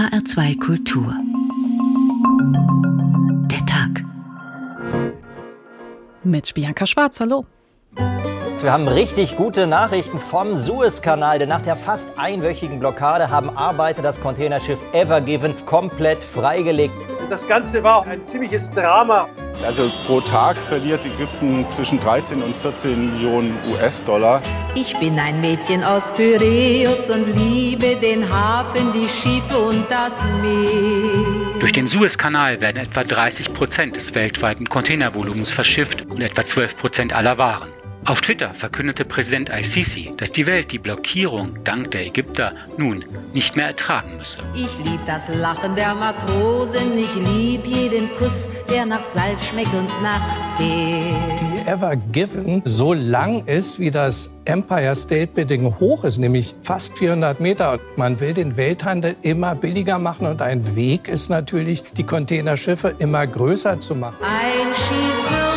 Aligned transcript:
HR2 0.00 0.58
Kultur. 0.58 1.14
Der 3.50 3.66
Tag. 3.66 4.02
Mit 6.24 6.54
Bianca 6.54 6.86
Schwarz, 6.86 7.20
hallo. 7.20 7.44
Wir 8.62 8.72
haben 8.72 8.88
richtig 8.88 9.36
gute 9.36 9.66
Nachrichten 9.66 10.18
vom 10.18 10.56
Suezkanal, 10.56 11.38
denn 11.38 11.50
nach 11.50 11.60
der 11.60 11.76
fast 11.76 12.18
einwöchigen 12.18 12.78
Blockade 12.78 13.28
haben 13.28 13.54
Arbeiter 13.54 14.00
das 14.00 14.22
Containerschiff 14.22 14.80
Ever 14.94 15.20
Given 15.20 15.54
komplett 15.66 16.24
freigelegt. 16.24 16.94
Das 17.28 17.46
Ganze 17.46 17.84
war 17.84 18.06
ein 18.06 18.24
ziemliches 18.24 18.70
Drama. 18.70 19.28
Also 19.64 19.90
pro 20.06 20.20
Tag 20.20 20.56
verliert 20.56 21.04
Ägypten 21.04 21.66
zwischen 21.70 22.00
13 22.00 22.42
und 22.42 22.56
14 22.56 23.12
Millionen 23.12 23.58
US-Dollar. 23.70 24.40
Ich 24.74 24.96
bin 24.98 25.18
ein 25.18 25.40
Mädchen 25.40 25.84
aus 25.84 26.10
Pyräus 26.12 27.10
und 27.10 27.26
liebe 27.36 27.96
den 27.96 28.28
Hafen, 28.32 28.92
die 28.92 29.08
Schiffe 29.08 29.58
und 29.58 29.84
das 29.90 30.22
Meer. 30.42 31.60
Durch 31.60 31.72
den 31.72 31.86
Suezkanal 31.86 32.60
werden 32.62 32.78
etwa 32.78 33.04
30 33.04 33.52
Prozent 33.52 33.96
des 33.96 34.14
weltweiten 34.14 34.68
Containervolumens 34.68 35.50
verschifft 35.50 36.10
und 36.10 36.22
etwa 36.22 36.44
12 36.44 36.76
Prozent 36.76 37.12
aller 37.12 37.36
Waren. 37.36 37.68
Auf 38.06 38.22
Twitter 38.22 38.54
verkündete 38.54 39.04
Präsident 39.04 39.50
al-Sisi, 39.50 40.12
dass 40.16 40.32
die 40.32 40.46
Welt 40.46 40.72
die 40.72 40.78
Blockierung 40.78 41.62
dank 41.64 41.90
der 41.90 42.06
Ägypter 42.06 42.52
nun 42.78 43.04
nicht 43.34 43.56
mehr 43.56 43.66
ertragen 43.66 44.16
müsse. 44.16 44.40
Ich 44.54 44.70
lieb 44.84 45.00
das 45.06 45.28
Lachen 45.28 45.76
der 45.76 45.94
Matrosen, 45.94 46.96
ich 46.98 47.14
lieb 47.14 47.66
jeden 47.66 48.08
Kuss, 48.16 48.48
der 48.70 48.86
nach 48.86 49.04
Salz 49.04 49.44
schmeckt 49.44 49.72
und 49.74 49.88
nach 50.02 50.56
Tee. 50.56 51.14
Die 51.40 51.68
Ever 51.68 51.94
Given 51.94 52.62
so 52.64 52.94
lang 52.94 53.44
ist, 53.44 53.78
wie 53.78 53.90
das 53.90 54.30
Empire 54.46 54.96
State 54.96 55.32
Building 55.34 55.78
hoch 55.78 56.04
ist, 56.04 56.18
nämlich 56.18 56.54
fast 56.62 56.96
400 56.96 57.38
Meter. 57.38 57.78
Man 57.96 58.18
will 58.18 58.32
den 58.32 58.56
Welthandel 58.56 59.14
immer 59.22 59.54
billiger 59.54 59.98
machen 59.98 60.26
und 60.26 60.40
ein 60.40 60.74
Weg 60.74 61.06
ist 61.06 61.28
natürlich, 61.28 61.84
die 61.98 62.04
Containerschiffe 62.04 62.94
immer 62.98 63.26
größer 63.26 63.78
zu 63.78 63.94
machen. 63.94 64.16
Ein 64.22 64.74
Schiff 64.74 65.49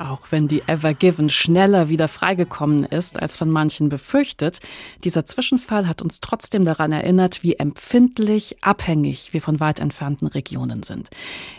Yeah. 0.00 0.07
Auch 0.18 0.32
wenn 0.32 0.48
die 0.48 0.62
Ever 0.66 0.94
Given 0.94 1.30
schneller 1.30 1.88
wieder 1.88 2.08
freigekommen 2.08 2.84
ist, 2.84 3.20
als 3.20 3.36
von 3.36 3.50
manchen 3.50 3.88
befürchtet, 3.88 4.60
dieser 5.04 5.26
Zwischenfall 5.26 5.88
hat 5.88 6.02
uns 6.02 6.20
trotzdem 6.20 6.64
daran 6.64 6.92
erinnert, 6.92 7.42
wie 7.42 7.54
empfindlich 7.54 8.56
abhängig 8.62 9.32
wir 9.32 9.42
von 9.42 9.60
weit 9.60 9.80
entfernten 9.80 10.26
Regionen 10.28 10.82
sind. 10.82 11.08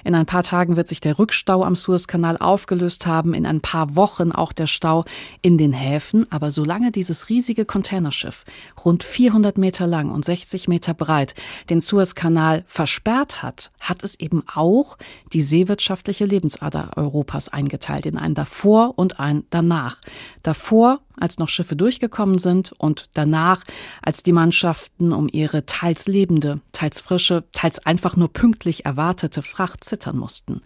In 0.04 0.16
ein 0.16 0.26
paar 0.26 0.44
Tagen 0.44 0.76
wird 0.76 0.88
sich 0.88 1.02
der 1.02 1.20
Rückstau 1.20 1.64
am 1.64 1.76
Suezkanal 1.76 2.38
aufgelöst 2.38 3.06
haben, 3.06 3.34
in 3.34 3.46
ein 3.46 3.62
paar 3.62 3.96
Wochen 3.96 4.32
auch 4.32 4.52
der 4.52 4.68
Stau 4.68 5.06
in 5.42 5.58
den 5.58 5.74
Häfen, 5.74 6.26
aber 6.32 6.52
solange 6.52 6.92
dieses 6.92 7.30
riesige 7.30 7.66
Containerschiff, 7.66 8.46
rund 8.84 9.04
400 9.04 9.58
Meter 9.58 9.88
lang 9.88 10.10
und 10.10 10.26
60 10.26 10.68
Meter 10.68 10.94
breit, 10.94 11.36
den 11.70 11.82
Suezkanal 11.82 12.64
versperrt 12.68 13.42
hat, 13.42 13.72
hat 13.80 14.04
es 14.04 14.20
eben 14.20 14.44
auch 14.54 14.98
die 15.34 15.42
seewirtschaftliche 15.42 16.26
Lebensader 16.26 16.92
Europas 16.96 17.50
eingeteilt 17.50 18.06
in 18.06 18.18
ein 18.18 18.34
davor 18.50 18.98
und 18.98 19.20
ein 19.20 19.44
danach. 19.52 19.98
Davor, 20.42 21.02
als 21.16 21.38
noch 21.38 21.50
Schiffe 21.50 21.76
durchgekommen 21.76 22.40
sind 22.40 22.74
und 22.78 23.06
danach, 23.14 23.64
als 24.02 24.24
die 24.24 24.32
Mannschaften 24.32 25.14
um 25.14 25.30
ihre 25.32 25.66
teils 25.68 26.08
lebende, 26.08 26.60
teils 26.72 27.00
frische, 27.00 27.44
teils 27.52 27.86
einfach 27.86 28.16
nur 28.18 28.34
pünktlich 28.34 28.86
erwartete 28.86 29.44
Fracht 29.44 29.84
zittern 29.84 30.18
mussten. 30.18 30.62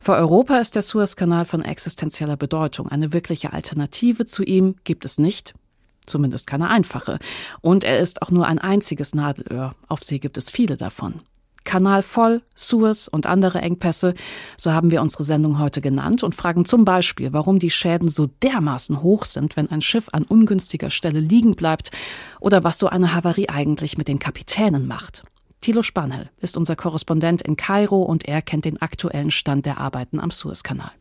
Für 0.00 0.14
Europa 0.14 0.58
ist 0.58 0.74
der 0.74 0.82
Suezkanal 0.82 1.44
von 1.44 1.62
existenzieller 1.62 2.36
Bedeutung. 2.36 2.88
Eine 2.88 3.12
wirkliche 3.12 3.52
Alternative 3.52 4.24
zu 4.26 4.42
ihm 4.42 4.74
gibt 4.82 5.04
es 5.04 5.18
nicht. 5.18 5.54
Zumindest 6.06 6.46
keine 6.46 6.68
einfache. 6.68 7.18
Und 7.60 7.84
er 7.84 8.00
ist 8.00 8.22
auch 8.22 8.30
nur 8.30 8.46
ein 8.46 8.58
einziges 8.58 9.14
Nadelöhr. 9.14 9.74
Auf 9.86 10.02
See 10.02 10.18
gibt 10.18 10.38
es 10.38 10.50
viele 10.50 10.76
davon. 10.76 11.20
Kanal 11.68 12.02
voll, 12.02 12.40
Suez 12.54 13.08
und 13.08 13.26
andere 13.26 13.60
Engpässe, 13.60 14.14
so 14.56 14.72
haben 14.72 14.90
wir 14.90 15.02
unsere 15.02 15.22
Sendung 15.22 15.58
heute 15.58 15.82
genannt 15.82 16.22
und 16.22 16.34
fragen 16.34 16.64
zum 16.64 16.86
Beispiel, 16.86 17.34
warum 17.34 17.58
die 17.58 17.70
Schäden 17.70 18.08
so 18.08 18.26
dermaßen 18.42 19.02
hoch 19.02 19.26
sind, 19.26 19.54
wenn 19.54 19.70
ein 19.70 19.82
Schiff 19.82 20.06
an 20.12 20.22
ungünstiger 20.22 20.88
Stelle 20.88 21.20
liegen 21.20 21.56
bleibt 21.56 21.90
oder 22.40 22.64
was 22.64 22.78
so 22.78 22.88
eine 22.88 23.14
Havarie 23.14 23.50
eigentlich 23.50 23.98
mit 23.98 24.08
den 24.08 24.18
Kapitänen 24.18 24.86
macht. 24.86 25.24
Thilo 25.60 25.82
Spanhel 25.82 26.30
ist 26.40 26.56
unser 26.56 26.74
Korrespondent 26.74 27.42
in 27.42 27.56
Kairo 27.56 28.00
und 28.00 28.26
er 28.26 28.40
kennt 28.40 28.64
den 28.64 28.80
aktuellen 28.80 29.30
Stand 29.30 29.66
der 29.66 29.76
Arbeiten 29.76 30.20
am 30.20 30.30
Suezkanal. 30.30 30.92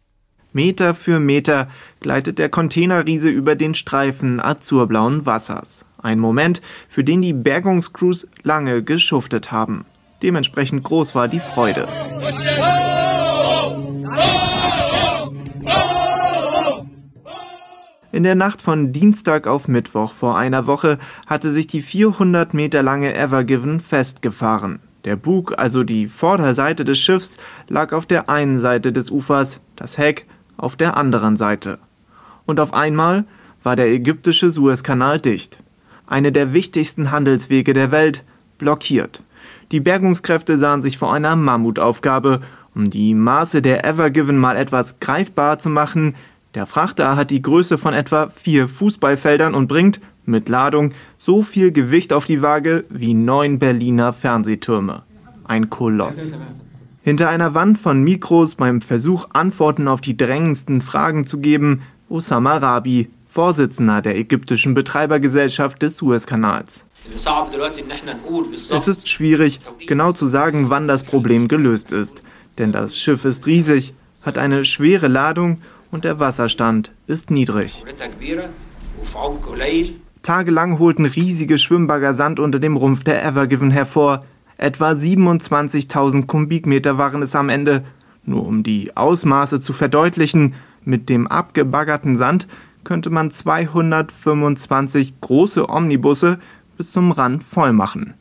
Meter 0.52 0.96
für 0.96 1.22
Meter 1.22 1.70
gleitet 2.02 2.40
der 2.40 2.50
Containerriese 2.50 3.30
über 3.30 3.56
den 3.56 3.74
Streifen 3.74 4.42
azurblauen 4.42 5.26
Wassers. 5.26 5.86
Ein 5.98 6.20
Moment, 6.20 6.62
für 6.90 7.06
den 7.06 7.22
die 7.22 7.32
Bergungscrews 7.32 8.28
lange 8.44 8.84
geschuftet 8.84 9.54
haben. 9.54 9.86
Dementsprechend 10.22 10.84
groß 10.84 11.16
war 11.16 11.28
die 11.28 11.40
Freude. 11.40 11.88
In 18.12 18.24
der 18.24 18.36
Nacht 18.36 18.62
von 18.62 18.94
Dienstag 18.94 19.46
auf 19.46 19.68
Mittwoch 19.68 20.14
vor 20.14 20.38
einer 20.38 20.66
Woche 20.66 20.98
hatte 21.28 21.52
sich 21.52 21.68
die 21.68 21.84
400 21.84 22.54
Meter 22.54 22.82
lange 22.82 23.14
Ever 23.14 23.44
Given 23.44 23.80
festgefahren. 23.80 24.80
Der 25.06 25.16
Bug, 25.16 25.54
also 25.58 25.84
die 25.84 26.08
Vorderseite 26.08 26.84
des 26.84 26.98
Schiffs, 26.98 27.38
lag 27.68 27.94
auf 27.94 28.06
der 28.06 28.30
einen 28.30 28.58
Seite 28.58 28.92
des 28.92 29.12
Ufers, 29.12 29.62
das 29.76 29.98
Heck 29.98 30.26
auf 30.58 30.76
der 30.76 30.98
anderen 30.98 31.38
Seite. 31.38 31.80
Und 32.46 32.60
auf 32.60 32.74
einmal 32.74 33.26
war 33.62 33.76
der 33.76 33.90
ägyptische 33.90 34.50
Suezkanal 34.50 35.20
dicht. 35.20 35.60
Eine 36.08 36.32
der 36.32 36.54
wichtigsten 36.54 37.12
Handelswege 37.12 37.74
der 37.74 37.92
Welt 37.92 38.24
blockiert. 38.58 39.24
Die 39.72 39.80
Bergungskräfte 39.80 40.58
sahen 40.58 40.82
sich 40.82 40.98
vor 40.98 41.14
einer 41.14 41.36
Mammutaufgabe, 41.36 42.42
um 42.76 42.90
die 42.90 43.14
Maße 43.14 43.62
der 43.62 43.86
Ever 43.86 44.10
Given 44.10 44.38
mal 44.38 44.56
etwas 44.56 45.00
greifbar 45.00 45.60
zu 45.60 45.70
machen. 45.70 46.16
Der 46.54 46.66
Frachter 46.66 47.16
hat 47.16 47.32
die 47.32 47.42
Größe 47.42 47.78
von 47.78 47.94
etwa 47.94 48.30
vier 48.36 48.68
Fußballfeldern 48.68 49.56
und 49.56 49.68
bringt, 49.68 50.00
mit 50.26 50.50
Ladung, 50.50 50.92
so 51.18 51.42
viel 51.42 51.72
Gewicht 51.72 52.14
auf 52.14 52.26
die 52.26 52.42
Waage 52.42 52.86
wie 52.90 53.14
neun 53.14 53.60
Berliner 53.60 54.14
Fernsehtürme. 54.14 55.04
Ein 55.48 55.70
Koloss. 55.70 56.34
Hinter 57.02 57.30
einer 57.30 57.54
Wand 57.54 57.78
von 57.78 58.04
Mikros 58.04 58.56
beim 58.56 58.82
Versuch, 58.82 59.30
Antworten 59.32 59.88
auf 59.88 60.02
die 60.02 60.18
drängendsten 60.18 60.82
Fragen 60.82 61.26
zu 61.26 61.40
geben, 61.40 61.84
Osama 62.10 62.58
Rabi, 62.58 63.10
Vorsitzender 63.30 64.02
der 64.02 64.18
ägyptischen 64.18 64.74
Betreibergesellschaft 64.74 65.82
des 65.82 65.98
Suezkanals. 65.98 66.84
Es 68.72 68.88
ist 68.88 69.10
schwierig, 69.10 69.60
genau 69.88 70.12
zu 70.12 70.28
sagen, 70.28 70.70
wann 70.70 70.88
das 70.88 71.04
Problem 71.04 71.48
gelöst 71.48 71.92
ist. 71.92 72.22
Denn 72.58 72.72
das 72.72 72.98
Schiff 72.98 73.26
ist 73.26 73.46
riesig, 73.46 73.94
hat 74.26 74.38
eine 74.38 74.66
schwere 74.66 75.08
Ladung 75.08 75.62
und 75.92 76.04
der 76.04 76.20
Wasserstand 76.20 76.92
ist 77.08 77.32
niedrig. 77.32 77.84
Tagelang 80.22 80.80
holten 80.80 81.06
riesige 81.06 81.58
Schwimmbagger 81.58 82.14
Sand 82.14 82.40
unter 82.40 82.60
dem 82.60 82.76
Rumpf 82.76 83.04
der 83.04 83.24
Ever 83.24 83.48
Given 83.48 83.72
hervor. 83.72 84.26
Etwa 84.58 84.92
27.000 84.92 86.26
Kubikmeter 86.26 86.98
waren 86.98 87.22
es 87.22 87.36
am 87.36 87.50
Ende. 87.50 87.86
Nur 88.26 88.46
um 88.46 88.64
die 88.64 88.98
Ausmaße 88.98 89.62
zu 89.62 89.72
verdeutlichen, 89.72 90.56
mit 90.84 91.08
dem 91.08 91.28
abgebaggerten 91.28 92.18
Sand 92.18 92.48
könnte 92.84 93.10
man 93.10 93.32
225 93.32 95.22
große 95.22 95.70
Omnibusse 95.70 96.40
bis 96.78 96.92
zum 96.92 97.12
Rand 97.12 97.44
voll 97.44 97.74
machen. 97.74 98.14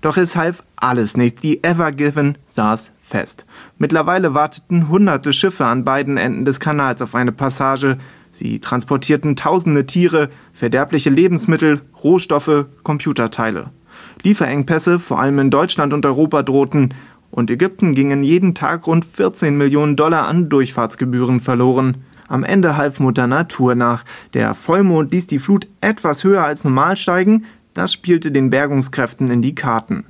Doch 0.00 0.16
es 0.16 0.34
half 0.34 0.62
alles 0.76 1.16
nichts. 1.16 1.42
Die 1.42 1.62
Ever 1.62 1.92
Given 1.92 2.38
saß 2.48 2.90
fest. 2.98 3.44
Mittlerweile 3.78 4.34
warteten 4.34 4.88
hunderte 4.88 5.32
Schiffe 5.32 5.66
an 5.66 5.84
beiden 5.84 6.16
Enden 6.16 6.44
des 6.44 6.60
Kanals 6.60 7.02
auf 7.02 7.14
eine 7.14 7.32
Passage. 7.32 7.98
Sie 8.30 8.60
transportierten 8.60 9.36
tausende 9.36 9.86
Tiere, 9.86 10.30
verderbliche 10.52 11.10
Lebensmittel, 11.10 11.82
Rohstoffe, 12.02 12.66
Computerteile. 12.82 13.70
Lieferengpässe, 14.22 14.98
vor 14.98 15.20
allem 15.20 15.38
in 15.38 15.50
Deutschland 15.50 15.92
und 15.92 16.06
Europa, 16.06 16.42
drohten, 16.42 16.94
und 17.30 17.50
Ägypten 17.50 17.94
gingen 17.94 18.24
jeden 18.24 18.54
Tag 18.54 18.86
rund 18.86 19.04
14 19.04 19.56
Millionen 19.56 19.94
Dollar 19.94 20.26
an 20.26 20.48
Durchfahrtsgebühren 20.48 21.40
verloren. 21.40 21.98
Am 22.26 22.44
Ende 22.44 22.76
half 22.76 22.98
Mutter 23.00 23.26
Natur 23.26 23.74
nach. 23.74 24.04
Der 24.34 24.54
Vollmond 24.54 25.12
ließ 25.12 25.26
die 25.28 25.38
Flut 25.38 25.68
etwas 25.80 26.24
höher 26.24 26.44
als 26.44 26.64
normal 26.64 26.96
steigen, 26.96 27.44
das 27.74 27.92
spielte 27.92 28.32
den 28.32 28.50
Bergungskräften 28.50 29.30
in 29.30 29.42
die 29.42 29.54
Karten. 29.54 30.06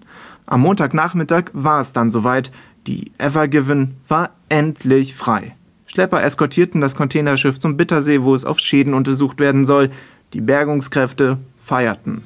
Am 0.46 0.60
Montagnachmittag 0.60 1.44
war 1.52 1.80
es 1.80 1.92
dann 1.92 2.10
soweit. 2.10 2.50
Die 2.86 3.12
Ever 3.18 3.46
Given 3.46 3.96
war 4.08 4.30
endlich 4.48 5.14
frei. 5.14 5.54
Schlepper 5.86 6.22
eskortierten 6.22 6.80
das 6.80 6.94
Containerschiff 6.94 7.58
zum 7.58 7.76
Bittersee, 7.76 8.22
wo 8.22 8.34
es 8.34 8.44
auf 8.44 8.58
Schäden 8.58 8.94
untersucht 8.94 9.38
werden 9.38 9.64
soll. 9.64 9.90
Die 10.32 10.40
Bergungskräfte 10.40 11.38
feierten. 11.62 12.22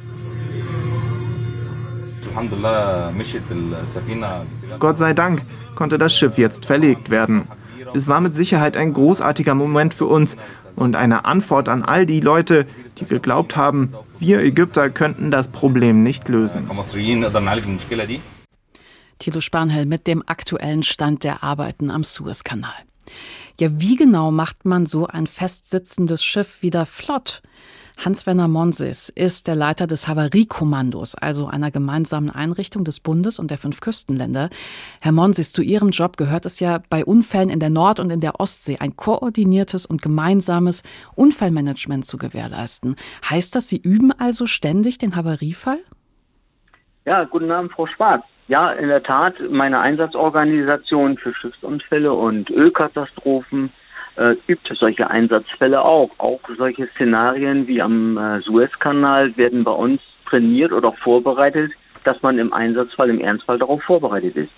Gott 4.78 4.98
sei 4.98 5.12
Dank 5.12 5.42
konnte 5.74 5.98
das 5.98 6.14
Schiff 6.14 6.38
jetzt 6.38 6.66
verlegt 6.66 7.10
werden. 7.10 7.48
Es 7.94 8.08
war 8.08 8.20
mit 8.20 8.34
Sicherheit 8.34 8.76
ein 8.76 8.92
großartiger 8.92 9.54
Moment 9.54 9.94
für 9.94 10.06
uns 10.06 10.36
und 10.76 10.96
eine 10.96 11.24
Antwort 11.24 11.68
an 11.68 11.82
all 11.82 12.06
die 12.06 12.20
Leute, 12.20 12.66
die 12.98 13.06
geglaubt 13.06 13.56
haben, 13.56 13.94
wir 14.18 14.40
Ägypter 14.40 14.90
könnten 14.90 15.30
das 15.30 15.48
Problem 15.48 16.02
nicht 16.02 16.28
lösen. 16.28 16.68
Thilo 19.18 19.40
Spanhell 19.40 19.86
mit 19.86 20.06
dem 20.06 20.22
aktuellen 20.26 20.82
Stand 20.82 21.24
der 21.24 21.42
Arbeiten 21.42 21.90
am 21.90 22.04
Suezkanal. 22.04 22.72
Ja, 23.60 23.68
wie 23.80 23.96
genau 23.96 24.30
macht 24.30 24.64
man 24.64 24.86
so 24.86 25.06
ein 25.06 25.26
festsitzendes 25.26 26.24
Schiff 26.24 26.62
wieder 26.62 26.86
flott? 26.86 27.42
Hans-Werner 27.96 28.48
Monsis 28.48 29.08
ist 29.08 29.46
der 29.46 29.54
Leiter 29.54 29.86
des 29.86 30.08
Havariekommandos, 30.08 31.14
also 31.14 31.46
einer 31.46 31.70
gemeinsamen 31.70 32.28
Einrichtung 32.28 32.84
des 32.84 33.00
Bundes 33.00 33.38
und 33.38 33.50
der 33.50 33.58
fünf 33.58 33.80
Küstenländer. 33.80 34.50
Herr 35.00 35.12
Monsis, 35.12 35.52
zu 35.52 35.62
Ihrem 35.62 35.90
Job 35.90 36.16
gehört 36.16 36.44
es 36.44 36.60
ja 36.60 36.80
bei 36.90 37.04
Unfällen 37.04 37.48
in 37.48 37.60
der 37.60 37.70
Nord- 37.70 38.00
und 38.00 38.10
in 38.10 38.20
der 38.20 38.40
Ostsee 38.40 38.78
ein 38.80 38.96
koordiniertes 38.96 39.86
und 39.86 40.02
gemeinsames 40.02 40.82
Unfallmanagement 41.14 42.04
zu 42.04 42.18
gewährleisten. 42.18 42.96
Heißt 43.30 43.54
das, 43.54 43.68
Sie 43.68 43.78
üben 43.78 44.12
also 44.12 44.46
ständig 44.46 44.98
den 44.98 45.16
Havariefall? 45.16 45.78
Ja, 47.06 47.24
guten 47.24 47.50
Abend, 47.50 47.72
Frau 47.72 47.86
Schwarz. 47.86 48.24
Ja, 48.48 48.72
in 48.72 48.88
der 48.88 49.02
Tat, 49.02 49.36
meine 49.50 49.80
Einsatzorganisation 49.80 51.16
für 51.16 51.32
Schiffsunfälle 51.34 52.12
und 52.12 52.50
Ölkatastrophen 52.50 53.72
äh, 54.16 54.36
übt 54.46 54.74
solche 54.74 55.10
Einsatzfälle 55.10 55.82
auch. 55.82 56.10
Auch 56.18 56.40
solche 56.56 56.88
Szenarien 56.94 57.66
wie 57.66 57.82
am 57.82 58.16
äh, 58.16 58.40
Suezkanal 58.40 59.36
werden 59.36 59.64
bei 59.64 59.72
uns 59.72 60.00
trainiert 60.26 60.72
oder 60.72 60.92
vorbereitet, 60.92 61.72
dass 62.04 62.22
man 62.22 62.38
im 62.38 62.52
Einsatzfall, 62.52 63.10
im 63.10 63.20
Ernstfall 63.20 63.58
darauf 63.58 63.82
vorbereitet 63.82 64.36
ist. 64.36 64.50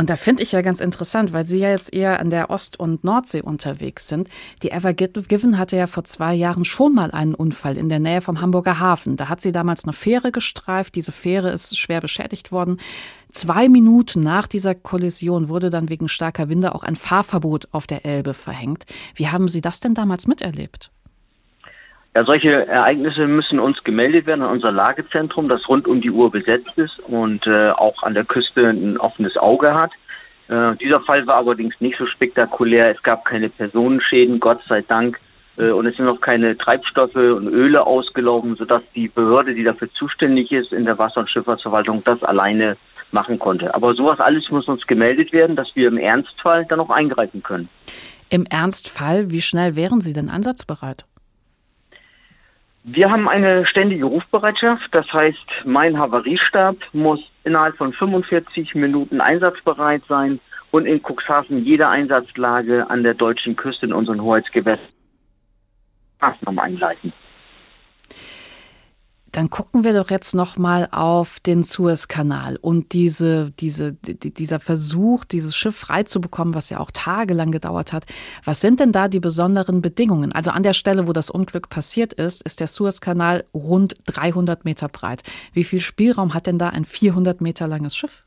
Und 0.00 0.08
da 0.08 0.16
finde 0.16 0.42
ich 0.42 0.52
ja 0.52 0.62
ganz 0.62 0.80
interessant, 0.80 1.34
weil 1.34 1.44
Sie 1.44 1.58
ja 1.58 1.68
jetzt 1.68 1.92
eher 1.92 2.20
an 2.20 2.30
der 2.30 2.48
Ost- 2.48 2.80
und 2.80 3.04
Nordsee 3.04 3.42
unterwegs 3.42 4.08
sind. 4.08 4.30
Die 4.62 4.70
Ever 4.70 4.94
Given 4.94 5.58
hatte 5.58 5.76
ja 5.76 5.86
vor 5.86 6.04
zwei 6.04 6.32
Jahren 6.32 6.64
schon 6.64 6.94
mal 6.94 7.10
einen 7.10 7.34
Unfall 7.34 7.76
in 7.76 7.90
der 7.90 7.98
Nähe 7.98 8.22
vom 8.22 8.40
Hamburger 8.40 8.80
Hafen. 8.80 9.18
Da 9.18 9.28
hat 9.28 9.42
sie 9.42 9.52
damals 9.52 9.84
eine 9.84 9.92
Fähre 9.92 10.32
gestreift. 10.32 10.94
Diese 10.94 11.12
Fähre 11.12 11.50
ist 11.50 11.78
schwer 11.78 12.00
beschädigt 12.00 12.50
worden. 12.50 12.78
Zwei 13.32 13.68
Minuten 13.68 14.20
nach 14.20 14.48
dieser 14.48 14.74
Kollision 14.74 15.48
wurde 15.48 15.70
dann 15.70 15.88
wegen 15.88 16.08
starker 16.08 16.48
Winde 16.48 16.74
auch 16.74 16.82
ein 16.82 16.96
Fahrverbot 16.96 17.68
auf 17.72 17.86
der 17.86 18.04
Elbe 18.04 18.34
verhängt. 18.34 18.84
Wie 19.14 19.28
haben 19.28 19.48
Sie 19.48 19.60
das 19.60 19.80
denn 19.80 19.94
damals 19.94 20.26
miterlebt? 20.26 20.90
Ja, 22.16 22.24
solche 22.24 22.66
Ereignisse 22.66 23.28
müssen 23.28 23.60
uns 23.60 23.84
gemeldet 23.84 24.26
werden 24.26 24.42
an 24.42 24.50
unser 24.50 24.72
Lagezentrum, 24.72 25.48
das 25.48 25.68
rund 25.68 25.86
um 25.86 26.00
die 26.00 26.10
Uhr 26.10 26.32
besetzt 26.32 26.76
ist 26.76 26.98
und 27.06 27.46
äh, 27.46 27.70
auch 27.70 28.02
an 28.02 28.14
der 28.14 28.24
Küste 28.24 28.66
ein 28.66 28.98
offenes 28.98 29.36
Auge 29.36 29.74
hat. 29.74 29.92
Äh, 30.48 30.74
dieser 30.78 31.00
Fall 31.02 31.24
war 31.28 31.36
allerdings 31.36 31.80
nicht 31.80 31.98
so 31.98 32.06
spektakulär. 32.06 32.90
Es 32.90 33.00
gab 33.04 33.24
keine 33.24 33.48
Personenschäden, 33.48 34.40
Gott 34.40 34.60
sei 34.68 34.82
Dank. 34.82 35.20
Äh, 35.56 35.70
und 35.70 35.86
es 35.86 35.96
sind 35.96 36.06
noch 36.06 36.20
keine 36.20 36.58
Treibstoffe 36.58 37.14
und 37.14 37.46
Öle 37.46 37.86
ausgelaufen, 37.86 38.56
sodass 38.56 38.82
die 38.96 39.06
Behörde, 39.06 39.54
die 39.54 39.62
dafür 39.62 39.88
zuständig 39.92 40.50
ist 40.50 40.72
in 40.72 40.86
der 40.86 40.98
Wasser- 40.98 41.20
und 41.20 41.30
Schifffahrtsverwaltung, 41.30 42.02
das 42.04 42.20
alleine 42.24 42.76
machen 43.12 43.38
konnte. 43.38 43.74
Aber 43.74 43.94
sowas 43.94 44.20
alles 44.20 44.50
muss 44.50 44.68
uns 44.68 44.86
gemeldet 44.86 45.32
werden, 45.32 45.56
dass 45.56 45.68
wir 45.74 45.88
im 45.88 45.98
Ernstfall 45.98 46.66
dann 46.66 46.80
auch 46.80 46.90
eingreifen 46.90 47.42
können. 47.42 47.68
Im 48.28 48.46
Ernstfall, 48.48 49.30
wie 49.30 49.40
schnell 49.40 49.76
wären 49.76 50.00
Sie 50.00 50.12
denn 50.12 50.28
einsatzbereit? 50.28 51.04
Wir 52.84 53.10
haben 53.10 53.28
eine 53.28 53.66
ständige 53.66 54.06
Rufbereitschaft. 54.06 54.88
Das 54.92 55.06
heißt, 55.12 55.64
mein 55.64 55.98
Havariestab 55.98 56.76
muss 56.92 57.20
innerhalb 57.44 57.76
von 57.76 57.92
45 57.92 58.74
Minuten 58.74 59.20
einsatzbereit 59.20 60.02
sein 60.08 60.40
und 60.70 60.86
in 60.86 61.02
Cuxhaven 61.02 61.64
jede 61.64 61.88
Einsatzlage 61.88 62.88
an 62.88 63.02
der 63.02 63.14
deutschen 63.14 63.56
Küste 63.56 63.86
in 63.86 63.92
unseren 63.92 64.22
Hoheitsgewässern 64.22 64.86
Maßnahmen 66.20 66.58
einleiten. 66.58 67.12
Dann 69.32 69.48
gucken 69.48 69.84
wir 69.84 69.92
doch 69.92 70.10
jetzt 70.10 70.34
noch 70.34 70.58
mal 70.58 70.88
auf 70.90 71.38
den 71.40 71.62
Suezkanal 71.62 72.56
und 72.60 72.92
diese, 72.92 73.52
diese, 73.52 73.92
dieser 73.92 74.58
Versuch, 74.58 75.24
dieses 75.24 75.56
Schiff 75.56 75.76
freizubekommen, 75.76 76.54
was 76.54 76.70
ja 76.70 76.80
auch 76.80 76.90
tagelang 76.90 77.52
gedauert 77.52 77.92
hat. 77.92 78.06
Was 78.44 78.60
sind 78.60 78.80
denn 78.80 78.92
da 78.92 79.08
die 79.08 79.20
besonderen 79.20 79.82
Bedingungen? 79.82 80.32
Also 80.32 80.50
an 80.50 80.62
der 80.62 80.74
Stelle, 80.74 81.06
wo 81.06 81.12
das 81.12 81.30
Unglück 81.30 81.68
passiert 81.68 82.12
ist, 82.12 82.42
ist 82.44 82.60
der 82.60 82.66
Suezkanal 82.66 83.44
rund 83.54 83.96
300 84.06 84.64
Meter 84.64 84.88
breit. 84.88 85.22
Wie 85.52 85.64
viel 85.64 85.80
Spielraum 85.80 86.34
hat 86.34 86.46
denn 86.46 86.58
da 86.58 86.70
ein 86.70 86.84
400 86.84 87.40
Meter 87.40 87.68
langes 87.68 87.96
Schiff? 87.96 88.22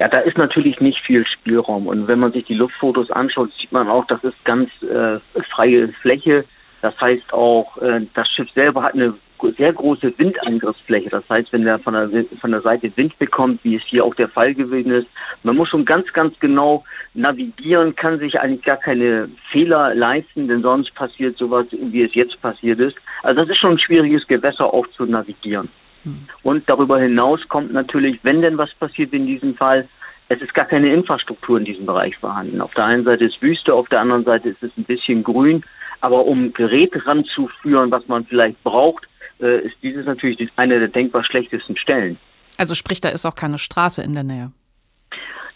Ja, 0.00 0.08
da 0.08 0.20
ist 0.20 0.36
natürlich 0.36 0.80
nicht 0.80 1.00
viel 1.06 1.24
Spielraum. 1.26 1.86
Und 1.86 2.08
wenn 2.08 2.18
man 2.18 2.32
sich 2.32 2.44
die 2.44 2.54
Luftfotos 2.54 3.10
anschaut, 3.10 3.50
sieht 3.60 3.72
man 3.72 3.88
auch, 3.88 4.06
das 4.06 4.22
ist 4.24 4.44
ganz 4.44 4.68
äh, 4.82 5.20
freie 5.54 5.88
Fläche. 6.02 6.44
Das 6.82 7.00
heißt 7.00 7.32
auch, 7.32 7.78
äh, 7.78 8.06
das 8.14 8.28
Schiff 8.28 8.50
selber 8.54 8.82
hat 8.82 8.94
eine 8.94 9.14
sehr 9.52 9.72
große 9.72 10.18
Windangriffsfläche. 10.18 11.10
Das 11.10 11.28
heißt, 11.28 11.52
wenn 11.52 11.66
er 11.66 11.78
von 11.78 11.94
der, 11.94 12.24
von 12.40 12.50
der 12.50 12.62
Seite 12.62 12.90
Wind 12.96 13.18
bekommt, 13.18 13.62
wie 13.64 13.76
es 13.76 13.82
hier 13.86 14.04
auch 14.04 14.14
der 14.14 14.28
Fall 14.28 14.54
gewesen 14.54 14.92
ist, 14.92 15.06
man 15.42 15.56
muss 15.56 15.68
schon 15.68 15.84
ganz, 15.84 16.12
ganz 16.12 16.38
genau 16.40 16.84
navigieren, 17.14 17.94
kann 17.94 18.18
sich 18.18 18.40
eigentlich 18.40 18.64
gar 18.64 18.76
keine 18.76 19.28
Fehler 19.50 19.94
leisten, 19.94 20.48
denn 20.48 20.62
sonst 20.62 20.94
passiert 20.94 21.36
sowas, 21.36 21.66
wie 21.70 22.02
es 22.02 22.14
jetzt 22.14 22.40
passiert 22.40 22.80
ist. 22.80 22.96
Also 23.22 23.40
das 23.42 23.50
ist 23.50 23.58
schon 23.58 23.72
ein 23.72 23.78
schwieriges 23.78 24.26
Gewässer 24.26 24.72
auch 24.72 24.86
zu 24.88 25.04
navigieren. 25.04 25.68
Hm. 26.04 26.26
Und 26.42 26.68
darüber 26.68 26.98
hinaus 26.98 27.40
kommt 27.48 27.72
natürlich, 27.72 28.18
wenn 28.22 28.42
denn 28.42 28.58
was 28.58 28.72
passiert 28.74 29.12
in 29.12 29.26
diesem 29.26 29.54
Fall, 29.54 29.88
es 30.28 30.40
ist 30.40 30.54
gar 30.54 30.64
keine 30.64 30.92
Infrastruktur 30.92 31.58
in 31.58 31.64
diesem 31.64 31.86
Bereich 31.86 32.16
vorhanden. 32.16 32.60
Auf 32.60 32.74
der 32.74 32.84
einen 32.84 33.04
Seite 33.04 33.24
ist 33.24 33.40
Wüste, 33.42 33.74
auf 33.74 33.88
der 33.88 34.00
anderen 34.00 34.24
Seite 34.24 34.48
ist 34.50 34.62
es 34.62 34.70
ein 34.76 34.84
bisschen 34.84 35.22
grün. 35.22 35.64
Aber 36.00 36.26
um 36.26 36.52
Gerät 36.52 36.92
ranzuführen, 37.06 37.90
was 37.90 38.06
man 38.08 38.26
vielleicht 38.26 38.62
braucht, 38.62 39.06
äh, 39.40 39.66
ist 39.66 39.76
dieses 39.82 40.06
natürlich 40.06 40.48
eine 40.56 40.78
der 40.78 40.88
denkbar 40.88 41.24
schlechtesten 41.24 41.76
Stellen. 41.76 42.18
Also 42.58 42.74
sprich, 42.74 43.00
da 43.00 43.08
ist 43.08 43.26
auch 43.26 43.34
keine 43.34 43.58
Straße 43.58 44.02
in 44.02 44.14
der 44.14 44.24
Nähe. 44.24 44.52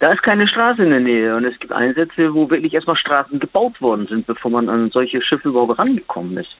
Da 0.00 0.12
ist 0.12 0.22
keine 0.22 0.46
Straße 0.46 0.82
in 0.82 0.90
der 0.90 1.00
Nähe 1.00 1.36
und 1.36 1.44
es 1.44 1.58
gibt 1.58 1.72
Einsätze, 1.72 2.32
wo 2.32 2.48
wirklich 2.50 2.72
erstmal 2.72 2.96
Straßen 2.96 3.40
gebaut 3.40 3.80
worden 3.80 4.06
sind, 4.06 4.26
bevor 4.26 4.50
man 4.50 4.69
an 4.69 4.90
solche 4.90 5.20
Schiffe 5.22 5.48
überhaupt 5.48 5.78
rangekommen 5.78 6.36
ist. 6.36 6.56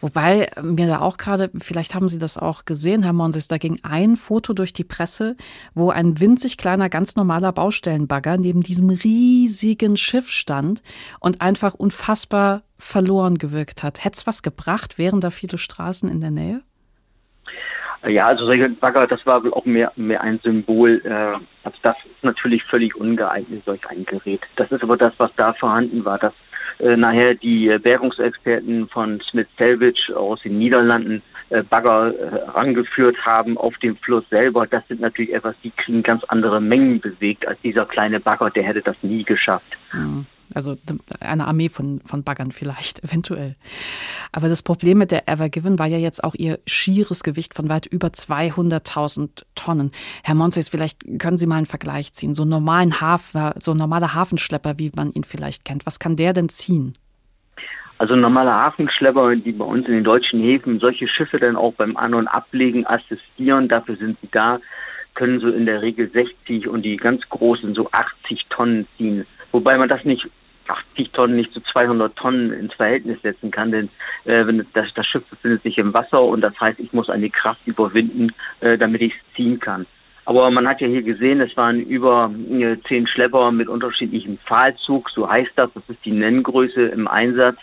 Wobei 0.00 0.48
mir 0.62 0.86
da 0.86 1.00
auch 1.00 1.18
gerade, 1.18 1.50
vielleicht 1.58 1.94
haben 1.94 2.08
Sie 2.08 2.18
das 2.18 2.38
auch 2.38 2.64
gesehen, 2.64 3.02
Herr 3.02 3.12
Monsis, 3.12 3.48
da 3.48 3.58
ging 3.58 3.78
ein 3.82 4.16
Foto 4.16 4.54
durch 4.54 4.72
die 4.72 4.84
Presse, 4.84 5.36
wo 5.74 5.90
ein 5.90 6.18
winzig 6.20 6.56
kleiner, 6.56 6.88
ganz 6.88 7.16
normaler 7.16 7.52
Baustellenbagger 7.52 8.38
neben 8.38 8.62
diesem 8.62 8.88
riesigen 8.88 9.96
Schiff 9.96 10.30
stand 10.30 10.82
und 11.20 11.42
einfach 11.42 11.74
unfassbar 11.74 12.62
verloren 12.78 13.36
gewirkt 13.36 13.82
hat. 13.82 14.02
Hätte 14.02 14.16
es 14.16 14.26
was 14.26 14.42
gebracht? 14.42 14.96
Wären 14.96 15.20
da 15.20 15.30
viele 15.30 15.58
Straßen 15.58 16.08
in 16.08 16.20
der 16.20 16.30
Nähe? 16.30 16.62
Ja, 18.08 18.28
also 18.28 18.46
solche 18.46 18.70
Bagger, 18.70 19.06
das 19.06 19.24
war 19.26 19.42
auch 19.52 19.66
mehr, 19.66 19.92
mehr 19.96 20.22
ein 20.22 20.40
Symbol. 20.42 21.02
Äh, 21.04 21.36
also 21.64 21.78
das 21.82 21.96
ist 22.06 22.24
natürlich 22.24 22.64
völlig 22.64 22.96
ungeeignet, 22.96 23.62
solch 23.66 23.86
ein 23.88 24.06
Gerät. 24.06 24.40
Das 24.56 24.72
ist 24.72 24.82
aber 24.82 24.96
das, 24.96 25.12
was 25.18 25.30
da 25.36 25.52
vorhanden 25.52 26.02
war. 26.06 26.18
Das 26.18 26.32
nachher 26.96 27.34
die 27.34 27.76
Bergungsexperten 27.82 28.88
von 28.88 29.20
Smith 29.30 29.48
Salvage 29.58 30.16
aus 30.16 30.40
den 30.42 30.58
Niederlanden 30.58 31.22
äh, 31.50 31.64
Bagger 31.64 32.14
äh, 32.14 32.50
rangeführt 32.50 33.16
haben 33.26 33.58
auf 33.58 33.76
dem 33.78 33.96
Fluss 33.96 34.24
selber. 34.30 34.68
Das 34.68 34.86
sind 34.86 35.00
natürlich 35.00 35.34
etwas, 35.34 35.56
die 35.64 35.72
kriegen 35.72 36.04
ganz 36.04 36.22
andere 36.24 36.60
Mengen 36.60 37.00
bewegt 37.00 37.46
als 37.46 37.60
dieser 37.60 37.86
kleine 37.86 38.20
Bagger, 38.20 38.50
der 38.50 38.62
hätte 38.62 38.82
das 38.82 38.96
nie 39.02 39.24
geschafft. 39.24 39.76
Mhm. 39.92 40.26
Also 40.54 40.76
eine 41.20 41.46
Armee 41.46 41.68
von, 41.68 42.00
von 42.00 42.24
Baggern 42.24 42.52
vielleicht, 42.52 43.02
eventuell. 43.04 43.56
Aber 44.32 44.48
das 44.48 44.62
Problem 44.62 44.98
mit 44.98 45.10
der 45.10 45.28
Ever 45.28 45.48
Given 45.48 45.78
war 45.78 45.86
ja 45.86 45.98
jetzt 45.98 46.24
auch 46.24 46.34
ihr 46.34 46.58
schieres 46.66 47.22
Gewicht 47.22 47.54
von 47.54 47.68
weit 47.68 47.86
über 47.86 48.08
200.000 48.08 49.44
Tonnen. 49.54 49.92
Herr 50.24 50.34
Monses, 50.34 50.68
vielleicht 50.68 51.02
können 51.18 51.38
Sie 51.38 51.46
mal 51.46 51.56
einen 51.56 51.66
Vergleich 51.66 52.12
ziehen. 52.12 52.34
So, 52.34 52.44
normalen 52.44 53.00
Hafen, 53.00 53.52
so 53.58 53.72
ein 53.72 53.76
normaler 53.76 54.14
Hafenschlepper, 54.14 54.78
wie 54.78 54.90
man 54.96 55.12
ihn 55.12 55.24
vielleicht 55.24 55.64
kennt. 55.64 55.86
Was 55.86 55.98
kann 55.98 56.16
der 56.16 56.32
denn 56.32 56.48
ziehen? 56.48 56.94
Also 58.00 58.16
normale 58.16 58.50
Hafenschlepper, 58.50 59.36
die 59.36 59.52
bei 59.52 59.64
uns 59.66 59.86
in 59.86 59.92
den 59.92 60.04
deutschen 60.04 60.40
Häfen 60.40 60.80
solche 60.80 61.06
Schiffe 61.06 61.38
dann 61.38 61.54
auch 61.54 61.74
beim 61.74 61.98
An- 61.98 62.14
und 62.14 62.28
Ablegen 62.28 62.86
assistieren, 62.86 63.68
dafür 63.68 63.96
sind 63.96 64.16
sie 64.22 64.28
da, 64.32 64.58
können 65.12 65.38
so 65.38 65.48
in 65.48 65.66
der 65.66 65.82
Regel 65.82 66.10
60 66.10 66.66
und 66.66 66.80
die 66.80 66.96
ganz 66.96 67.20
großen 67.28 67.74
so 67.74 67.90
80 67.92 68.46
Tonnen 68.48 68.86
ziehen. 68.96 69.26
Wobei 69.52 69.76
man 69.76 69.90
das 69.90 70.02
nicht 70.06 70.26
80 70.70 71.10
Tonnen 71.12 71.36
nicht 71.36 71.52
zu 71.52 71.60
200 71.60 72.16
Tonnen 72.16 72.52
ins 72.52 72.74
Verhältnis 72.74 73.20
setzen 73.22 73.50
kann, 73.50 73.72
denn 73.72 73.88
äh, 74.24 74.46
wenn 74.46 74.66
das, 74.74 74.86
das 74.94 75.06
Schiff 75.06 75.24
befindet 75.28 75.62
sich 75.62 75.78
im 75.78 75.94
Wasser 75.94 76.22
und 76.22 76.40
das 76.40 76.58
heißt, 76.60 76.78
ich 76.80 76.92
muss 76.92 77.10
eine 77.10 77.30
Kraft 77.30 77.60
überwinden, 77.66 78.32
äh, 78.60 78.78
damit 78.78 79.02
ich 79.02 79.12
es 79.12 79.34
ziehen 79.36 79.60
kann. 79.60 79.86
Aber 80.24 80.50
man 80.50 80.68
hat 80.68 80.80
ja 80.80 80.86
hier 80.86 81.02
gesehen, 81.02 81.40
es 81.40 81.56
waren 81.56 81.80
über 81.80 82.30
äh, 82.50 82.76
zehn 82.86 83.06
Schlepper 83.06 83.50
mit 83.50 83.68
unterschiedlichem 83.68 84.38
Pfahlzug, 84.46 85.10
so 85.10 85.28
heißt 85.28 85.52
das, 85.56 85.70
das 85.74 85.82
ist 85.88 86.04
die 86.04 86.12
Nenngröße 86.12 86.82
im 86.82 87.08
Einsatz. 87.08 87.58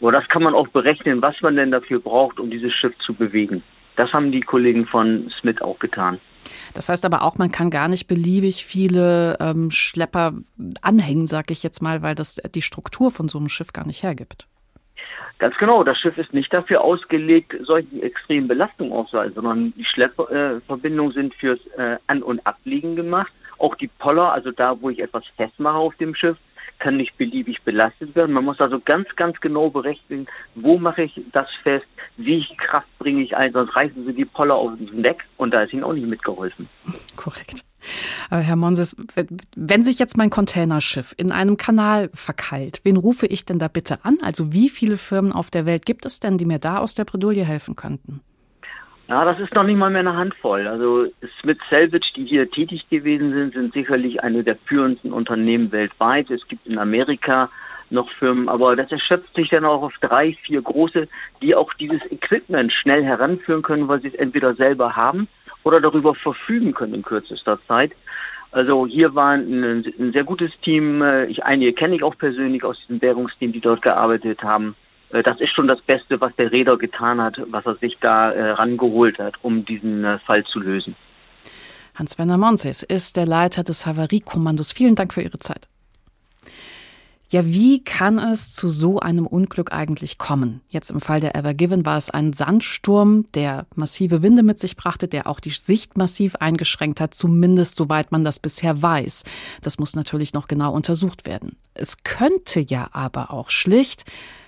Aber 0.00 0.12
das 0.12 0.28
kann 0.28 0.42
man 0.42 0.54
auch 0.54 0.68
berechnen, 0.68 1.22
was 1.22 1.40
man 1.42 1.56
denn 1.56 1.70
dafür 1.70 2.00
braucht, 2.00 2.40
um 2.40 2.50
dieses 2.50 2.72
Schiff 2.72 2.96
zu 2.98 3.14
bewegen. 3.14 3.62
Das 3.96 4.12
haben 4.12 4.32
die 4.32 4.40
Kollegen 4.40 4.86
von 4.86 5.30
Smith 5.40 5.60
auch 5.62 5.78
getan. 5.78 6.18
Das 6.74 6.88
heißt 6.88 7.04
aber 7.04 7.22
auch, 7.22 7.38
man 7.38 7.52
kann 7.52 7.70
gar 7.70 7.88
nicht 7.88 8.06
beliebig 8.06 8.64
viele 8.64 9.36
ähm, 9.40 9.70
Schlepper 9.70 10.34
anhängen, 10.80 11.26
sag 11.26 11.50
ich 11.50 11.62
jetzt 11.62 11.82
mal, 11.82 12.02
weil 12.02 12.14
das 12.14 12.36
die 12.54 12.62
Struktur 12.62 13.10
von 13.10 13.28
so 13.28 13.38
einem 13.38 13.48
Schiff 13.48 13.72
gar 13.72 13.86
nicht 13.86 14.02
hergibt. 14.02 14.46
Ganz 15.38 15.56
genau, 15.56 15.82
das 15.82 15.98
Schiff 15.98 16.16
ist 16.18 16.32
nicht 16.32 16.52
dafür 16.52 16.82
ausgelegt, 16.82 17.56
solchen 17.62 18.00
extremen 18.00 18.46
Belastungen 18.46 18.92
auszuhalten, 18.92 19.34
sondern 19.34 19.72
die 19.76 19.84
Schleppverbindungen 19.84 21.10
äh, 21.10 21.14
sind 21.14 21.34
fürs 21.34 21.58
äh, 21.76 21.96
An- 22.06 22.22
und 22.22 22.46
Abliegen 22.46 22.94
gemacht. 22.94 23.32
Auch 23.58 23.74
die 23.74 23.88
Poller, 23.88 24.32
also 24.32 24.52
da, 24.52 24.80
wo 24.80 24.88
ich 24.90 25.00
etwas 25.00 25.24
festmache 25.36 25.76
auf 25.76 25.96
dem 25.96 26.14
Schiff, 26.14 26.36
kann 26.78 26.96
nicht 26.96 27.16
beliebig 27.16 27.62
belastet 27.62 28.14
werden. 28.14 28.32
Man 28.32 28.44
muss 28.44 28.60
also 28.60 28.80
ganz, 28.80 29.08
ganz 29.16 29.40
genau 29.40 29.70
berechnen, 29.70 30.26
wo 30.54 30.78
mache 30.78 31.02
ich 31.02 31.20
das 31.32 31.48
fest, 31.62 31.86
wie 32.16 32.44
viel 32.44 32.56
Kraft 32.56 32.88
bringe 32.98 33.22
ich 33.22 33.36
ein, 33.36 33.52
sonst 33.52 33.74
reißen 33.74 34.04
sie 34.04 34.12
die 34.12 34.24
Poller 34.24 34.54
auf 34.54 34.72
den 34.76 35.02
Deck 35.02 35.24
und 35.36 35.52
da 35.52 35.62
ist 35.62 35.72
ihnen 35.72 35.84
auch 35.84 35.92
nicht 35.92 36.06
mitgeholfen. 36.06 36.68
Korrekt. 37.16 37.64
Aber 38.30 38.40
Herr 38.40 38.56
Monses, 38.56 38.96
wenn 39.56 39.84
sich 39.84 39.98
jetzt 39.98 40.16
mein 40.16 40.30
Containerschiff 40.30 41.14
in 41.16 41.32
einem 41.32 41.56
Kanal 41.56 42.10
verkeilt, 42.14 42.80
wen 42.84 42.96
rufe 42.96 43.26
ich 43.26 43.44
denn 43.44 43.58
da 43.58 43.68
bitte 43.68 44.04
an? 44.04 44.18
Also 44.22 44.52
wie 44.52 44.68
viele 44.68 44.96
Firmen 44.96 45.32
auf 45.32 45.50
der 45.50 45.66
Welt 45.66 45.86
gibt 45.86 46.06
es 46.06 46.20
denn, 46.20 46.38
die 46.38 46.44
mir 46.44 46.58
da 46.58 46.78
aus 46.78 46.94
der 46.94 47.04
Bredouille 47.04 47.44
helfen 47.44 47.76
könnten? 47.76 48.20
Ja, 49.12 49.26
das 49.26 49.38
ist 49.40 49.54
noch 49.54 49.64
nicht 49.64 49.76
mal 49.76 49.90
mehr 49.90 50.00
eine 50.00 50.16
Handvoll. 50.16 50.66
Also 50.66 51.04
Smith 51.38 51.58
Salvage, 51.68 52.10
die 52.16 52.24
hier 52.24 52.50
tätig 52.50 52.88
gewesen 52.88 53.34
sind, 53.34 53.52
sind 53.52 53.74
sicherlich 53.74 54.22
eine 54.22 54.42
der 54.42 54.56
führendsten 54.56 55.12
Unternehmen 55.12 55.70
weltweit. 55.70 56.30
Es 56.30 56.48
gibt 56.48 56.66
in 56.66 56.78
Amerika 56.78 57.50
noch 57.90 58.10
Firmen, 58.12 58.48
aber 58.48 58.74
das 58.74 58.90
erschöpft 58.90 59.34
sich 59.34 59.50
dann 59.50 59.66
auch 59.66 59.82
auf 59.82 59.92
drei, 60.00 60.32
vier 60.46 60.62
große, 60.62 61.08
die 61.42 61.54
auch 61.54 61.74
dieses 61.74 62.00
Equipment 62.10 62.72
schnell 62.72 63.04
heranführen 63.04 63.60
können, 63.60 63.86
weil 63.86 64.00
sie 64.00 64.08
es 64.08 64.14
entweder 64.14 64.54
selber 64.54 64.96
haben 64.96 65.28
oder 65.62 65.78
darüber 65.82 66.14
verfügen 66.14 66.72
können 66.72 66.94
in 66.94 67.02
kürzester 67.02 67.58
Zeit. 67.68 67.92
Also 68.50 68.86
hier 68.86 69.14
war 69.14 69.32
ein, 69.32 69.62
ein 69.62 70.12
sehr 70.14 70.24
gutes 70.24 70.52
Team. 70.62 71.04
Ich, 71.28 71.44
einige 71.44 71.74
kenne 71.74 71.96
ich 71.96 72.02
auch 72.02 72.16
persönlich 72.16 72.64
aus 72.64 72.78
diesem 72.80 73.02
Währungsteam, 73.02 73.52
die 73.52 73.60
dort 73.60 73.82
gearbeitet 73.82 74.42
haben. 74.42 74.74
Äh, 75.12 75.22
das 75.22 75.40
ist 75.40 75.54
schon 75.54 75.68
das 75.68 75.80
Beste, 75.82 76.20
was 76.20 76.34
der 76.36 76.50
Räder 76.50 76.76
getan 76.76 77.20
hat, 77.20 77.36
was 77.46 77.64
er 77.66 77.76
sich 77.76 77.96
da 78.00 78.32
äh, 78.32 78.50
rangeholt 78.52 79.18
hat, 79.18 79.34
um 79.42 79.64
diesen 79.64 80.04
äh, 80.04 80.18
Fall 80.20 80.44
zu 80.44 80.58
lösen. 80.58 80.96
Hans-Werner 81.94 82.38
Monses 82.38 82.82
ist 82.82 83.16
der 83.16 83.26
Leiter 83.26 83.64
des 83.64 83.86
Havariekommandos. 83.86 84.72
Vielen 84.72 84.94
Dank 84.94 85.12
für 85.12 85.22
Ihre 85.22 85.38
Zeit. 85.38 85.68
Ja, 87.28 87.46
wie 87.46 87.82
kann 87.82 88.18
es 88.18 88.52
zu 88.52 88.68
so 88.68 89.00
einem 89.00 89.26
Unglück 89.26 89.72
eigentlich 89.72 90.18
kommen? 90.18 90.60
Jetzt 90.68 90.90
im 90.90 91.00
Fall 91.00 91.18
der 91.18 91.34
Ever 91.34 91.54
Given 91.54 91.86
war 91.86 91.96
es 91.96 92.10
ein 92.10 92.34
Sandsturm, 92.34 93.24
der 93.32 93.64
massive 93.74 94.22
Winde 94.22 94.42
mit 94.42 94.58
sich 94.58 94.76
brachte, 94.76 95.08
der 95.08 95.26
auch 95.26 95.40
die 95.40 95.48
Sicht 95.48 95.96
massiv 95.96 96.36
eingeschränkt 96.36 97.00
hat, 97.00 97.14
zumindest 97.14 97.74
soweit 97.74 98.12
man 98.12 98.22
das 98.22 98.38
bisher 98.38 98.82
weiß. 98.82 99.24
Das 99.62 99.78
muss 99.78 99.96
natürlich 99.96 100.34
noch 100.34 100.46
genau 100.46 100.74
untersucht 100.74 101.24
werden. 101.26 101.56
Es 101.72 102.04
könnte 102.04 102.60
ja 102.60 102.90
aber 102.92 103.30
auch 103.30 103.48
schlicht 103.48 104.04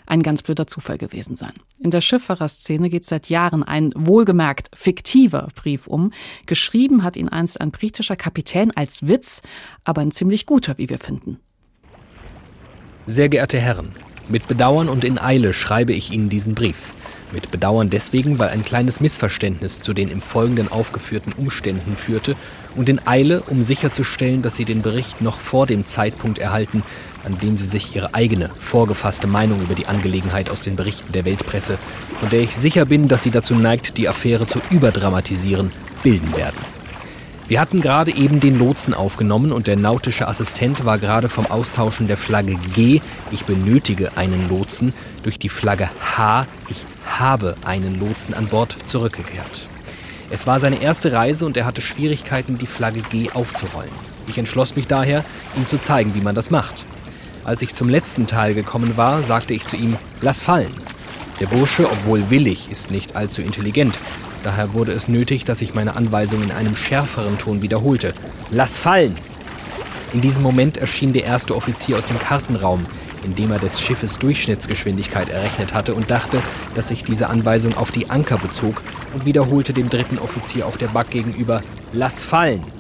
ein 0.07 0.23
ganz 0.23 0.43
blöder 0.43 0.67
Zufall 0.67 0.99
gewesen 0.99 1.37
sein. 1.37 1.53
In 1.79 1.91
der 1.91 2.01
Schifffahrerszene 2.01 2.91
geht 2.91 3.07
seit 3.07 3.29
Jahren 3.29 3.63
ein 3.63 3.93
wohlgemerkt 3.97 4.71
fiktiver 4.75 5.49
Brief 5.55 5.87
um. 5.87 6.13
Geschrieben 6.47 7.03
hat 7.03 7.17
ihn 7.17 7.29
einst 7.29 7.61
ein 7.61 7.71
britischer 7.71 8.17
Kapitän 8.17 8.71
als 8.75 9.07
Witz, 9.07 9.43
aber 9.85 10.03
ein 10.03 10.11
ziemlich 10.11 10.47
guter, 10.47 10.79
wie 10.79 10.89
wir 10.89 10.99
finden. 10.99 11.39
Sehr 13.07 13.29
geehrte 13.29 13.59
Herren, 13.59 13.93
mit 14.29 14.49
Bedauern 14.49 14.89
und 14.89 15.05
in 15.05 15.19
Eile 15.19 15.53
schreibe 15.53 15.93
ich 15.93 16.11
Ihnen 16.11 16.31
diesen 16.31 16.55
Brief. 16.55 16.95
Mit 17.33 17.51
Bedauern 17.51 17.91
deswegen, 17.91 18.39
weil 18.39 18.51
ein 18.51 18.65
kleines 18.65 19.01
Missverständnis 19.01 19.83
zu 19.83 19.93
den 19.93 20.09
im 20.09 20.21
Folgenden 20.21 20.69
aufgeführten 20.69 21.33
Umständen 21.33 21.97
führte 21.97 22.37
und 22.77 22.89
in 22.89 23.07
Eile, 23.07 23.43
um 23.43 23.63
sicherzustellen, 23.63 24.41
dass 24.41 24.57
Sie 24.57 24.65
den 24.65 24.83
Bericht 24.83 25.21
noch 25.21 25.39
vor 25.39 25.67
dem 25.67 25.85
Zeitpunkt 25.85 26.39
erhalten, 26.39 26.83
an 27.25 27.39
dem 27.39 27.57
Sie 27.57 27.67
sich 27.67 27.95
Ihre 27.95 28.15
eigene, 28.15 28.51
vorgefasste 28.59 29.27
Meinung 29.27 29.63
über 29.63 29.75
die 29.75 29.87
Angelegenheit 29.87 30.51
aus 30.51 30.61
den 30.61 30.77
Berichten 30.77 31.13
der 31.13 31.25
Weltpresse, 31.25 31.79
von 32.19 32.31
der 32.31 32.41
ich 32.41 32.57
sicher 32.57 32.85
bin, 32.85 33.09
dass 33.09 33.23
sie 33.23 33.31
dazu 33.31 33.55
neigt, 33.55 33.97
die 33.97 34.09
Affäre 34.09 34.47
zu 34.47 34.61
überdramatisieren, 34.71 35.73
bilden 36.03 36.37
werden. 36.37 36.57
Wir 37.47 37.61
hatten 37.61 37.83
gerade 37.83 38.15
eben 38.15 38.41
den 38.41 38.59
Lotsen 38.59 38.95
aufgenommen 38.95 39.53
und 39.53 39.67
der 39.67 39.77
nautische 39.77 40.27
Assistent 40.29 40.87
war 40.87 40.99
gerade 40.99 41.29
vom 41.29 41.47
Austauschen 41.47 42.07
der 42.07 42.17
Flagge 42.17 42.57
G, 42.73 43.03
ich 43.31 43.45
benötige 43.45 44.17
einen 44.17 44.49
Lotsen, 44.49 44.95
durch 45.23 45.39
die 45.39 45.51
Flagge 45.51 45.91
H, 46.17 46.47
ich 46.71 46.87
habe 47.05 47.57
einen 47.63 48.01
Lotsen 48.01 48.33
an 48.33 48.47
Bord 48.47 48.75
zurückgekehrt. 48.87 49.69
Es 50.31 50.47
war 50.47 50.59
seine 50.59 50.81
erste 50.81 51.13
Reise 51.13 51.45
und 51.45 51.57
er 51.59 51.67
hatte 51.67 51.83
Schwierigkeiten, 51.83 52.57
die 52.57 52.67
Flagge 52.67 53.03
G 53.03 53.31
aufzurollen. 53.31 53.93
Ich 54.27 54.39
entschloss 54.39 54.75
mich 54.75 54.87
daher, 54.87 55.23
ihm 55.55 55.67
zu 55.67 55.79
zeigen, 55.79 56.15
wie 56.15 56.23
man 56.23 56.35
das 56.35 56.51
macht. 56.51 56.87
Als 57.45 57.61
ich 57.61 57.75
zum 57.75 57.91
letzten 57.91 58.27
Teil 58.27 58.55
gekommen 58.55 58.97
war, 58.97 59.23
sagte 59.23 59.53
ich 59.53 59.67
zu 59.67 59.77
ihm, 59.77 59.99
lass 60.23 60.41
fallen. 60.41 60.73
Der 61.41 61.47
Bursche, 61.47 61.91
obwohl 61.91 62.31
willig, 62.31 62.71
ist 62.71 62.91
nicht 62.91 63.17
allzu 63.17 63.43
intelligent. 63.43 63.99
Daher 64.43 64.73
wurde 64.73 64.93
es 64.93 65.09
nötig, 65.09 65.45
dass 65.45 65.61
ich 65.61 65.75
meine 65.75 65.97
Anweisung 65.97 66.43
in 66.43 66.53
einem 66.53 66.75
schärferen 66.75 67.39
Ton 67.39 67.61
wiederholte. 67.61 68.15
Lass 68.51 68.79
fallen! 68.79 69.15
In 70.15 70.21
diesem 70.21 70.43
Moment 70.43 70.77
erschien 70.77 71.13
der 71.13 71.25
erste 71.25 71.57
Offizier 71.57 71.99
aus 71.99 72.05
dem 72.07 72.19
Kartenraum, 72.19 72.87
in 73.25 73.35
dem 73.35 73.51
er 73.51 73.59
des 73.59 73.81
Schiffes 73.81 74.19
Durchschnittsgeschwindigkeit 74.21 75.29
errechnet 75.29 75.75
hatte 75.75 75.95
und 75.95 76.11
dachte, 76.11 76.41
dass 76.75 76.89
sich 76.89 77.03
diese 77.03 77.29
Anweisung 77.29 77.75
auf 77.77 77.91
die 77.91 78.09
Anker 78.11 78.39
bezog 78.39 78.81
und 79.13 79.25
wiederholte 79.25 79.73
dem 79.73 79.91
dritten 79.91 80.19
Offizier 80.19 80.67
auf 80.67 80.79
der 80.79 80.89
Back 80.89 81.11
gegenüber 81.11 81.63
Lass 81.93 82.23
fallen! 82.25 82.74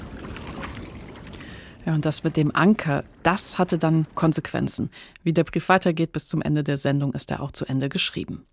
Ja, 1.86 1.94
und 1.94 2.04
das 2.06 2.24
mit 2.24 2.36
dem 2.36 2.54
Anker, 2.54 3.04
das 3.22 3.58
hatte 3.58 3.76
dann 3.78 4.06
Konsequenzen. 4.14 4.90
Wie 5.22 5.32
der 5.32 5.44
Brief 5.44 5.68
weitergeht 5.68 6.12
bis 6.12 6.28
zum 6.28 6.40
Ende 6.40 6.64
der 6.64 6.78
Sendung, 6.78 7.12
ist 7.12 7.30
er 7.30 7.42
auch 7.42 7.52
zu 7.52 7.66
Ende 7.66 7.88
geschrieben. 7.88 8.46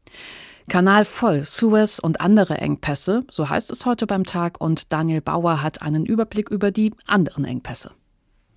Kanal 0.68 1.06
voll, 1.06 1.46
Suez 1.46 2.00
und 2.00 2.22
andere 2.22 2.58
Engpässe, 2.58 3.24
so 3.30 3.50
heißt 3.50 3.72
es 3.72 3.86
heute 3.86 4.06
beim 4.06 4.26
Tag, 4.26 4.60
und 4.60 4.92
Daniel 4.92 5.22
Bauer 5.22 5.62
hat 5.62 5.82
einen 5.82 6.06
Überblick 6.06 6.50
über 6.50 6.72
die 6.72 6.94
anderen 7.08 7.46
Engpässe. 7.46 7.92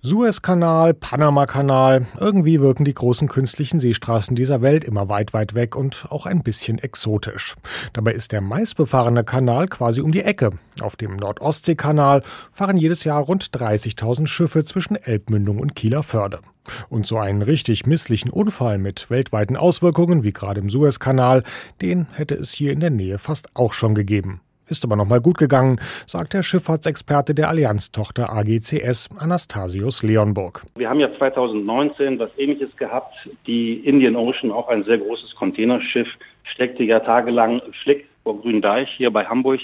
Suezkanal, 0.05 0.93
Panamakanal, 0.93 2.05
irgendwie 2.19 2.61
wirken 2.61 2.85
die 2.85 2.93
großen 2.93 3.27
künstlichen 3.27 3.79
Seestraßen 3.79 4.35
dieser 4.35 4.61
Welt 4.61 4.83
immer 4.83 5.09
weit, 5.09 5.33
weit 5.33 5.55
weg 5.55 5.75
und 5.75 6.05
auch 6.09 6.27
ein 6.27 6.43
bisschen 6.43 6.77
exotisch. 6.77 7.55
Dabei 7.91 8.13
ist 8.13 8.31
der 8.31 8.41
meistbefahrene 8.41 9.23
Kanal 9.23 9.67
quasi 9.67 10.01
um 10.01 10.11
die 10.11 10.21
Ecke. 10.21 10.51
Auf 10.79 10.95
dem 10.95 11.15
Nordostseekanal 11.15 12.21
fahren 12.51 12.77
jedes 12.77 13.03
Jahr 13.03 13.23
rund 13.23 13.49
30.000 13.49 14.27
Schiffe 14.27 14.63
zwischen 14.63 14.95
Elbmündung 14.95 15.57
und 15.57 15.75
Kieler 15.75 16.03
Förde. 16.03 16.41
Und 16.89 17.07
so 17.07 17.17
einen 17.17 17.41
richtig 17.41 17.87
misslichen 17.87 18.29
Unfall 18.29 18.77
mit 18.77 19.09
weltweiten 19.09 19.57
Auswirkungen, 19.57 20.21
wie 20.21 20.33
gerade 20.33 20.61
im 20.61 20.69
Suezkanal, 20.69 21.41
den 21.81 22.05
hätte 22.11 22.35
es 22.35 22.51
hier 22.51 22.73
in 22.73 22.79
der 22.79 22.91
Nähe 22.91 23.17
fast 23.17 23.55
auch 23.55 23.73
schon 23.73 23.95
gegeben. 23.95 24.41
Ist 24.67 24.83
aber 24.83 24.95
noch 24.95 25.05
mal 25.05 25.21
gut 25.21 25.37
gegangen, 25.37 25.79
sagt 26.07 26.33
der 26.33 26.41
Schifffahrtsexperte 26.41 27.35
der 27.35 27.49
Allianz-Tochter 27.49 28.33
AGCS, 28.33 29.09
Anastasius 29.15 30.01
Leonburg. 30.01 30.63
Wir 30.75 30.89
haben 30.89 30.99
ja 30.99 31.15
2019 31.15 32.17
was 32.17 32.31
Ähnliches 32.39 32.75
gehabt. 32.75 33.13
Die 33.45 33.75
Indian 33.75 34.15
Ocean, 34.15 34.51
auch 34.51 34.67
ein 34.67 34.83
sehr 34.83 34.97
großes 34.97 35.35
Containerschiff, 35.35 36.07
steckte 36.43 36.83
ja 36.83 36.99
tagelang 36.99 37.61
Schlick 37.71 38.07
vor 38.23 38.41
Gründeich 38.41 38.89
hier 38.89 39.11
bei 39.11 39.25
Hamburg. 39.25 39.61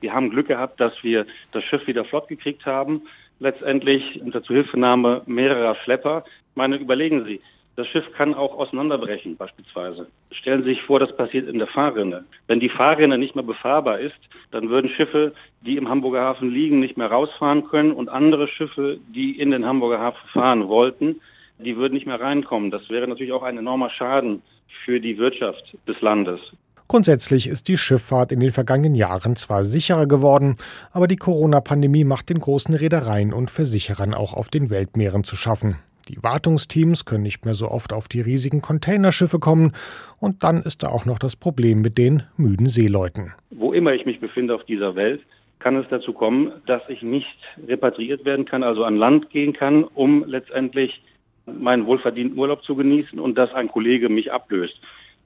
Wir 0.00 0.12
haben 0.12 0.30
Glück 0.30 0.48
gehabt, 0.48 0.80
dass 0.80 1.04
wir 1.04 1.26
das 1.52 1.62
Schiff 1.62 1.86
wieder 1.86 2.04
flott 2.04 2.26
gekriegt 2.26 2.66
haben. 2.66 3.02
Letztendlich 3.38 4.20
unter 4.20 4.42
Zuhilfenahme 4.42 5.22
mehrerer 5.26 5.76
Schlepper. 5.76 6.24
Ich 6.26 6.56
meine, 6.56 6.76
überlegen 6.76 7.24
Sie, 7.24 7.40
das 7.80 7.88
Schiff 7.88 8.12
kann 8.12 8.34
auch 8.34 8.58
auseinanderbrechen 8.58 9.36
beispielsweise. 9.38 10.06
Stellen 10.32 10.62
Sie 10.64 10.68
sich 10.68 10.82
vor, 10.82 11.00
das 11.00 11.16
passiert 11.16 11.48
in 11.48 11.58
der 11.58 11.66
Fahrrinne. 11.66 12.24
Wenn 12.46 12.60
die 12.60 12.68
Fahrrinne 12.68 13.16
nicht 13.16 13.34
mehr 13.36 13.44
befahrbar 13.44 14.00
ist, 14.00 14.18
dann 14.50 14.68
würden 14.68 14.90
Schiffe, 14.90 15.32
die 15.62 15.78
im 15.78 15.88
Hamburger 15.88 16.20
Hafen 16.20 16.50
liegen, 16.50 16.78
nicht 16.78 16.98
mehr 16.98 17.10
rausfahren 17.10 17.64
können 17.64 17.92
und 17.92 18.10
andere 18.10 18.48
Schiffe, 18.48 18.98
die 19.14 19.40
in 19.40 19.50
den 19.50 19.64
Hamburger 19.64 19.98
Hafen 19.98 20.28
fahren 20.28 20.68
wollten, 20.68 21.22
die 21.56 21.78
würden 21.78 21.94
nicht 21.94 22.06
mehr 22.06 22.20
reinkommen. 22.20 22.70
Das 22.70 22.90
wäre 22.90 23.08
natürlich 23.08 23.32
auch 23.32 23.44
ein 23.44 23.56
enormer 23.56 23.88
Schaden 23.88 24.42
für 24.84 25.00
die 25.00 25.16
Wirtschaft 25.16 25.78
des 25.88 26.02
Landes. 26.02 26.40
Grundsätzlich 26.86 27.46
ist 27.46 27.68
die 27.68 27.78
Schifffahrt 27.78 28.30
in 28.30 28.40
den 28.40 28.52
vergangenen 28.52 28.94
Jahren 28.94 29.36
zwar 29.36 29.64
sicherer 29.64 30.04
geworden, 30.04 30.58
aber 30.92 31.08
die 31.08 31.16
Corona-Pandemie 31.16 32.04
macht 32.04 32.28
den 32.28 32.40
großen 32.40 32.74
Reedereien 32.74 33.32
und 33.32 33.50
Versicherern 33.50 34.12
auch 34.12 34.34
auf 34.34 34.50
den 34.50 34.68
Weltmeeren 34.68 35.24
zu 35.24 35.36
schaffen. 35.36 35.76
Die 36.10 36.20
Wartungsteams 36.24 37.04
können 37.04 37.22
nicht 37.22 37.44
mehr 37.44 37.54
so 37.54 37.70
oft 37.70 37.92
auf 37.92 38.08
die 38.08 38.20
riesigen 38.20 38.60
Containerschiffe 38.60 39.38
kommen. 39.38 39.76
Und 40.18 40.42
dann 40.42 40.60
ist 40.62 40.82
da 40.82 40.88
auch 40.88 41.04
noch 41.04 41.20
das 41.20 41.36
Problem 41.36 41.82
mit 41.82 41.98
den 41.98 42.24
müden 42.36 42.66
Seeleuten. 42.66 43.32
Wo 43.50 43.72
immer 43.72 43.94
ich 43.94 44.06
mich 44.06 44.18
befinde 44.18 44.56
auf 44.56 44.64
dieser 44.64 44.96
Welt, 44.96 45.20
kann 45.60 45.76
es 45.76 45.86
dazu 45.88 46.12
kommen, 46.12 46.50
dass 46.66 46.82
ich 46.88 47.02
nicht 47.02 47.38
repatriiert 47.68 48.24
werden 48.24 48.44
kann, 48.44 48.64
also 48.64 48.82
an 48.82 48.96
Land 48.96 49.30
gehen 49.30 49.52
kann, 49.52 49.84
um 49.84 50.24
letztendlich 50.26 51.00
meinen 51.46 51.86
wohlverdienten 51.86 52.36
Urlaub 52.36 52.64
zu 52.64 52.74
genießen 52.74 53.20
und 53.20 53.38
dass 53.38 53.54
ein 53.54 53.68
Kollege 53.68 54.08
mich 54.08 54.32
ablöst. 54.32 54.80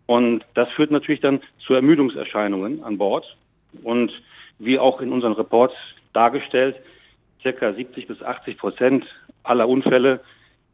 Und 0.04 0.44
das 0.52 0.68
führt 0.68 0.90
natürlich 0.90 1.22
dann 1.22 1.40
zu 1.60 1.72
Ermüdungserscheinungen 1.72 2.84
an 2.84 2.98
Bord. 2.98 3.38
Und 3.82 4.12
wie 4.58 4.78
auch 4.78 5.00
in 5.00 5.12
unseren 5.12 5.32
Reports 5.32 5.74
dargestellt, 6.12 6.76
circa 7.40 7.72
70 7.72 8.06
bis 8.06 8.22
80 8.22 8.58
Prozent 8.58 9.06
aller 9.44 9.66
Unfälle 9.66 10.20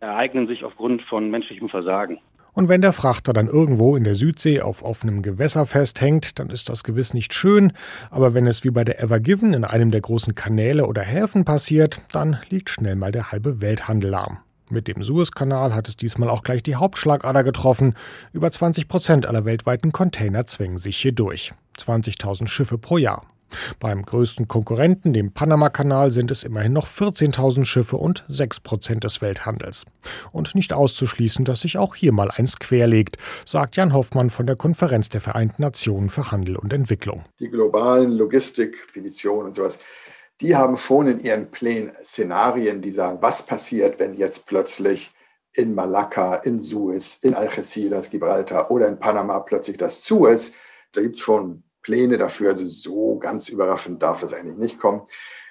ereignen 0.00 0.47
sich 0.47 0.64
aufgrund 0.64 1.02
von 1.02 1.30
menschlichem 1.30 1.69
Versagen. 1.69 2.19
Und 2.52 2.69
wenn 2.69 2.80
der 2.80 2.92
Frachter 2.92 3.33
dann 3.33 3.47
irgendwo 3.47 3.97
in 3.97 4.04
der 4.04 4.16
Südsee 4.16 4.61
auf 4.61 4.83
offenem 4.83 5.23
Gewässer 5.23 5.66
festhängt, 5.66 6.38
dann 6.38 6.50
ist 6.50 6.69
das 6.69 6.83
gewiss 6.83 7.14
nicht 7.14 7.33
schön, 7.33 7.73
aber 8.11 8.35
wenn 8.35 8.47
es 8.47 8.64
wie 8.64 8.71
bei 8.71 8.83
der 8.83 9.00
Ever 9.00 9.21
Given 9.21 9.54
in 9.54 9.64
einem 9.64 9.92
der 9.92 10.00
großen 10.00 10.35
Kanäle 10.35 10.87
oder 10.87 11.02
Häfen 11.02 11.45
passiert, 11.45 12.02
dann 12.12 12.38
liegt 12.49 12.71
schnell 12.71 12.97
mal 12.97 13.12
der 13.12 13.30
halbe 13.30 13.61
Welthandel 13.61 14.11
lahm. 14.11 14.38
Mit 14.69 14.88
dem 14.88 15.02
Suezkanal 15.02 15.75
hat 15.75 15.88
es 15.88 15.97
diesmal 15.97 16.28
auch 16.28 16.42
gleich 16.42 16.62
die 16.62 16.76
Hauptschlagader 16.76 17.42
getroffen. 17.42 17.95
Über 18.33 18.50
20 18.50 18.88
Prozent 18.88 19.26
aller 19.26 19.45
weltweiten 19.45 19.90
Container 19.90 20.47
zwängen 20.47 20.78
sich 20.78 20.97
hier 20.97 21.12
durch. 21.12 21.52
20.000 21.78 22.47
Schiffe 22.47 22.78
pro 22.78 22.97
Jahr. 22.97 23.26
Beim 23.78 24.02
größten 24.02 24.49
Konkurrenten, 24.49 25.12
dem 25.12 25.33
Panamakanal, 25.33 26.11
sind 26.11 26.30
es 26.30 26.45
immerhin 26.45 26.73
noch 26.73 26.88
14.000 26.88 27.64
Schiffe 27.64 27.97
und 27.97 28.25
6 28.28 28.61
Prozent 28.61 29.04
des 29.04 29.21
Welthandels. 29.21 29.85
Und 30.33 30.54
nicht 30.54 30.73
auszuschließen, 30.73 31.45
dass 31.45 31.61
sich 31.61 31.78
auch 31.78 31.95
hier 31.95 32.12
mal 32.12 32.30
eins 32.30 32.59
querlegt, 32.59 33.16
sagt 33.45 33.76
Jan 33.76 33.92
Hoffmann 33.92 34.30
von 34.30 34.47
der 34.47 34.57
Konferenz 34.57 35.09
der 35.09 35.21
Vereinten 35.21 35.62
Nationen 35.62 36.09
für 36.09 36.30
Handel 36.30 36.57
und 36.57 36.73
Entwicklung. 36.73 37.25
Die 37.38 37.50
globalen 37.50 38.12
Logistikpetitionen 38.12 39.49
und 39.49 39.57
sowas, 39.57 39.78
die 40.40 40.57
haben 40.57 40.76
schon 40.76 41.07
in 41.07 41.21
ihren 41.21 41.50
Plänen 41.50 41.92
Szenarien, 42.02 42.80
die 42.80 42.92
sagen, 42.92 43.19
was 43.21 43.45
passiert, 43.45 43.99
wenn 43.99 44.14
jetzt 44.14 44.47
plötzlich 44.47 45.11
in 45.52 45.75
Malakka, 45.75 46.37
in 46.37 46.61
Suez, 46.61 47.19
in 47.23 47.35
Algeciras, 47.35 48.09
Gibraltar 48.09 48.71
oder 48.71 48.88
in 48.88 48.99
Panama 48.99 49.40
plötzlich 49.40 49.76
das 49.76 50.00
zu 50.00 50.26
ist. 50.26 50.54
Da 50.92 51.02
gibt 51.02 51.16
es 51.16 51.23
schon 51.23 51.62
Pläne 51.83 52.19
dafür. 52.19 52.51
Also 52.51 52.67
so 52.67 53.19
ganz 53.19 53.49
überraschend 53.49 54.03
darf 54.03 54.21
das 54.21 54.33
eigentlich 54.33 54.59
nicht 54.59 54.79
kommen. 54.79 55.03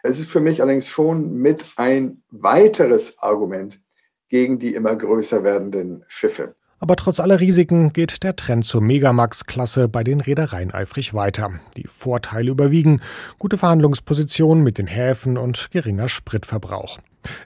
Es 0.03 0.19
ist 0.19 0.29
für 0.29 0.39
mich 0.39 0.61
allerdings 0.61 0.87
schon 0.87 1.33
mit 1.33 1.65
ein 1.75 2.23
weiteres 2.31 3.17
Argument 3.19 3.81
gegen 4.29 4.59
die 4.59 4.73
immer 4.73 4.95
größer 4.95 5.43
werdenden 5.43 6.03
Schiffe. 6.07 6.55
Aber 6.81 6.95
trotz 6.95 7.19
aller 7.19 7.41
Risiken 7.41 7.91
geht 7.91 8.23
der 8.23 8.37
Trend 8.37 8.63
zur 8.63 8.81
Megamax-Klasse 8.81 9.89
bei 9.89 10.03
den 10.03 10.21
Reedereien 10.21 10.73
eifrig 10.73 11.13
weiter. 11.13 11.59
Die 11.75 11.87
Vorteile 11.87 12.51
überwiegen, 12.51 13.01
gute 13.37 13.57
Verhandlungspositionen 13.57 14.63
mit 14.63 14.77
den 14.77 14.87
Häfen 14.87 15.37
und 15.37 15.69
geringer 15.71 16.07
Spritverbrauch. 16.07 16.99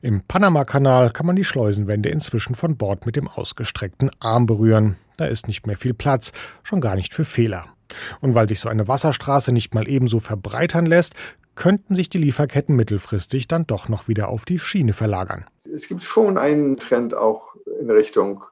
Im 0.04 0.22
Panamakanal 0.22 1.10
kann 1.10 1.25
man 1.25 1.36
die 1.36 1.44
Schleusenwände 1.44 2.10
inzwischen 2.10 2.54
von 2.54 2.78
Bord 2.78 3.08
mit 3.08 3.16
dem 3.16 3.28
ausgestreckten 3.28 4.12
Arm 4.20 4.46
berühren. 4.46 4.98
Da 5.18 5.25
ist 5.25 5.48
nicht 5.48 5.66
mehr 5.66 5.78
viel 5.78 5.96
Platz, 5.96 6.32
schon 6.62 6.80
gar 6.80 6.96
nicht 6.96 7.13
für 7.13 7.25
Fehler. 7.25 7.73
Und 8.22 8.36
weil 8.36 8.48
sich 8.48 8.60
so 8.60 8.70
eine 8.70 8.88
Wasserstraße 8.88 9.52
nicht 9.52 9.74
mal 9.74 9.88
ebenso 9.88 10.20
verbreitern 10.20 10.86
lässt, 10.86 11.13
könnten 11.56 11.96
sich 11.96 12.10
die 12.10 12.18
Lieferketten 12.18 12.75
mittelfristig 12.75 13.48
dann 13.48 13.66
doch 13.68 13.90
noch 13.90 14.08
wieder 14.08 14.30
auf 14.30 14.46
die 14.46 14.60
Schiene 14.60 14.94
verlagern. 14.94 15.46
Es 15.72 15.88
gibt 15.88 16.04
schon 16.04 16.38
einen 16.38 16.78
Trend 16.78 17.13
auch 17.13 17.56
in 17.80 17.90
Richtung 17.90 18.44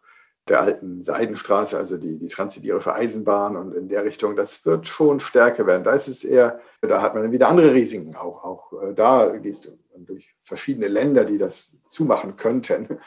der 0.47 0.61
alten 0.61 1.03
Seidenstraße, 1.03 1.77
also 1.77 1.97
die, 1.97 2.17
die 2.17 2.27
transsibirische 2.27 2.93
Eisenbahn 2.93 3.55
und 3.55 3.73
in 3.73 3.87
der 3.87 4.03
Richtung, 4.03 4.35
das 4.35 4.65
wird 4.65 4.87
schon 4.87 5.19
stärker 5.19 5.67
werden. 5.67 5.83
Da 5.83 5.93
ist 5.93 6.07
es 6.07 6.23
eher, 6.23 6.59
da 6.81 7.01
hat 7.01 7.13
man 7.13 7.31
wieder 7.31 7.47
andere 7.47 7.73
Risiken. 7.73 8.15
Auch, 8.15 8.43
auch 8.43 8.83
äh, 8.83 8.93
da 8.93 9.27
gehst 9.37 9.65
du 9.65 9.77
durch 9.95 10.33
verschiedene 10.37 10.87
Länder, 10.87 11.25
die 11.25 11.37
das 11.37 11.73
zumachen 11.89 12.35
könnten. 12.35 12.99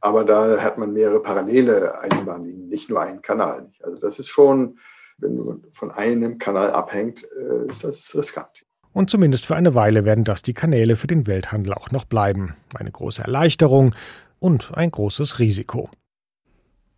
Aber 0.00 0.24
da 0.24 0.60
hat 0.62 0.78
man 0.78 0.92
mehrere 0.92 1.20
parallele 1.20 1.98
Eisenbahnlinien, 2.00 2.68
nicht 2.68 2.88
nur 2.88 3.00
einen 3.00 3.22
Kanal. 3.22 3.70
Also 3.82 3.98
das 3.98 4.18
ist 4.18 4.28
schon, 4.28 4.78
wenn 5.18 5.36
du 5.36 5.62
von 5.70 5.90
einem 5.90 6.38
Kanal 6.38 6.70
abhängt, 6.70 7.24
äh, 7.24 7.70
ist 7.70 7.84
das 7.84 8.14
riskant. 8.14 8.64
Und 8.92 9.10
zumindest 9.10 9.46
für 9.46 9.56
eine 9.56 9.74
Weile 9.74 10.04
werden 10.04 10.24
das 10.24 10.42
die 10.42 10.54
Kanäle 10.54 10.96
für 10.96 11.06
den 11.06 11.26
Welthandel 11.26 11.74
auch 11.74 11.90
noch 11.90 12.04
bleiben. 12.04 12.56
Eine 12.74 12.90
große 12.90 13.22
Erleichterung 13.22 13.94
und 14.38 14.72
ein 14.74 14.90
großes 14.90 15.38
Risiko. 15.38 15.90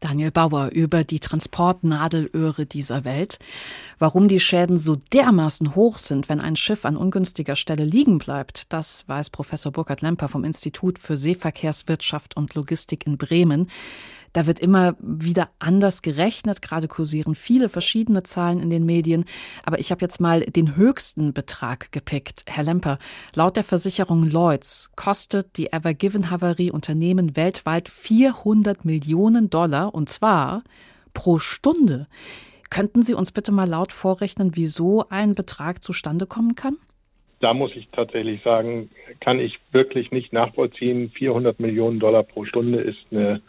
Daniel 0.00 0.30
Bauer 0.30 0.70
über 0.72 1.02
die 1.02 1.18
Transportnadelöhre 1.18 2.66
dieser 2.66 3.04
Welt. 3.04 3.40
Warum 3.98 4.28
die 4.28 4.38
Schäden 4.38 4.78
so 4.78 4.96
dermaßen 5.12 5.74
hoch 5.74 5.98
sind, 5.98 6.28
wenn 6.28 6.40
ein 6.40 6.54
Schiff 6.54 6.84
an 6.84 6.96
ungünstiger 6.96 7.56
Stelle 7.56 7.84
liegen 7.84 8.18
bleibt, 8.18 8.72
das 8.72 9.08
weiß 9.08 9.30
Professor 9.30 9.72
Burkhard 9.72 10.00
Lemper 10.00 10.28
vom 10.28 10.44
Institut 10.44 11.00
für 11.00 11.16
Seeverkehrswirtschaft 11.16 12.36
und 12.36 12.54
Logistik 12.54 13.08
in 13.08 13.18
Bremen. 13.18 13.68
Da 14.38 14.46
wird 14.46 14.60
immer 14.60 14.94
wieder 15.00 15.48
anders 15.58 16.00
gerechnet. 16.00 16.62
Gerade 16.62 16.86
kursieren 16.86 17.34
viele 17.34 17.68
verschiedene 17.68 18.22
Zahlen 18.22 18.60
in 18.60 18.70
den 18.70 18.86
Medien. 18.86 19.24
Aber 19.64 19.80
ich 19.80 19.90
habe 19.90 20.02
jetzt 20.02 20.20
mal 20.20 20.42
den 20.42 20.76
höchsten 20.76 21.34
Betrag 21.34 21.90
gepickt. 21.90 22.44
Herr 22.46 22.62
Lemper, 22.62 23.00
laut 23.34 23.56
der 23.56 23.64
Versicherung 23.64 24.30
Lloyds 24.30 24.92
kostet 24.94 25.56
die 25.56 25.72
Ever 25.72 25.92
Given 25.92 26.30
Havarie 26.30 26.70
Unternehmen 26.70 27.34
weltweit 27.34 27.88
400 27.88 28.84
Millionen 28.84 29.50
Dollar 29.50 29.92
und 29.92 30.08
zwar 30.08 30.62
pro 31.14 31.40
Stunde. 31.40 32.06
Könnten 32.70 33.02
Sie 33.02 33.14
uns 33.14 33.32
bitte 33.32 33.50
mal 33.50 33.68
laut 33.68 33.92
vorrechnen, 33.92 34.52
wieso 34.54 35.08
ein 35.08 35.34
Betrag 35.34 35.82
zustande 35.82 36.26
kommen 36.26 36.54
kann? 36.54 36.76
Da 37.40 37.54
muss 37.54 37.72
ich 37.74 37.88
tatsächlich 37.90 38.40
sagen, 38.44 38.88
kann 39.18 39.40
ich 39.40 39.58
wirklich 39.72 40.12
nicht 40.12 40.32
nachvollziehen. 40.32 41.10
400 41.10 41.58
Millionen 41.58 41.98
Dollar 41.98 42.22
pro 42.22 42.44
Stunde 42.44 42.80
ist 42.80 42.98
eine 43.10 43.42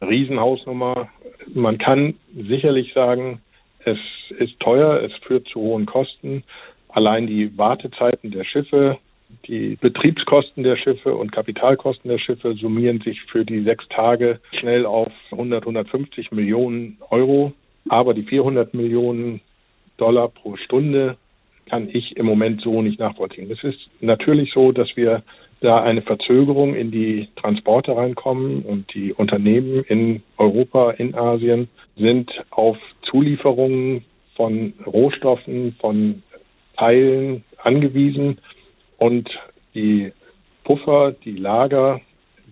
Riesenhausnummer. 0.00 1.08
Man 1.54 1.78
kann 1.78 2.14
sicherlich 2.34 2.92
sagen, 2.92 3.40
es 3.84 3.98
ist 4.38 4.58
teuer, 4.60 5.00
es 5.02 5.12
führt 5.24 5.46
zu 5.48 5.60
hohen 5.60 5.86
Kosten. 5.86 6.42
Allein 6.88 7.26
die 7.26 7.56
Wartezeiten 7.56 8.30
der 8.30 8.44
Schiffe, 8.44 8.98
die 9.46 9.76
Betriebskosten 9.80 10.62
der 10.62 10.76
Schiffe 10.76 11.14
und 11.14 11.32
Kapitalkosten 11.32 12.10
der 12.10 12.18
Schiffe 12.18 12.54
summieren 12.54 13.00
sich 13.00 13.20
für 13.22 13.44
die 13.44 13.62
sechs 13.62 13.86
Tage 13.88 14.40
schnell 14.58 14.86
auf 14.86 15.12
100, 15.30 15.62
150 15.62 16.32
Millionen 16.32 16.98
Euro. 17.10 17.52
Aber 17.88 18.14
die 18.14 18.22
400 18.22 18.74
Millionen 18.74 19.40
Dollar 19.96 20.28
pro 20.28 20.56
Stunde 20.56 21.16
kann 21.68 21.88
ich 21.92 22.16
im 22.16 22.26
Moment 22.26 22.60
so 22.62 22.82
nicht 22.82 22.98
nachvollziehen. 22.98 23.50
Es 23.50 23.62
ist 23.64 23.78
natürlich 24.00 24.52
so, 24.52 24.72
dass 24.72 24.96
wir 24.96 25.22
da 25.60 25.82
eine 25.82 26.02
Verzögerung 26.02 26.74
in 26.74 26.90
die 26.90 27.28
Transporte 27.36 27.96
reinkommen 27.96 28.62
und 28.62 28.92
die 28.94 29.12
Unternehmen 29.12 29.84
in 29.84 30.22
Europa, 30.36 30.90
in 30.92 31.14
Asien 31.14 31.68
sind 31.96 32.30
auf 32.50 32.76
Zulieferungen 33.02 34.04
von 34.34 34.74
Rohstoffen, 34.84 35.74
von 35.80 36.22
Teilen 36.76 37.44
angewiesen 37.62 38.38
und 38.98 39.30
die 39.74 40.12
Puffer, 40.64 41.12
die 41.24 41.36
Lager 41.36 42.00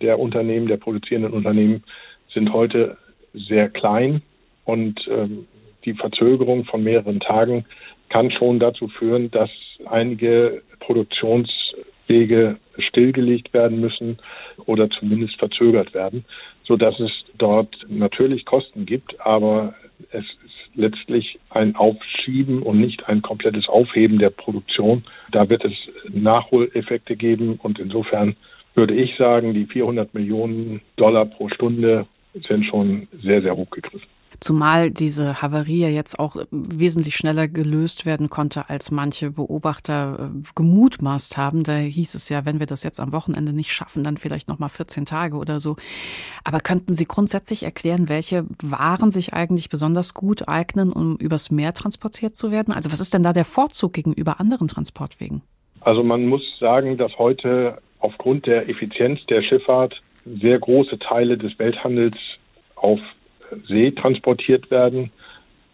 der 0.01 0.19
Unternehmen, 0.19 0.67
der 0.67 0.79
produzierenden 0.79 1.33
Unternehmen 1.33 1.85
sind 2.33 2.53
heute 2.53 2.97
sehr 3.35 3.69
klein 3.69 4.23
und 4.65 5.01
ähm, 5.09 5.47
die 5.85 5.95
Verzögerung 5.95 6.65
von 6.65 6.83
mehreren 6.83 7.21
Tagen 7.21 7.65
kann 8.09 8.31
schon 8.31 8.59
dazu 8.59 8.89
führen, 8.89 9.31
dass 9.31 9.51
einige 9.87 10.63
Produktionswege 10.81 12.57
stillgelegt 12.79 13.53
werden 13.55 13.81
müssen 13.81 14.19
oder 14.67 14.91
zumindest 14.91 15.37
verzögert 15.39 15.95
werden, 15.95 16.25
so 16.65 16.77
dass 16.77 16.99
es 17.01 17.11
dort 17.39 17.75
natürlich 17.89 18.45
Kosten 18.45 18.87
gibt, 18.87 19.21
aber 19.21 19.75
es 20.11 20.25
ist 20.25 20.77
letztlich 20.77 21.39
ein 21.51 21.77
Aufschieben 21.77 22.63
und 22.63 22.81
nicht 22.81 23.09
ein 23.09 23.23
komplettes 23.23 23.69
Aufheben 23.69 24.19
der 24.19 24.31
Produktion. 24.31 25.05
Da 25.31 25.49
wird 25.49 25.65
es 25.65 25.73
Nachholeffekte 26.09 27.17
geben 27.17 27.59
und 27.63 27.79
insofern 27.79 28.37
würde 28.75 28.95
ich 28.95 29.17
sagen, 29.17 29.55
die 29.55 29.67
400 29.67 30.15
Millionen 30.15 30.81
Dollar 30.97 31.27
pro 31.27 31.49
Stunde 31.49 32.07
sind 32.35 32.65
schon 32.67 33.07
sehr, 33.23 33.43
sehr 33.43 33.57
hochgegriffen. 33.57 34.09
Zumal 34.41 34.91
diese 34.91 35.43
Havarie 35.43 35.81
ja 35.81 35.89
jetzt 35.89 36.19
auch 36.19 36.37
wesentlich 36.51 37.17
schneller 37.17 37.49
gelöst 37.49 38.07
werden 38.07 38.31
konnte, 38.31 38.69
als 38.69 38.91
manche 38.91 39.31
Beobachter 39.31 40.31
äh, 40.35 40.43
gemutmaßt 40.55 41.37
haben. 41.37 41.65
Da 41.65 41.77
hieß 41.77 42.15
es 42.15 42.29
ja, 42.29 42.45
wenn 42.45 42.59
wir 42.59 42.67
das 42.67 42.83
jetzt 42.83 43.01
am 43.01 43.13
Wochenende 43.13 43.53
nicht 43.53 43.73
schaffen, 43.73 44.05
dann 44.05 44.17
vielleicht 44.17 44.49
noch 44.49 44.59
mal 44.59 44.69
14 44.69 45.05
Tage 45.05 45.37
oder 45.37 45.61
so. 45.61 45.77
Aber 46.45 46.61
könnten 46.61 46.95
Sie 46.95 47.07
grundsätzlich 47.07 47.63
erklären, 47.63 48.09
welche 48.09 48.47
Waren 48.63 49.11
sich 49.11 49.35
eigentlich 49.35 49.69
besonders 49.69 50.15
gut 50.15 50.49
eignen, 50.49 50.93
um 50.93 51.17
übers 51.17 51.51
Meer 51.51 51.75
transportiert 51.75 52.37
zu 52.37 52.51
werden? 52.51 52.73
Also 52.73 52.93
was 52.93 53.01
ist 53.01 53.15
denn 53.15 53.23
da 53.23 53.33
der 53.33 53.45
Vorzug 53.45 53.93
gegenüber 53.93 54.41
anderen 54.41 54.69
Transportwegen? 54.69 55.43
Also 55.81 56.03
man 56.03 56.27
muss 56.27 56.43
sagen, 56.59 56.97
dass 56.97 57.17
heute 57.19 57.79
aufgrund 57.99 58.47
der 58.47 58.69
Effizienz 58.69 59.25
der 59.27 59.43
Schifffahrt 59.43 60.03
sehr 60.25 60.59
große 60.59 60.99
Teile 60.99 61.37
des 61.37 61.59
Welthandels 61.59 62.17
auf 62.77 63.01
See 63.69 63.91
transportiert 63.93 64.71
werden. 64.71 65.11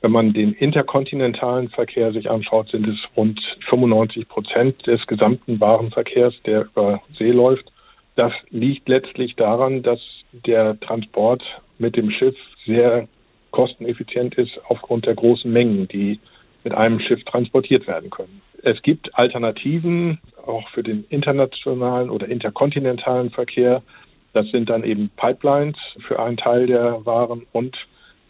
Wenn 0.03 0.13
man 0.13 0.33
den 0.33 0.55
interkontinentalen 0.55 1.69
Verkehr 1.69 2.13
sich 2.13 2.31
anschaut, 2.31 2.71
sind 2.71 2.89
es 2.89 2.97
rund 3.17 3.39
95 3.69 4.29
Prozent 4.29 4.87
des 4.87 5.07
gesamten 5.07 5.61
Warenverkehrs, 5.61 6.35
der 6.47 6.63
über 6.63 7.03
See 7.19 7.31
läuft. 7.31 7.71
Das 8.17 8.33
liegt 8.49 8.89
letztlich 8.89 9.37
daran, 9.37 9.83
dass 9.83 10.01
der 10.33 10.79
Transport 10.81 11.43
mit 11.79 11.97
dem 11.97 12.11
Schiff 12.11 12.37
sehr 12.67 13.09
kosteneffizient 13.51 14.37
ist 14.37 14.53
aufgrund 14.69 15.07
der 15.07 15.15
großen 15.15 15.53
Mengen, 15.53 15.89
die 15.89 16.19
mit 16.65 16.75
einem 16.75 17.01
Schiff 17.01 17.25
transportiert 17.25 17.87
werden 17.87 18.11
können. 18.11 18.41
Es 18.63 18.83
gibt 18.83 19.15
Alternativen, 19.15 20.19
auch 20.45 20.69
für 20.71 20.83
den 20.83 21.05
internationalen 21.09 22.11
oder 22.11 22.29
interkontinentalen 22.29 23.31
Verkehr. 23.31 23.83
Das 24.33 24.47
sind 24.51 24.71
dann 24.71 24.85
eben 24.85 25.11
Pipelines 25.17 25.77
für 26.07 26.21
einen 26.21 26.37
Teil 26.37 26.67
der 26.67 27.05
Waren 27.05 27.47
und 27.53 27.77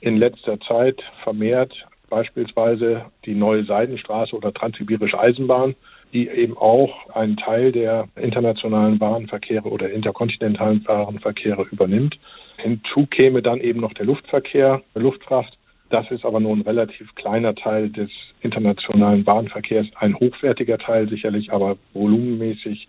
in 0.00 0.16
letzter 0.16 0.58
Zeit 0.60 1.02
vermehrt 1.22 1.74
beispielsweise 2.08 3.06
die 3.24 3.34
neue 3.34 3.64
Seidenstraße 3.64 4.36
oder 4.36 4.52
Transsibirische 4.52 5.18
Eisenbahn, 5.18 5.76
die 6.12 6.28
eben 6.28 6.56
auch 6.56 7.08
einen 7.14 7.36
Teil 7.36 7.70
der 7.70 8.08
internationalen 8.16 8.98
Warenverkehre 9.00 9.68
oder 9.68 9.90
interkontinentalen 9.90 10.86
Warenverkehre 10.86 11.66
übernimmt. 11.70 12.18
Hinzu 12.56 13.06
käme 13.06 13.42
dann 13.42 13.60
eben 13.60 13.80
noch 13.80 13.94
der 13.94 14.06
Luftverkehr, 14.06 14.82
der 14.94 15.02
Luftfracht. 15.02 15.56
Das 15.88 16.10
ist 16.10 16.24
aber 16.24 16.40
nur 16.40 16.54
ein 16.54 16.62
relativ 16.62 17.14
kleiner 17.14 17.54
Teil 17.54 17.90
des 17.90 18.10
internationalen 18.40 19.26
Warenverkehrs, 19.26 19.86
ein 19.96 20.18
hochwertiger 20.18 20.78
Teil 20.78 21.08
sicherlich, 21.08 21.52
aber 21.52 21.76
volumenmäßig 21.92 22.88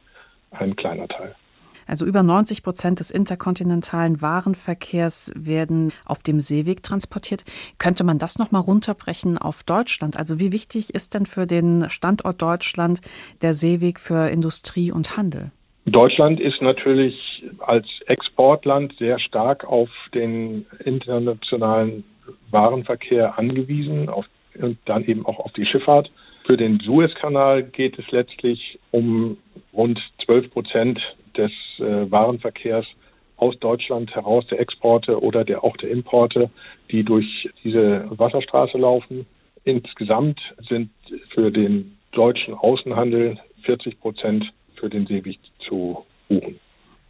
ein 0.51 0.75
kleiner 0.75 1.07
Teil. 1.07 1.35
Also 1.91 2.05
über 2.05 2.23
90 2.23 2.63
Prozent 2.63 3.01
des 3.01 3.11
interkontinentalen 3.11 4.21
Warenverkehrs 4.21 5.33
werden 5.35 5.91
auf 6.05 6.23
dem 6.23 6.39
Seeweg 6.39 6.83
transportiert. 6.83 7.43
Könnte 7.79 8.05
man 8.05 8.17
das 8.17 8.39
noch 8.39 8.49
mal 8.53 8.59
runterbrechen 8.59 9.37
auf 9.37 9.63
Deutschland? 9.63 10.15
Also 10.15 10.39
wie 10.39 10.53
wichtig 10.53 10.95
ist 10.95 11.13
denn 11.13 11.25
für 11.25 11.45
den 11.45 11.89
Standort 11.89 12.41
Deutschland 12.41 13.01
der 13.41 13.53
Seeweg 13.53 13.99
für 13.99 14.29
Industrie 14.29 14.89
und 14.89 15.17
Handel? 15.17 15.51
Deutschland 15.83 16.39
ist 16.39 16.61
natürlich 16.61 17.43
als 17.59 17.87
Exportland 18.05 18.93
sehr 18.97 19.19
stark 19.19 19.65
auf 19.65 19.89
den 20.13 20.65
internationalen 20.85 22.05
Warenverkehr 22.51 23.37
angewiesen 23.37 24.07
auf, 24.07 24.23
und 24.57 24.77
dann 24.85 25.03
eben 25.03 25.25
auch 25.25 25.39
auf 25.39 25.51
die 25.51 25.65
Schifffahrt. 25.65 26.09
Für 26.45 26.55
den 26.55 26.79
Suezkanal 26.79 27.63
geht 27.63 27.99
es 27.99 28.09
letztlich 28.11 28.79
um 28.91 29.35
rund 29.73 29.99
12 30.23 30.51
Prozent 30.51 31.01
des 31.37 31.51
äh, 31.79 32.11
Warenverkehrs 32.11 32.85
aus 33.37 33.57
Deutschland 33.59 34.13
heraus, 34.13 34.45
der 34.47 34.59
Exporte 34.59 35.21
oder 35.21 35.43
der, 35.43 35.63
auch 35.63 35.75
der 35.77 35.89
Importe, 35.89 36.49
die 36.91 37.03
durch 37.03 37.49
diese 37.63 38.05
Wasserstraße 38.09 38.77
laufen. 38.77 39.25
Insgesamt 39.63 40.39
sind 40.69 40.91
für 41.33 41.51
den 41.51 41.97
deutschen 42.11 42.53
Außenhandel 42.53 43.39
40 43.63 43.99
Prozent 43.99 44.45
für 44.75 44.89
den 44.89 45.07
Seeweg 45.07 45.39
zu 45.67 46.05
buchen. 46.27 46.59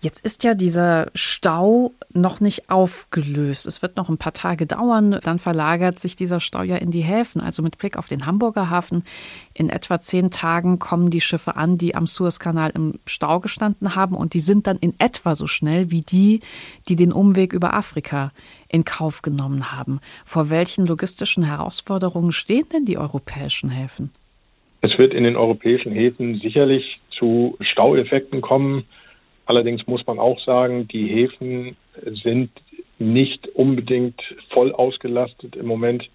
Jetzt 0.03 0.25
ist 0.25 0.43
ja 0.43 0.55
dieser 0.55 1.11
Stau 1.13 1.91
noch 2.11 2.39
nicht 2.39 2.71
aufgelöst. 2.71 3.67
Es 3.67 3.83
wird 3.83 3.97
noch 3.97 4.09
ein 4.09 4.17
paar 4.17 4.33
Tage 4.33 4.65
dauern. 4.65 5.19
Dann 5.23 5.37
verlagert 5.37 5.99
sich 5.99 6.15
dieser 6.15 6.39
Stau 6.39 6.63
ja 6.63 6.77
in 6.77 6.89
die 6.89 7.01
Häfen. 7.01 7.39
Also 7.39 7.61
mit 7.61 7.77
Blick 7.77 7.99
auf 7.99 8.07
den 8.07 8.25
Hamburger 8.25 8.71
Hafen. 8.71 9.03
In 9.53 9.69
etwa 9.69 10.01
zehn 10.01 10.31
Tagen 10.31 10.79
kommen 10.79 11.11
die 11.11 11.21
Schiffe 11.21 11.55
an, 11.55 11.77
die 11.77 11.93
am 11.93 12.07
Suezkanal 12.07 12.71
im 12.73 12.95
Stau 13.05 13.39
gestanden 13.39 13.95
haben. 13.95 14.15
Und 14.15 14.33
die 14.33 14.39
sind 14.39 14.65
dann 14.65 14.77
in 14.77 14.95
etwa 14.97 15.35
so 15.35 15.45
schnell 15.45 15.91
wie 15.91 16.01
die, 16.01 16.39
die 16.89 16.95
den 16.95 17.11
Umweg 17.11 17.53
über 17.53 17.75
Afrika 17.75 18.31
in 18.69 18.85
Kauf 18.85 19.21
genommen 19.21 19.71
haben. 19.71 19.99
Vor 20.25 20.49
welchen 20.49 20.87
logistischen 20.87 21.43
Herausforderungen 21.43 22.31
stehen 22.31 22.65
denn 22.73 22.85
die 22.85 22.97
europäischen 22.97 23.69
Häfen? 23.69 24.09
Es 24.81 24.97
wird 24.97 25.13
in 25.13 25.25
den 25.25 25.35
europäischen 25.35 25.91
Häfen 25.91 26.39
sicherlich 26.39 26.99
zu 27.11 27.55
Staueffekten 27.61 28.41
kommen 28.41 28.85
Allerdings 29.51 29.85
muss 29.85 30.07
man 30.07 30.17
auch 30.17 30.39
sagen, 30.45 30.87
die 30.87 31.07
Häfen 31.07 31.75
sind 32.23 32.51
nicht 32.99 33.49
unbedingt 33.49 34.21
voll 34.53 34.71
ausgelastet 34.71 35.57
im 35.57 35.65
Moment, 35.65 36.09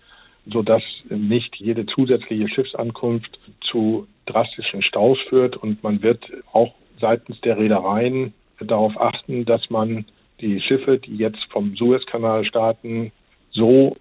sodass 0.46 0.82
nicht 1.10 1.54
jede 1.56 1.84
zusätzliche 1.84 2.48
Schiffsankunft 2.48 3.38
zu 3.60 4.06
drastischen 4.24 4.80
Staus 4.82 5.18
führt. 5.28 5.54
Und 5.54 5.84
man 5.84 6.02
wird 6.02 6.24
auch 6.54 6.72
seitens 6.98 7.38
der 7.42 7.58
Reedereien 7.58 8.32
darauf 8.58 8.98
achten, 8.98 9.44
dass 9.44 9.68
man 9.68 10.06
die 10.40 10.58
Schiffe, 10.62 10.96
die 10.96 11.18
jetzt 11.18 11.44
vom 11.50 11.76
Suezkanal 11.76 12.42
starten, 12.46 13.12
so 13.50 13.98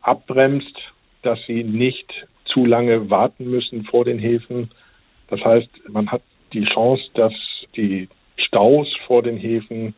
abbremst, 0.00 0.78
dass 1.22 1.40
sie 1.48 1.64
nicht 1.64 2.06
zu 2.44 2.64
lange 2.64 3.10
warten 3.10 3.50
müssen 3.50 3.82
vor 3.82 4.04
den 4.04 4.20
Häfen. 4.20 4.70
Das 5.26 5.40
heißt, 5.40 5.88
man 5.88 6.08
hat 6.12 6.22
die 6.52 6.66
Chance, 6.66 7.02
dass 7.14 7.34
die 7.74 8.08
Staus 8.46 8.88
vor 9.06 9.22
den 9.22 9.36
Häfen 9.36 9.94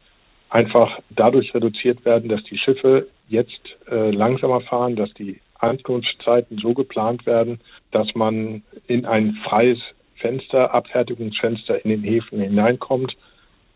einfach 0.50 0.98
dadurch 1.10 1.54
reduziert 1.54 2.04
werden, 2.04 2.28
dass 2.28 2.42
die 2.44 2.58
Schiffe 2.58 3.08
jetzt 3.28 3.76
äh, 3.90 4.10
langsamer 4.10 4.60
fahren, 4.60 4.96
dass 4.96 5.12
die 5.14 5.40
Ankunftszeiten 5.58 6.58
so 6.58 6.74
geplant 6.74 7.24
werden, 7.24 7.60
dass 7.90 8.14
man 8.14 8.62
in 8.86 9.06
ein 9.06 9.38
freies 9.44 9.78
Fenster, 10.16 10.74
Abfertigungsfenster 10.74 11.84
in 11.84 11.90
den 11.90 12.02
Häfen 12.02 12.40
hineinkommt. 12.40 13.16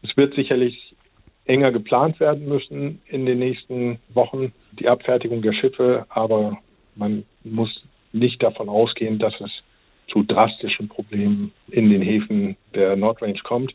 Es 0.02 0.16
wird 0.16 0.34
sicherlich 0.34 0.94
enger 1.46 1.72
geplant 1.72 2.20
werden 2.20 2.46
müssen 2.46 3.00
in 3.06 3.24
den 3.24 3.38
nächsten 3.38 3.98
Wochen, 4.12 4.52
die 4.72 4.88
Abfertigung 4.88 5.42
der 5.42 5.52
Schiffe, 5.52 6.06
aber 6.08 6.58
man 6.94 7.24
muss 7.44 7.84
nicht 8.12 8.42
davon 8.42 8.68
ausgehen, 8.68 9.18
dass 9.18 9.34
es 9.40 9.50
zu 10.08 10.22
drastischen 10.22 10.88
Problemen 10.88 11.52
in 11.68 11.90
den 11.90 12.02
Häfen 12.02 12.56
der 12.74 12.96
Nordrange 12.96 13.40
kommt 13.42 13.74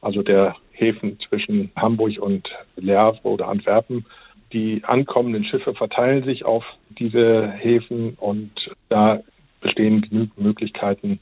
also 0.00 0.22
der 0.22 0.56
Häfen 0.72 1.18
zwischen 1.28 1.70
Hamburg 1.76 2.18
und 2.18 2.48
Le 2.76 2.96
Havre 2.96 3.28
oder 3.28 3.48
Antwerpen. 3.48 4.06
Die 4.52 4.82
ankommenden 4.84 5.44
Schiffe 5.44 5.74
verteilen 5.74 6.24
sich 6.24 6.44
auf 6.44 6.64
diese 6.88 7.48
Häfen 7.48 8.14
und 8.18 8.50
da 8.88 9.20
bestehen 9.60 10.00
genügend 10.00 10.38
Möglichkeiten, 10.38 11.20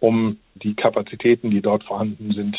um 0.00 0.38
die 0.54 0.74
Kapazitäten, 0.74 1.50
die 1.50 1.60
dort 1.60 1.84
vorhanden 1.84 2.32
sind, 2.32 2.56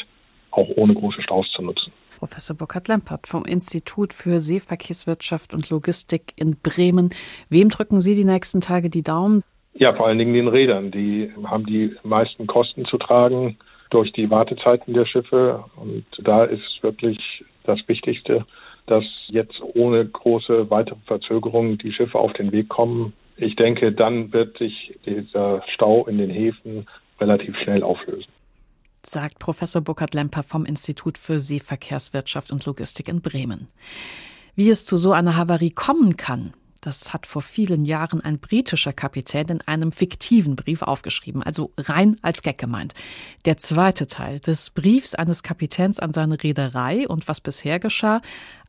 auch 0.51 0.69
ohne 0.75 0.93
große 0.93 1.21
Staus 1.21 1.47
zu 1.55 1.61
nutzen. 1.61 1.91
Professor 2.19 2.55
Burkhard 2.55 2.87
Lempert 2.87 3.27
vom 3.27 3.43
Institut 3.43 4.13
für 4.13 4.39
Seeverkehrswirtschaft 4.39 5.53
und 5.53 5.69
Logistik 5.69 6.33
in 6.35 6.57
Bremen. 6.61 7.09
Wem 7.49 7.69
drücken 7.69 8.01
Sie 8.01 8.15
die 8.15 8.23
nächsten 8.23 8.61
Tage 8.61 8.89
die 8.89 9.01
Daumen? 9.01 9.43
Ja, 9.73 9.93
vor 9.95 10.07
allen 10.07 10.19
Dingen 10.19 10.33
den 10.33 10.47
Rädern. 10.47 10.91
Die 10.91 11.31
haben 11.45 11.65
die 11.65 11.95
meisten 12.03 12.45
Kosten 12.45 12.85
zu 12.85 12.97
tragen 12.97 13.57
durch 13.93 14.11
die 14.13 14.29
Wartezeiten 14.29 14.93
der 14.93 15.05
Schiffe. 15.05 15.63
Und 15.75 16.05
da 16.19 16.43
ist 16.45 16.81
wirklich 16.81 17.19
das 17.63 17.79
Wichtigste, 17.87 18.45
dass 18.87 19.03
jetzt 19.27 19.61
ohne 19.75 20.05
große 20.05 20.69
weitere 20.69 20.97
Verzögerungen 21.05 21.77
die 21.77 21.91
Schiffe 21.91 22.17
auf 22.17 22.33
den 22.33 22.51
Weg 22.51 22.69
kommen. 22.69 23.13
Ich 23.37 23.55
denke, 23.55 23.91
dann 23.91 24.33
wird 24.33 24.57
sich 24.57 24.99
dieser 25.05 25.63
Stau 25.73 26.05
in 26.05 26.17
den 26.17 26.29
Häfen 26.29 26.85
relativ 27.19 27.55
schnell 27.63 27.83
auflösen. 27.83 28.31
Sagt 29.05 29.39
Professor 29.39 29.81
Burkhard 29.81 30.13
Lemper 30.13 30.43
vom 30.43 30.65
Institut 30.65 31.17
für 31.17 31.39
Seeverkehrswirtschaft 31.39 32.51
und 32.51 32.65
Logistik 32.65 33.07
in 33.07 33.21
Bremen. 33.21 33.67
Wie 34.55 34.69
es 34.69 34.85
zu 34.85 34.97
so 34.97 35.11
einer 35.11 35.35
Havarie 35.35 35.71
kommen 35.71 36.15
kann, 36.15 36.53
das 36.85 37.13
hat 37.13 37.25
vor 37.25 37.41
vielen 37.41 37.85
Jahren 37.85 38.21
ein 38.21 38.39
britischer 38.39 38.93
Kapitän 38.93 39.47
in 39.47 39.61
einem 39.61 39.91
fiktiven 39.91 40.55
Brief 40.55 40.81
aufgeschrieben, 40.81 41.41
also 41.41 41.71
rein 41.77 42.17
als 42.21 42.41
Gag 42.41 42.57
gemeint. 42.57 42.93
Der 43.45 43.57
zweite 43.57 44.07
Teil 44.07 44.39
des 44.39 44.69
Briefs 44.69 45.15
eines 45.15 45.43
Kapitäns 45.43 45.99
an 45.99 46.13
seine 46.13 46.41
Reederei 46.41 47.07
und 47.07 47.27
was 47.27 47.41
bisher 47.41 47.79
geschah, 47.79 48.21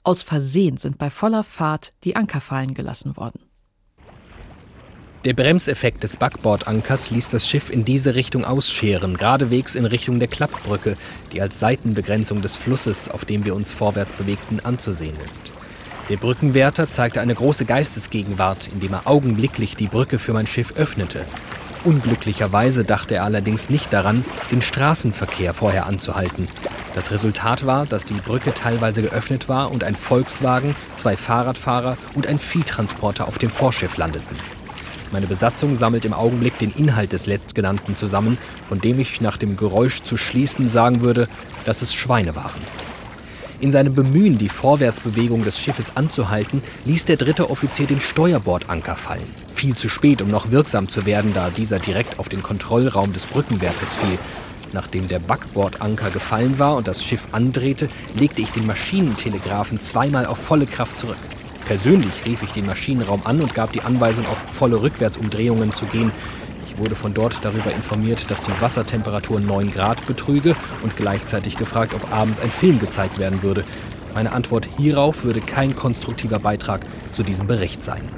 aus 0.02 0.22
Versehen 0.22 0.76
sind 0.76 0.98
bei 0.98 1.10
voller 1.10 1.44
Fahrt 1.44 1.92
die 2.04 2.16
Anker 2.16 2.40
fallen 2.40 2.74
gelassen 2.74 3.16
worden. 3.16 3.40
Der 5.24 5.32
Bremseffekt 5.32 6.02
des 6.02 6.18
Backbordankers 6.18 7.10
ließ 7.10 7.30
das 7.30 7.48
Schiff 7.48 7.70
in 7.70 7.86
diese 7.86 8.14
Richtung 8.14 8.44
ausscheren, 8.44 9.16
geradewegs 9.16 9.74
in 9.74 9.86
Richtung 9.86 10.18
der 10.18 10.28
Klappbrücke, 10.28 10.98
die 11.32 11.40
als 11.40 11.58
Seitenbegrenzung 11.58 12.42
des 12.42 12.56
Flusses, 12.56 13.08
auf 13.08 13.24
dem 13.24 13.46
wir 13.46 13.54
uns 13.54 13.72
vorwärts 13.72 14.12
bewegten, 14.12 14.60
anzusehen 14.60 15.16
ist. 15.24 15.50
Der 16.10 16.18
Brückenwärter 16.18 16.86
zeigte 16.88 17.22
eine 17.22 17.34
große 17.34 17.64
Geistesgegenwart, 17.64 18.68
indem 18.70 18.92
er 18.92 19.06
augenblicklich 19.06 19.74
die 19.74 19.86
Brücke 19.86 20.18
für 20.18 20.34
mein 20.34 20.46
Schiff 20.46 20.74
öffnete. 20.76 21.24
Unglücklicherweise 21.84 22.84
dachte 22.84 23.14
er 23.14 23.24
allerdings 23.24 23.70
nicht 23.70 23.90
daran, 23.90 24.24
den 24.50 24.60
Straßenverkehr 24.60 25.54
vorher 25.54 25.86
anzuhalten. 25.86 26.48
Das 26.94 27.10
Resultat 27.10 27.64
war, 27.64 27.86
dass 27.86 28.04
die 28.04 28.14
Brücke 28.14 28.52
teilweise 28.52 29.00
geöffnet 29.00 29.48
war 29.48 29.70
und 29.70 29.82
ein 29.82 29.94
Volkswagen, 29.94 30.76
zwei 30.92 31.16
Fahrradfahrer 31.16 31.96
und 32.14 32.26
ein 32.26 32.38
Viehtransporter 32.38 33.26
auf 33.26 33.38
dem 33.38 33.50
Vorschiff 33.50 33.96
landeten. 33.96 34.36
Meine 35.10 35.26
Besatzung 35.26 35.74
sammelt 35.74 36.04
im 36.04 36.12
Augenblick 36.12 36.58
den 36.58 36.72
Inhalt 36.72 37.12
des 37.12 37.26
letztgenannten 37.26 37.96
zusammen, 37.96 38.36
von 38.68 38.80
dem 38.80 38.98
ich 38.98 39.22
nach 39.22 39.38
dem 39.38 39.56
Geräusch 39.56 40.02
zu 40.02 40.18
schließen 40.18 40.68
sagen 40.68 41.00
würde, 41.00 41.28
dass 41.64 41.82
es 41.82 41.94
Schweine 41.94 42.36
waren. 42.36 42.60
In 43.60 43.72
seinem 43.72 43.94
Bemühen, 43.94 44.36
die 44.38 44.48
Vorwärtsbewegung 44.48 45.44
des 45.44 45.58
Schiffes 45.58 45.96
anzuhalten, 45.96 46.62
ließ 46.84 47.04
der 47.04 47.16
dritte 47.16 47.50
Offizier 47.50 47.86
den 47.86 48.00
Steuerbordanker 48.00 48.96
fallen. 48.96 49.32
Viel 49.52 49.76
zu 49.76 49.88
spät, 49.88 50.20
um 50.20 50.28
noch 50.28 50.50
wirksam 50.50 50.88
zu 50.88 51.06
werden, 51.06 51.32
da 51.32 51.50
dieser 51.50 51.78
direkt 51.78 52.18
auf 52.18 52.28
den 52.28 52.42
Kontrollraum 52.42 53.12
des 53.12 53.26
Brückenwärters 53.26 53.94
fiel. 53.94 54.18
Nachdem 54.72 55.06
der 55.06 55.20
Backbordanker 55.20 56.10
gefallen 56.10 56.58
war 56.58 56.74
und 56.74 56.88
das 56.88 57.04
Schiff 57.04 57.28
andrehte, 57.30 57.88
legte 58.18 58.42
ich 58.42 58.50
den 58.50 58.66
Maschinentelegraphen 58.66 59.78
zweimal 59.78 60.26
auf 60.26 60.38
volle 60.38 60.66
Kraft 60.66 60.98
zurück. 60.98 61.16
Persönlich 61.64 62.26
rief 62.26 62.42
ich 62.42 62.52
den 62.52 62.66
Maschinenraum 62.66 63.22
an 63.24 63.40
und 63.40 63.54
gab 63.54 63.72
die 63.72 63.80
Anweisung, 63.82 64.26
auf 64.26 64.44
volle 64.50 64.82
Rückwärtsumdrehungen 64.82 65.72
zu 65.72 65.86
gehen. 65.86 66.12
Wurde 66.76 66.96
von 66.96 67.14
dort 67.14 67.44
darüber 67.44 67.72
informiert, 67.72 68.30
dass 68.30 68.42
die 68.42 68.60
Wassertemperatur 68.60 69.38
9 69.38 69.70
Grad 69.70 70.06
betrüge 70.06 70.56
und 70.82 70.96
gleichzeitig 70.96 71.56
gefragt, 71.56 71.94
ob 71.94 72.10
abends 72.12 72.40
ein 72.40 72.50
Film 72.50 72.78
gezeigt 72.78 73.18
werden 73.18 73.42
würde. 73.42 73.64
Meine 74.12 74.32
Antwort 74.32 74.68
hierauf 74.76 75.24
würde 75.24 75.40
kein 75.40 75.74
konstruktiver 75.76 76.38
Beitrag 76.38 76.84
zu 77.12 77.22
diesem 77.22 77.46
Bericht 77.46 77.82
sein. 77.82 78.08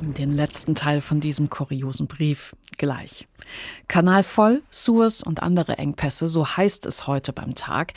Den 0.00 0.30
letzten 0.30 0.74
Teil 0.74 1.00
von 1.00 1.20
diesem 1.20 1.50
kuriosen 1.50 2.06
Brief 2.06 2.54
gleich. 2.76 3.26
Kanal 3.88 4.22
voll, 4.22 4.62
Suez 4.70 5.22
und 5.22 5.42
andere 5.42 5.78
Engpässe, 5.78 6.28
so 6.28 6.46
heißt 6.46 6.86
es 6.86 7.06
heute 7.06 7.32
beim 7.32 7.54
Tag. 7.54 7.94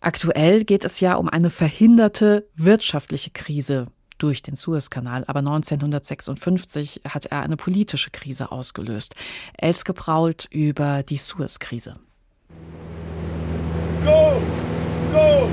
Aktuell 0.00 0.64
geht 0.64 0.84
es 0.84 1.00
ja 1.00 1.14
um 1.14 1.28
eine 1.28 1.50
verhinderte 1.50 2.48
wirtschaftliche 2.54 3.30
Krise 3.30 3.86
durch 4.22 4.42
den 4.42 4.56
Suezkanal, 4.56 5.24
aber 5.26 5.40
1956 5.40 7.02
hat 7.08 7.26
er 7.26 7.40
eine 7.40 7.56
politische 7.56 8.10
Krise 8.10 8.52
ausgelöst. 8.52 9.14
Elske 9.56 9.92
Brault 9.92 10.46
über 10.50 11.02
die 11.02 11.16
Suezkrise. 11.16 11.94
Go! 14.04 14.40
Go! 15.12 15.48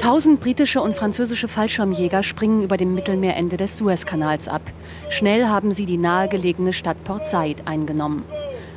Tausend 0.00 0.40
britische 0.40 0.80
und 0.80 0.94
französische 0.94 1.48
Fallschirmjäger 1.48 2.22
springen 2.22 2.62
über 2.62 2.76
dem 2.76 2.94
Mittelmeerende 2.94 3.56
des 3.56 3.76
Suezkanals 3.76 4.46
ab. 4.46 4.62
Schnell 5.10 5.46
haben 5.46 5.72
sie 5.72 5.84
die 5.84 5.96
nahegelegene 5.96 6.72
Stadt 6.72 7.02
Port 7.02 7.26
Said 7.26 7.66
eingenommen. 7.66 8.22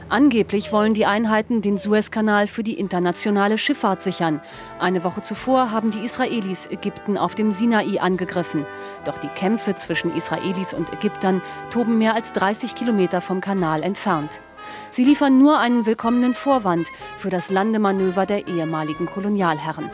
Angeblich 0.10 0.72
wollen 0.72 0.96
die 0.96 1.06
Einheiten 1.06 1.62
den 1.62 1.78
Suezkanal 1.78 2.48
für 2.48 2.64
die 2.64 2.80
internationale 2.80 3.60
Schifffahrt 3.60 4.02
sichern. 4.02 4.42
Eine 4.80 5.04
Woche 5.04 5.22
zuvor 5.22 5.70
haben 5.70 5.92
die 5.92 6.04
Israelis 6.04 6.66
Ägypten 6.66 7.16
auf 7.16 7.36
dem 7.36 7.52
Sinai 7.52 8.00
angegriffen. 8.02 8.66
Doch 9.06 9.20
die 9.20 9.28
Kämpfe 9.28 9.76
zwischen 9.76 10.16
Israelis 10.16 10.74
und 10.74 10.92
Ägyptern 10.92 11.44
toben 11.70 12.00
mehr 12.00 12.16
als 12.16 12.34
30 12.34 12.74
Kilometer 12.74 13.22
vom 13.22 13.40
Kanal 13.40 13.84
entfernt. 13.84 14.32
Sie 14.90 15.04
liefern 15.04 15.38
nur 15.38 15.60
einen 15.60 15.86
willkommenen 15.86 16.34
Vorwand 16.34 16.88
für 17.20 17.30
das 17.30 17.52
Landemanöver 17.52 18.26
der 18.26 18.48
ehemaligen 18.48 19.06
Kolonialherren. 19.06 19.92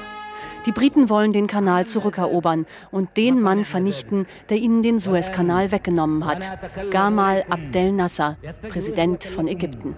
Die 0.65 0.71
Briten 0.71 1.10
wollen 1.10 1.32
den 1.32 1.45
Kanal 1.45 1.86
zurückerobern 1.86 2.65
und 2.89 3.17
den 3.17 3.39
Mann 3.39 3.65
vernichten, 3.65 4.25
der 4.49 4.58
ihnen 4.58 4.82
den 4.82 4.99
Suezkanal 4.99 5.71
weggenommen 5.71 6.25
hat. 6.25 6.51
Gamal 6.89 7.45
Abdel 7.49 7.91
Nasser, 7.91 8.38
Präsident 8.69 9.23
von 9.25 9.47
Ägypten. 9.47 9.95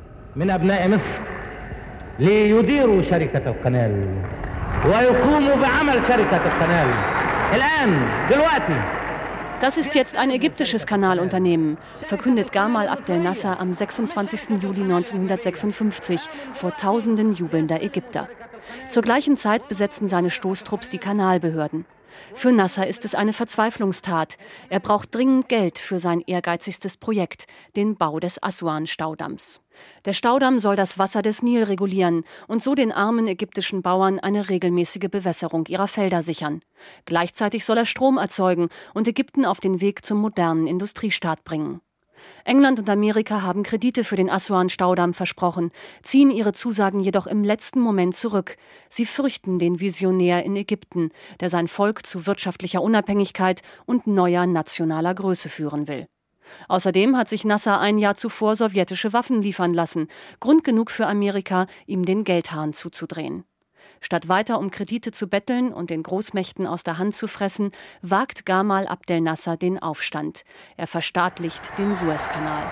Das 9.62 9.80
ist 9.80 9.96
jetzt 9.96 10.16
ein 10.16 10.30
ägyptisches 10.30 10.86
Kanalunternehmen, 10.86 11.80
verkündet 12.04 12.52
Gamal 12.52 12.88
Abdel 12.88 13.18
Nasser 13.18 13.60
am 13.60 13.74
26. 13.74 14.62
Juli 14.62 14.82
1956 14.82 16.22
vor 16.54 16.78
tausenden 16.78 17.34
jubelnder 17.34 17.82
Ägypter. 17.82 18.30
Zur 18.90 19.02
gleichen 19.02 19.38
Zeit 19.38 19.68
besetzen 19.68 20.08
seine 20.08 20.30
Stoßtrupps 20.30 20.90
die 20.90 21.00
Kanalbehörden. 21.00 21.88
Für 22.36 22.52
Nasser 22.52 22.86
ist 22.86 23.06
es 23.06 23.16
eine 23.16 23.34
Verzweiflungstat. 23.34 24.38
Er 24.70 24.82
braucht 24.82 25.16
dringend 25.16 25.50
Geld 25.50 25.80
für 25.80 25.98
sein 25.98 26.22
ehrgeizigstes 26.22 26.98
Projekt, 26.98 27.46
den 27.76 27.96
Bau 27.98 28.20
des 28.20 28.42
Assuan-Staudamms. 28.44 29.62
Der 30.06 30.14
Staudamm 30.14 30.60
soll 30.60 30.76
das 30.76 31.00
Wasser 31.00 31.22
des 31.22 31.42
Nil 31.42 31.64
regulieren 31.64 32.24
und 32.48 32.64
so 32.64 32.76
den 32.76 32.92
armen 32.92 33.28
ägyptischen 33.28 33.82
Bauern 33.82 34.20
eine 34.20 34.50
regelmäßige 34.50 35.10
Bewässerung 35.10 35.66
ihrer 35.68 35.88
Felder 35.88 36.22
sichern. 36.22 36.62
Gleichzeitig 37.06 37.66
soll 37.66 37.78
er 37.78 37.86
Strom 37.86 38.18
erzeugen 38.18 38.70
und 38.94 39.08
Ägypten 39.08 39.46
auf 39.46 39.60
den 39.60 39.82
Weg 39.82 40.06
zum 40.06 40.20
modernen 40.20 40.68
Industriestaat 40.68 41.44
bringen. 41.44 41.82
England 42.46 42.80
und 42.80 42.90
Amerika 42.90 43.42
haben 43.42 43.64
Kredite 43.64 44.04
für 44.04 44.16
den 44.16 44.30
Assuan-Staudamm 44.30 45.14
versprochen, 45.14 45.72
ziehen 46.02 46.32
ihre 46.32 46.54
Zusagen 46.54 47.00
jedoch 47.00 47.28
im 47.28 47.44
letzten 47.44 47.80
Moment 47.80 48.16
zurück. 48.16 48.58
Sie 48.90 49.06
fürchten 49.06 49.60
den 49.60 49.80
Visionär 49.80 50.44
in 50.44 50.56
Ägypten, 50.56 51.12
der 51.40 51.50
sein 51.50 51.68
Volk 51.68 52.06
zu 52.06 52.26
wirtschaftlicher 52.26 52.82
Unabhängigkeit 52.82 53.62
und 53.86 54.08
neuer 54.08 54.46
nationaler 54.46 55.14
Größe 55.14 55.50
führen 55.50 55.88
will. 55.88 56.08
Außerdem 56.69 57.17
hat 57.17 57.29
sich 57.29 57.45
Nasser 57.45 57.81
ein 57.81 57.99
Jahr 57.99 58.15
zuvor 58.15 58.57
sowjetische 58.57 59.13
Waffen 59.13 59.43
liefern 59.43 59.75
lassen, 59.75 60.09
Grund 60.41 60.65
genug 60.65 60.91
für 60.91 61.07
Amerika, 61.07 61.67
ihm 61.87 62.05
den 62.05 62.25
Geldhahn 62.25 62.73
zuzudrehen. 62.73 63.45
Statt 64.01 64.29
weiter 64.29 64.59
um 64.59 64.71
Kredite 64.71 65.13
zu 65.13 65.29
betteln 65.29 65.73
und 65.73 65.91
den 65.91 66.03
Großmächten 66.03 66.67
aus 66.67 66.83
der 66.83 66.99
Hand 66.99 67.15
zu 67.15 67.29
fressen, 67.29 67.71
wagt 68.03 68.45
Gamal 68.45 68.87
Abdel 68.89 69.21
Nasser 69.21 69.57
den 69.57 69.81
Aufstand. 69.81 70.43
Er 70.77 70.89
verstaatlicht 70.89 71.79
den 71.79 71.95
Suezkanal. 71.95 72.65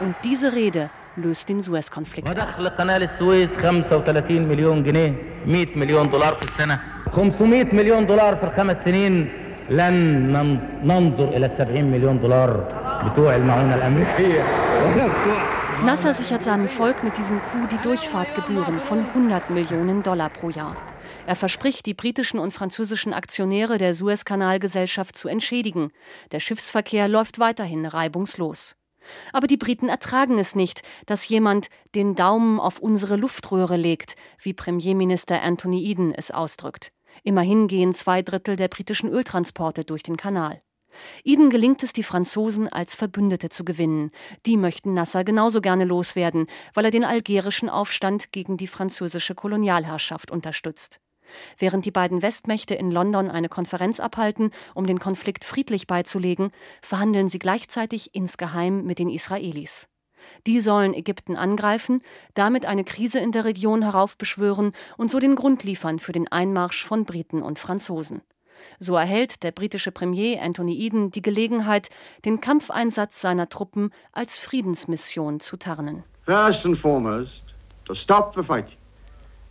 Und 0.00 0.14
diese 0.24 0.52
Rede 0.52 0.90
löst 1.16 1.48
den 1.48 1.62
Suezkonflikt 1.62 2.28
aus. 2.28 2.56
35 2.56 4.40
مليون 4.40 4.82
جنيه 4.82 5.14
100 5.46 5.76
مليون 5.78 6.10
دولار 6.10 6.34
في 6.34 6.44
السنة 6.44 6.80
500 7.12 7.74
مليون 7.74 8.06
دولار 8.06 8.36
في 8.36 8.44
الخمس 8.44 8.76
سنين 8.84 9.32
لن 9.70 10.32
ننظر 10.84 11.28
إلى 11.28 11.50
70 11.58 11.84
مليون 11.84 12.20
دولار 12.20 12.50
بتوع 12.50 12.52
المعونة 12.54 12.74
الأمريكية 12.74 12.77
Nasser 15.85 16.13
sichert 16.13 16.43
seinem 16.43 16.67
Volk 16.67 17.03
mit 17.03 17.17
diesem 17.17 17.41
Coup 17.41 17.69
die 17.69 17.77
Durchfahrtgebühren 17.77 18.81
von 18.81 18.99
100 18.99 19.49
Millionen 19.49 20.03
Dollar 20.03 20.29
pro 20.29 20.49
Jahr. 20.49 20.75
Er 21.25 21.35
verspricht, 21.35 21.85
die 21.85 21.93
britischen 21.93 22.39
und 22.39 22.51
französischen 22.51 23.13
Aktionäre 23.13 23.77
der 23.77 23.93
Suezkanalgesellschaft 23.93 25.15
zu 25.15 25.29
entschädigen. 25.29 25.91
Der 26.31 26.39
Schiffsverkehr 26.39 27.07
läuft 27.07 27.39
weiterhin 27.39 27.85
reibungslos. 27.85 28.75
Aber 29.31 29.47
die 29.47 29.57
Briten 29.57 29.87
ertragen 29.89 30.37
es 30.37 30.55
nicht, 30.55 30.81
dass 31.05 31.27
jemand 31.27 31.67
den 31.95 32.15
Daumen 32.15 32.59
auf 32.59 32.79
unsere 32.79 33.15
Luftröhre 33.15 33.77
legt, 33.77 34.15
wie 34.41 34.53
Premierminister 34.53 35.41
Anthony 35.41 35.85
Eden 35.85 36.13
es 36.13 36.31
ausdrückt. 36.31 36.91
Immerhin 37.23 37.67
gehen 37.67 37.93
zwei 37.93 38.21
Drittel 38.21 38.55
der 38.55 38.67
britischen 38.67 39.09
Öltransporte 39.09 39.83
durch 39.83 40.03
den 40.03 40.17
Kanal. 40.17 40.61
Ihnen 41.23 41.49
gelingt 41.49 41.83
es, 41.83 41.93
die 41.93 42.03
Franzosen 42.03 42.67
als 42.67 42.95
Verbündete 42.95 43.49
zu 43.49 43.63
gewinnen. 43.63 44.11
Die 44.45 44.57
möchten 44.57 44.93
Nasser 44.93 45.23
genauso 45.23 45.61
gerne 45.61 45.85
loswerden, 45.85 46.47
weil 46.73 46.85
er 46.85 46.91
den 46.91 47.05
algerischen 47.05 47.69
Aufstand 47.69 48.31
gegen 48.31 48.57
die 48.57 48.67
französische 48.67 49.35
Kolonialherrschaft 49.35 50.31
unterstützt. 50.31 50.99
Während 51.57 51.85
die 51.85 51.91
beiden 51.91 52.21
Westmächte 52.21 52.75
in 52.75 52.91
London 52.91 53.29
eine 53.29 53.49
Konferenz 53.49 53.99
abhalten, 53.99 54.51
um 54.73 54.87
den 54.87 54.99
Konflikt 54.99 55.43
friedlich 55.43 55.87
beizulegen, 55.87 56.51
verhandeln 56.81 57.29
sie 57.29 57.39
gleichzeitig 57.39 58.15
insgeheim 58.15 58.83
mit 58.83 58.99
den 58.99 59.09
Israelis. 59.09 59.87
Die 60.47 60.59
sollen 60.59 60.93
Ägypten 60.93 61.35
angreifen, 61.35 62.01
damit 62.33 62.65
eine 62.65 62.83
Krise 62.83 63.19
in 63.19 63.31
der 63.31 63.45
Region 63.45 63.83
heraufbeschwören 63.83 64.73
und 64.97 65.11
so 65.11 65.19
den 65.19 65.35
Grund 65.35 65.63
liefern 65.63 65.99
für 65.99 66.11
den 66.11 66.27
Einmarsch 66.31 66.83
von 66.83 67.05
Briten 67.05 67.41
und 67.41 67.59
Franzosen. 67.59 68.21
So 68.79 68.95
erhält 68.95 69.43
der 69.43 69.51
britische 69.51 69.91
Premier 69.91 70.41
Anthony 70.41 70.77
Eden 70.79 71.11
die 71.11 71.21
Gelegenheit, 71.21 71.89
den 72.25 72.41
Kampfeinsatz 72.41 73.21
seiner 73.21 73.49
Truppen 73.49 73.91
als 74.11 74.37
Friedensmission 74.37 75.39
zu 75.39 75.57
tarnen. 75.57 76.03
First 76.25 76.65
and 76.65 76.77
foremost, 76.77 77.43
to 77.85 77.93
stop 77.93 78.35
the 78.35 78.43
fighting, 78.43 78.77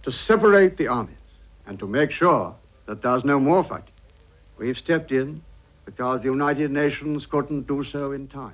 to 0.03 0.11
separate 0.11 0.77
the 0.79 0.89
armies 0.89 1.17
and 1.67 1.79
to 1.79 1.87
make 1.87 2.13
sure 2.13 2.55
that 2.87 3.03
there's 3.03 3.25
no 3.25 3.39
more 3.41 3.65
fighting. 3.65 3.95
We've 4.59 4.77
stepped 4.77 5.13
in 5.13 5.43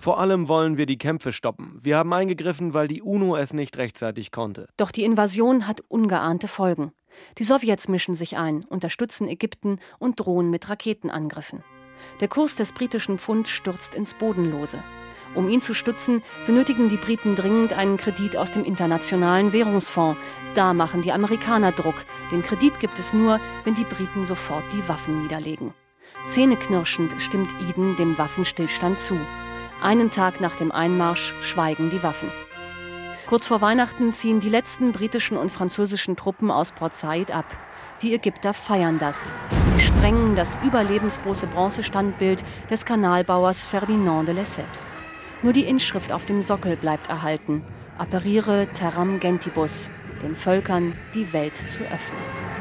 vor 0.00 0.18
allem 0.18 0.48
wollen 0.48 0.76
wir 0.76 0.86
die 0.86 0.98
Kämpfe 0.98 1.32
stoppen. 1.32 1.78
Wir 1.82 1.96
haben 1.96 2.12
eingegriffen, 2.12 2.74
weil 2.74 2.88
die 2.88 3.02
UNO 3.02 3.36
es 3.36 3.52
nicht 3.52 3.76
rechtzeitig 3.76 4.30
konnte. 4.30 4.68
Doch 4.76 4.90
die 4.90 5.04
Invasion 5.04 5.66
hat 5.66 5.82
ungeahnte 5.88 6.48
Folgen. 6.48 6.92
Die 7.38 7.44
Sowjets 7.44 7.88
mischen 7.88 8.14
sich 8.14 8.36
ein, 8.36 8.64
unterstützen 8.64 9.28
Ägypten 9.28 9.78
und 9.98 10.20
drohen 10.20 10.50
mit 10.50 10.68
Raketenangriffen. 10.68 11.62
Der 12.20 12.28
Kurs 12.28 12.56
des 12.56 12.72
britischen 12.72 13.18
Pfund 13.18 13.48
stürzt 13.48 13.94
ins 13.94 14.14
Bodenlose. 14.14 14.82
Um 15.34 15.48
ihn 15.48 15.60
zu 15.60 15.74
stützen, 15.74 16.22
benötigen 16.46 16.88
die 16.88 16.96
Briten 16.96 17.34
dringend 17.34 17.72
einen 17.72 17.96
Kredit 17.96 18.36
aus 18.36 18.52
dem 18.52 18.64
Internationalen 18.64 19.52
Währungsfonds. 19.52 20.18
Da 20.54 20.72
machen 20.72 21.02
die 21.02 21.12
Amerikaner 21.12 21.72
Druck. 21.72 21.96
Den 22.30 22.42
Kredit 22.42 22.78
gibt 22.78 22.98
es 22.98 23.12
nur, 23.12 23.40
wenn 23.64 23.74
die 23.74 23.84
Briten 23.84 24.26
sofort 24.26 24.64
die 24.72 24.88
Waffen 24.88 25.22
niederlegen. 25.22 25.74
Zähneknirschend 26.28 27.12
stimmt 27.20 27.50
Eden 27.68 27.96
dem 27.96 28.16
Waffenstillstand 28.16 28.98
zu. 28.98 29.18
Einen 29.82 30.10
Tag 30.10 30.40
nach 30.40 30.56
dem 30.56 30.70
Einmarsch 30.72 31.34
schweigen 31.42 31.90
die 31.90 32.02
Waffen. 32.02 32.30
Kurz 33.26 33.46
vor 33.46 33.62
Weihnachten 33.62 34.12
ziehen 34.12 34.40
die 34.40 34.50
letzten 34.50 34.92
britischen 34.92 35.38
und 35.38 35.50
französischen 35.50 36.14
Truppen 36.14 36.50
aus 36.50 36.72
Port 36.72 36.94
Said 36.94 37.30
ab. 37.30 37.46
Die 38.02 38.12
Ägypter 38.12 38.52
feiern 38.52 38.98
das. 38.98 39.32
Sie 39.74 39.80
sprengen 39.80 40.36
das 40.36 40.54
überlebensgroße 40.62 41.46
Bronzestandbild 41.46 42.44
des 42.70 42.84
Kanalbauers 42.84 43.64
Ferdinand 43.64 44.28
de 44.28 44.34
Lesseps. 44.34 44.94
Nur 45.42 45.54
die 45.54 45.64
Inschrift 45.64 46.12
auf 46.12 46.26
dem 46.26 46.42
Sockel 46.42 46.76
bleibt 46.76 47.08
erhalten. 47.08 47.64
Appariere 47.96 48.68
terram 48.74 49.20
gentibus, 49.20 49.90
den 50.22 50.34
Völkern 50.34 50.94
die 51.14 51.32
Welt 51.32 51.56
zu 51.56 51.82
öffnen. 51.84 52.53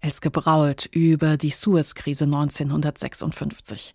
Elske 0.00 0.30
Brault 0.30 0.86
über 0.86 1.36
die 1.36 1.50
Suez-Krise 1.50 2.24
1956. 2.24 3.94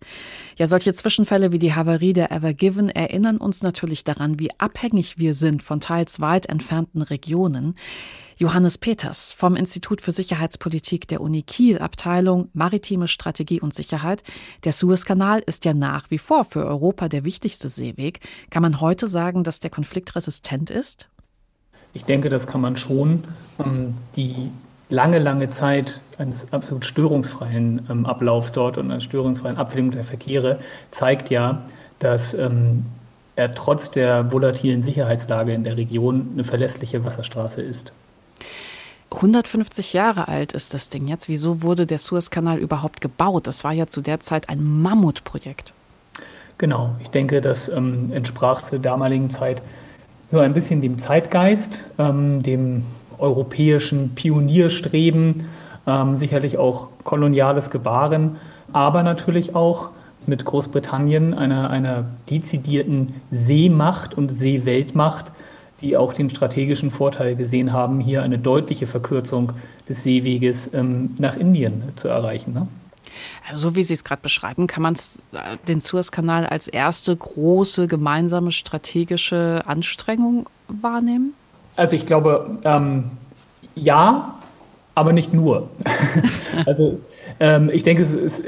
Ja, 0.56 0.66
solche 0.66 0.92
Zwischenfälle 0.92 1.50
wie 1.50 1.58
die 1.58 1.74
Havarie 1.74 2.12
der 2.12 2.30
Ever 2.30 2.52
Given 2.52 2.90
erinnern 2.90 3.38
uns 3.38 3.62
natürlich 3.62 4.04
daran, 4.04 4.38
wie 4.38 4.50
abhängig 4.58 5.18
wir 5.18 5.32
sind 5.32 5.62
von 5.62 5.80
teils 5.80 6.20
weit 6.20 6.46
entfernten 6.46 7.02
Regionen. 7.02 7.74
Johannes 8.36 8.78
Peters 8.78 9.32
vom 9.32 9.56
Institut 9.56 10.00
für 10.00 10.12
Sicherheitspolitik 10.12 11.06
der 11.08 11.20
Uni 11.20 11.42
Kiel, 11.42 11.78
Abteilung 11.78 12.48
Maritime 12.52 13.08
Strategie 13.08 13.60
und 13.60 13.72
Sicherheit. 13.72 14.22
Der 14.64 14.72
Suezkanal 14.72 15.40
ist 15.40 15.64
ja 15.64 15.72
nach 15.72 16.10
wie 16.10 16.18
vor 16.18 16.44
für 16.44 16.66
Europa 16.66 17.08
der 17.08 17.24
wichtigste 17.24 17.68
Seeweg. 17.68 18.20
Kann 18.50 18.62
man 18.62 18.80
heute 18.80 19.06
sagen, 19.06 19.44
dass 19.44 19.60
der 19.60 19.70
Konflikt 19.70 20.16
resistent 20.16 20.70
ist? 20.70 21.08
Ich 21.92 22.04
denke, 22.04 22.28
das 22.28 22.48
kann 22.48 22.60
man 22.60 22.76
schon. 22.76 23.24
Ähm, 23.64 23.94
die 24.16 24.50
lange, 24.88 25.18
lange 25.18 25.50
Zeit 25.50 26.00
eines 26.18 26.52
absolut 26.52 26.84
störungsfreien 26.84 27.86
ähm, 27.90 28.06
Ablaufs 28.06 28.52
dort 28.52 28.78
und 28.78 28.90
einer 28.90 29.00
störungsfreien 29.00 29.56
Abwicklung 29.56 29.90
der 29.92 30.04
Verkehre 30.04 30.58
zeigt 30.90 31.30
ja, 31.30 31.62
dass 31.98 32.34
ähm, 32.34 32.86
er 33.36 33.54
trotz 33.54 33.90
der 33.90 34.30
volatilen 34.30 34.82
Sicherheitslage 34.82 35.52
in 35.52 35.64
der 35.64 35.76
Region 35.76 36.30
eine 36.34 36.44
verlässliche 36.44 37.04
Wasserstraße 37.04 37.62
ist. 37.62 37.92
150 39.10 39.92
Jahre 39.92 40.28
alt 40.28 40.52
ist 40.52 40.74
das 40.74 40.88
Ding 40.88 41.06
jetzt. 41.06 41.28
Wieso 41.28 41.62
wurde 41.62 41.86
der 41.86 41.98
Suezkanal 41.98 42.58
überhaupt 42.58 43.00
gebaut? 43.00 43.46
Das 43.46 43.64
war 43.64 43.72
ja 43.72 43.86
zu 43.86 44.00
der 44.00 44.20
Zeit 44.20 44.48
ein 44.48 44.82
Mammutprojekt. 44.82 45.72
Genau, 46.58 46.94
ich 47.00 47.08
denke, 47.10 47.40
das 47.40 47.68
ähm, 47.68 48.12
entsprach 48.12 48.62
zur 48.62 48.78
damaligen 48.78 49.30
Zeit 49.30 49.62
so 50.30 50.38
ein 50.38 50.54
bisschen 50.54 50.80
dem 50.80 50.98
Zeitgeist, 50.98 51.80
ähm, 51.98 52.42
dem 52.42 52.84
europäischen 53.18 54.14
Pionierstreben, 54.14 55.46
ähm, 55.86 56.16
sicherlich 56.16 56.58
auch 56.58 56.88
koloniales 57.04 57.70
Gebaren, 57.70 58.36
aber 58.72 59.02
natürlich 59.02 59.54
auch 59.54 59.90
mit 60.26 60.44
Großbritannien, 60.44 61.34
einer, 61.34 61.70
einer 61.70 62.06
dezidierten 62.30 63.14
Seemacht 63.30 64.14
und 64.14 64.30
Seeweltmacht, 64.30 65.26
die 65.80 65.96
auch 65.96 66.14
den 66.14 66.30
strategischen 66.30 66.90
Vorteil 66.90 67.36
gesehen 67.36 67.72
haben, 67.72 68.00
hier 68.00 68.22
eine 68.22 68.38
deutliche 68.38 68.86
Verkürzung 68.86 69.52
des 69.88 70.02
Seeweges 70.02 70.72
ähm, 70.72 71.14
nach 71.18 71.36
Indien 71.36 71.82
zu 71.96 72.08
erreichen. 72.08 72.54
Ne? 72.54 72.68
Also 73.46 73.68
so 73.68 73.76
wie 73.76 73.82
Sie 73.82 73.94
es 73.94 74.04
gerade 74.04 74.22
beschreiben, 74.22 74.66
kann 74.66 74.82
man 74.82 74.94
äh, 74.94 75.56
den 75.68 75.80
Suezkanal 75.80 76.46
als 76.46 76.68
erste 76.68 77.14
große 77.14 77.86
gemeinsame 77.86 78.52
strategische 78.52 79.62
Anstrengung 79.66 80.48
wahrnehmen? 80.68 81.34
Also 81.76 81.96
ich 81.96 82.06
glaube, 82.06 82.58
ähm, 82.64 83.10
ja, 83.74 84.34
aber 84.94 85.12
nicht 85.12 85.32
nur. 85.32 85.68
also 86.66 87.00
ähm, 87.40 87.70
ich 87.72 87.82
denke, 87.82 88.02
es, 88.02 88.12
es, 88.12 88.42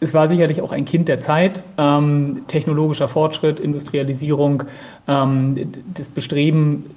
es, 0.00 0.14
war 0.14 0.28
sicherlich 0.28 0.62
auch 0.62 0.72
ein 0.72 0.86
Kind 0.86 1.08
der 1.08 1.20
Zeit. 1.20 1.62
Ähm, 1.76 2.42
technologischer 2.48 3.08
Fortschritt, 3.08 3.60
Industrialisierung, 3.60 4.64
ähm, 5.06 5.72
das 5.94 6.08
Bestreben, 6.08 6.90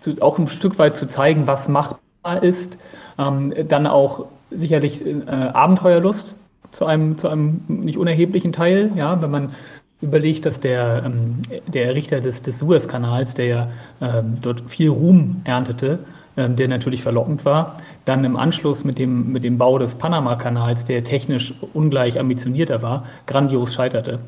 zu, 0.00 0.20
auch 0.20 0.38
ein 0.38 0.48
Stück 0.48 0.78
weit 0.78 0.96
zu 0.96 1.06
zeigen, 1.06 1.46
was 1.46 1.68
machbar 1.68 2.42
ist. 2.42 2.76
Ähm, 3.18 3.54
dann 3.68 3.86
auch 3.86 4.26
sicherlich 4.50 5.04
äh, 5.06 5.30
Abenteuerlust 5.30 6.36
zu 6.70 6.84
einem, 6.84 7.18
zu 7.18 7.28
einem 7.28 7.62
nicht 7.68 7.98
unerheblichen 7.98 8.52
Teil, 8.52 8.90
ja, 8.94 9.20
wenn 9.22 9.30
man 9.30 9.54
überlegt, 10.00 10.46
dass 10.46 10.60
der, 10.60 11.02
ähm, 11.04 11.42
der 11.66 11.86
Errichter 11.86 12.20
des, 12.20 12.42
des 12.42 12.58
Suezkanals, 12.58 13.34
der 13.34 13.46
ja 13.46 13.68
ähm, 14.00 14.38
dort 14.40 14.62
viel 14.68 14.90
Ruhm 14.90 15.40
erntete, 15.44 16.00
ähm, 16.36 16.56
der 16.56 16.68
natürlich 16.68 17.02
verlockend 17.02 17.44
war, 17.44 17.76
dann 18.04 18.24
im 18.24 18.36
Anschluss 18.36 18.84
mit 18.84 18.98
dem, 18.98 19.32
mit 19.32 19.42
dem 19.42 19.58
Bau 19.58 19.78
des 19.78 19.96
Panama-Kanals, 19.96 20.84
der 20.84 21.02
technisch 21.02 21.54
ungleich 21.74 22.18
ambitionierter 22.18 22.80
war, 22.80 23.06
grandios 23.26 23.74
scheiterte. 23.74 24.20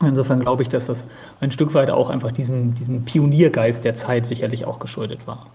Insofern 0.00 0.40
glaube 0.40 0.62
ich, 0.62 0.68
dass 0.68 0.86
das 0.86 1.04
ein 1.40 1.52
Stück 1.52 1.74
weit 1.74 1.90
auch 1.90 2.08
einfach 2.08 2.32
diesem, 2.32 2.74
diesem 2.74 3.04
Pioniergeist 3.04 3.84
der 3.84 3.94
Zeit 3.94 4.26
sicherlich 4.26 4.64
auch 4.64 4.78
geschuldet 4.78 5.26
war. 5.26 5.46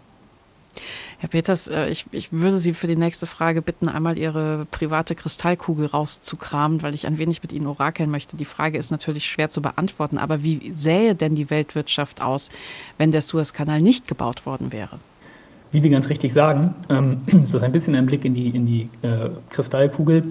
Herr 1.21 1.27
Peters, 1.27 1.67
äh, 1.67 1.89
ich, 1.89 2.05
ich 2.11 2.31
würde 2.31 2.57
Sie 2.57 2.73
für 2.73 2.87
die 2.87 2.95
nächste 2.95 3.27
Frage 3.27 3.61
bitten, 3.61 3.89
einmal 3.89 4.17
Ihre 4.17 4.65
private 4.71 5.15
Kristallkugel 5.15 5.87
rauszukramen, 5.87 6.81
weil 6.81 6.95
ich 6.95 7.07
ein 7.07 7.17
wenig 7.17 7.41
mit 7.41 7.51
Ihnen 7.51 7.67
orakeln 7.67 8.09
möchte. 8.09 8.37
Die 8.37 8.45
Frage 8.45 8.77
ist 8.77 8.89
natürlich 8.89 9.25
schwer 9.25 9.49
zu 9.49 9.61
beantworten, 9.61 10.17
aber 10.17 10.43
wie 10.43 10.71
sähe 10.71 11.15
denn 11.15 11.35
die 11.35 11.49
Weltwirtschaft 11.49 12.21
aus, 12.21 12.49
wenn 12.97 13.11
der 13.11 13.21
Suezkanal 13.21 13.81
nicht 13.81 14.07
gebaut 14.07 14.45
worden 14.45 14.71
wäre? 14.71 14.99
Wie 15.73 15.81
Sie 15.81 15.89
ganz 15.89 16.07
richtig 16.07 16.31
sagen, 16.31 16.73
ähm, 16.89 17.21
das 17.27 17.53
ist 17.53 17.63
ein 17.63 17.73
bisschen 17.73 17.95
ein 17.95 18.05
Blick 18.05 18.23
in 18.23 18.33
die, 18.33 18.47
in 18.47 18.65
die 18.65 18.89
äh, 19.01 19.29
Kristallkugel. 19.49 20.23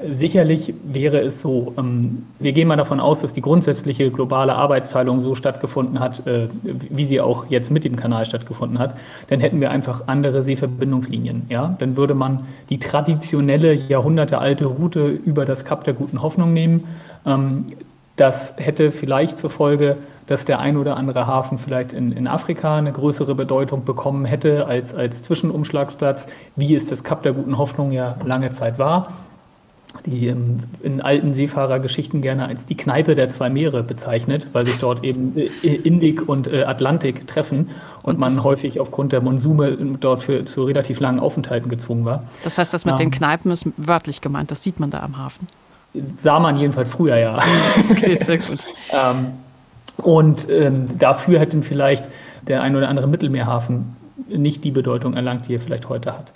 Sicherlich 0.00 0.74
wäre 0.84 1.18
es 1.18 1.40
so, 1.40 1.74
ähm, 1.76 2.26
wir 2.38 2.52
gehen 2.52 2.68
mal 2.68 2.76
davon 2.76 3.00
aus, 3.00 3.18
dass 3.18 3.32
die 3.32 3.40
grundsätzliche 3.40 4.12
globale 4.12 4.54
Arbeitsteilung 4.54 5.18
so 5.18 5.34
stattgefunden 5.34 5.98
hat, 5.98 6.24
äh, 6.24 6.46
wie 6.62 7.04
sie 7.04 7.20
auch 7.20 7.46
jetzt 7.48 7.72
mit 7.72 7.84
dem 7.84 7.96
Kanal 7.96 8.24
stattgefunden 8.24 8.78
hat, 8.78 8.96
dann 9.28 9.40
hätten 9.40 9.60
wir 9.60 9.72
einfach 9.72 10.04
andere 10.06 10.44
Seeverbindungslinien. 10.44 11.46
Ja? 11.48 11.74
Dann 11.80 11.96
würde 11.96 12.14
man 12.14 12.46
die 12.70 12.78
traditionelle, 12.78 13.72
jahrhundertealte 13.72 14.66
Route 14.66 15.08
über 15.08 15.44
das 15.44 15.64
Kap 15.64 15.82
der 15.82 15.94
Guten 15.94 16.22
Hoffnung 16.22 16.52
nehmen. 16.52 16.84
Ähm, 17.26 17.66
das 18.14 18.54
hätte 18.56 18.92
vielleicht 18.92 19.36
zur 19.36 19.50
Folge, 19.50 19.96
dass 20.28 20.44
der 20.44 20.60
ein 20.60 20.76
oder 20.76 20.96
andere 20.96 21.26
Hafen 21.26 21.58
vielleicht 21.58 21.92
in, 21.92 22.12
in 22.12 22.28
Afrika 22.28 22.76
eine 22.76 22.92
größere 22.92 23.34
Bedeutung 23.34 23.84
bekommen 23.84 24.26
hätte 24.26 24.66
als, 24.66 24.94
als 24.94 25.24
Zwischenumschlagsplatz, 25.24 26.28
wie 26.54 26.76
es 26.76 26.86
das 26.86 27.02
Kap 27.02 27.24
der 27.24 27.32
Guten 27.32 27.58
Hoffnung 27.58 27.90
ja 27.90 28.16
lange 28.24 28.52
Zeit 28.52 28.78
war 28.78 29.08
die 30.06 30.28
in 30.28 31.00
alten 31.00 31.34
Seefahrergeschichten 31.34 32.22
gerne 32.22 32.46
als 32.46 32.66
die 32.66 32.76
Kneipe 32.76 33.14
der 33.14 33.30
zwei 33.30 33.50
Meere 33.50 33.82
bezeichnet, 33.82 34.48
weil 34.52 34.64
sich 34.64 34.78
dort 34.78 35.04
eben 35.04 35.36
äh, 35.36 35.74
Indik 35.74 36.28
und 36.28 36.46
äh, 36.46 36.64
Atlantik 36.64 37.26
treffen 37.26 37.70
und, 38.02 38.14
und 38.14 38.18
man 38.18 38.42
häufig 38.42 38.80
aufgrund 38.80 39.12
der 39.12 39.20
Monsume 39.20 39.76
dort 40.00 40.22
für, 40.22 40.44
zu 40.44 40.64
relativ 40.64 41.00
langen 41.00 41.20
Aufenthalten 41.20 41.68
gezwungen 41.68 42.04
war. 42.04 42.24
Das 42.42 42.58
heißt, 42.58 42.72
das 42.72 42.84
mit 42.84 42.92
ähm, 42.92 42.98
den 42.98 43.10
Kneipen 43.10 43.50
ist 43.50 43.66
wörtlich 43.76 44.20
gemeint, 44.20 44.50
das 44.50 44.62
sieht 44.62 44.80
man 44.80 44.90
da 44.90 45.00
am 45.00 45.18
Hafen. 45.18 45.46
Sah 46.22 46.38
man 46.38 46.58
jedenfalls 46.58 46.90
früher, 46.90 47.16
ja. 47.16 47.38
Okay, 47.90 48.14
sehr 48.16 48.38
gut. 48.38 48.66
ähm, 48.92 49.28
und 49.96 50.48
ähm, 50.50 50.98
dafür 50.98 51.40
hätten 51.40 51.62
vielleicht 51.62 52.04
der 52.46 52.62
ein 52.62 52.76
oder 52.76 52.88
andere 52.88 53.08
Mittelmeerhafen 53.08 53.96
nicht 54.28 54.64
die 54.64 54.70
Bedeutung 54.70 55.14
erlangt, 55.14 55.48
die 55.48 55.54
er 55.54 55.60
vielleicht 55.60 55.88
heute 55.88 56.12
hat. 56.12 56.32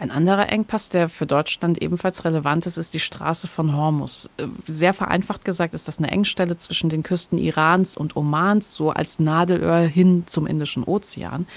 Ein 0.00 0.12
anderer 0.12 0.48
Engpass, 0.48 0.90
der 0.90 1.08
für 1.08 1.26
Deutschland 1.26 1.82
ebenfalls 1.82 2.24
relevant 2.24 2.66
ist, 2.66 2.76
ist 2.76 2.94
die 2.94 3.00
Straße 3.00 3.48
von 3.48 3.76
Hormus. 3.76 4.30
Äh, 4.36 4.46
sehr 4.64 4.94
vereinfacht 4.94 5.44
gesagt 5.44 5.74
ist 5.74 5.88
das 5.88 5.98
eine 5.98 6.12
Engstelle 6.12 6.56
zwischen 6.56 6.88
den 6.88 7.02
Küsten 7.02 7.36
Irans 7.36 7.96
und 7.96 8.14
Omans, 8.14 8.74
so 8.74 8.90
als 8.90 9.18
Nadelöhr 9.18 9.80
hin 9.80 10.22
zum 10.26 10.46
Indischen 10.46 10.84
Ozean. 10.84 11.48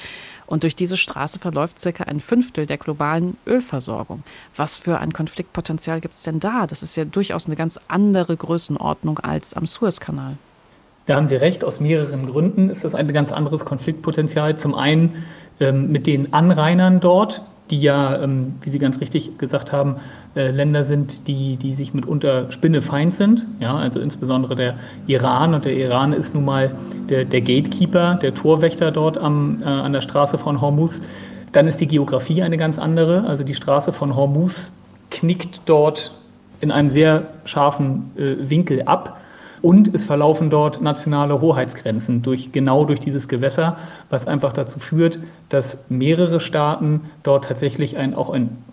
Und 0.47 0.63
durch 0.63 0.75
diese 0.75 0.97
Straße 0.97 1.37
verläuft 1.37 1.77
circa 1.77 2.05
ein 2.05 2.19
Fünftel 2.19 2.65
der 2.65 2.79
globalen 2.79 3.37
Ölversorgung. 3.45 4.23
Was 4.55 4.79
für 4.79 4.97
ein 4.97 5.13
Konfliktpotenzial 5.13 6.01
gibt 6.01 6.15
es 6.15 6.23
denn 6.23 6.39
da? 6.39 6.65
Das 6.65 6.81
ist 6.81 6.97
ja 6.97 7.05
durchaus 7.05 7.45
eine 7.45 7.55
ganz 7.55 7.79
andere 7.89 8.35
Größenordnung 8.35 9.19
als 9.19 9.53
am 9.53 9.67
Suezkanal. 9.67 10.37
Da 11.05 11.15
haben 11.15 11.27
Sie 11.27 11.35
recht, 11.35 11.63
aus 11.63 11.79
mehreren 11.79 12.25
Gründen 12.25 12.71
ist 12.71 12.83
das 12.83 12.95
ein 12.95 13.07
ganz 13.13 13.31
anderes 13.31 13.65
Konfliktpotenzial. 13.65 14.57
Zum 14.57 14.73
einen 14.73 15.25
ähm, 15.59 15.91
mit 15.91 16.07
den 16.07 16.33
Anrainern 16.33 17.01
dort, 17.01 17.43
die 17.71 17.81
ja, 17.81 18.21
ähm, 18.21 18.55
wie 18.61 18.69
Sie 18.69 18.79
ganz 18.79 18.99
richtig 19.01 19.37
gesagt 19.37 19.71
haben, 19.71 19.95
äh, 20.35 20.51
Länder 20.51 20.83
sind, 20.83 21.27
die, 21.27 21.57
die 21.57 21.73
sich 21.73 21.93
mitunter 21.93 22.51
spinnefeind 22.51 23.15
sind. 23.15 23.47
Ja, 23.59 23.77
also 23.77 23.99
insbesondere 23.99 24.55
der 24.55 24.75
Iran. 25.07 25.53
Und 25.53 25.65
der 25.65 25.75
Iran 25.75 26.13
ist 26.13 26.35
nun 26.35 26.45
mal 26.45 26.75
der, 27.09 27.25
der 27.25 27.41
Gatekeeper, 27.41 28.15
der 28.15 28.33
Torwächter 28.33 28.91
dort 28.91 29.17
am, 29.17 29.61
äh, 29.61 29.65
an 29.65 29.93
der 29.93 30.01
Straße 30.01 30.37
von 30.37 30.61
Hormuz. 30.61 31.01
Dann 31.51 31.67
ist 31.67 31.81
die 31.81 31.87
Geografie 31.87 32.43
eine 32.43 32.57
ganz 32.57 32.77
andere. 32.77 33.23
Also 33.25 33.43
die 33.43 33.55
Straße 33.55 33.91
von 33.93 34.15
Hormuz 34.15 34.71
knickt 35.09 35.61
dort 35.65 36.11
in 36.59 36.71
einem 36.71 36.89
sehr 36.89 37.23
scharfen 37.45 38.11
äh, 38.17 38.49
Winkel 38.49 38.83
ab. 38.83 39.20
Und 39.61 39.93
es 39.93 40.05
verlaufen 40.05 40.49
dort 40.49 40.81
nationale 40.81 41.39
Hoheitsgrenzen 41.39 42.23
durch, 42.23 42.51
genau 42.51 42.85
durch 42.85 42.99
dieses 42.99 43.27
Gewässer, 43.27 43.77
was 44.09 44.27
einfach 44.27 44.53
dazu 44.53 44.79
führt, 44.79 45.19
dass 45.49 45.89
mehrere 45.89 46.39
Staaten 46.39 47.01
dort 47.23 47.45
tatsächlich 47.45 47.97
ein, 47.97 48.15
auch 48.15 48.31
einen 48.31 48.63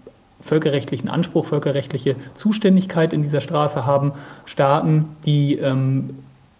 völkerrechtlichen 0.40 1.10
Anspruch, 1.10 1.46
völkerrechtliche 1.46 2.16
Zuständigkeit 2.36 3.12
in 3.12 3.22
dieser 3.22 3.40
Straße 3.40 3.84
haben. 3.84 4.12
Staaten, 4.46 5.06
die 5.24 5.56
ähm, 5.56 6.10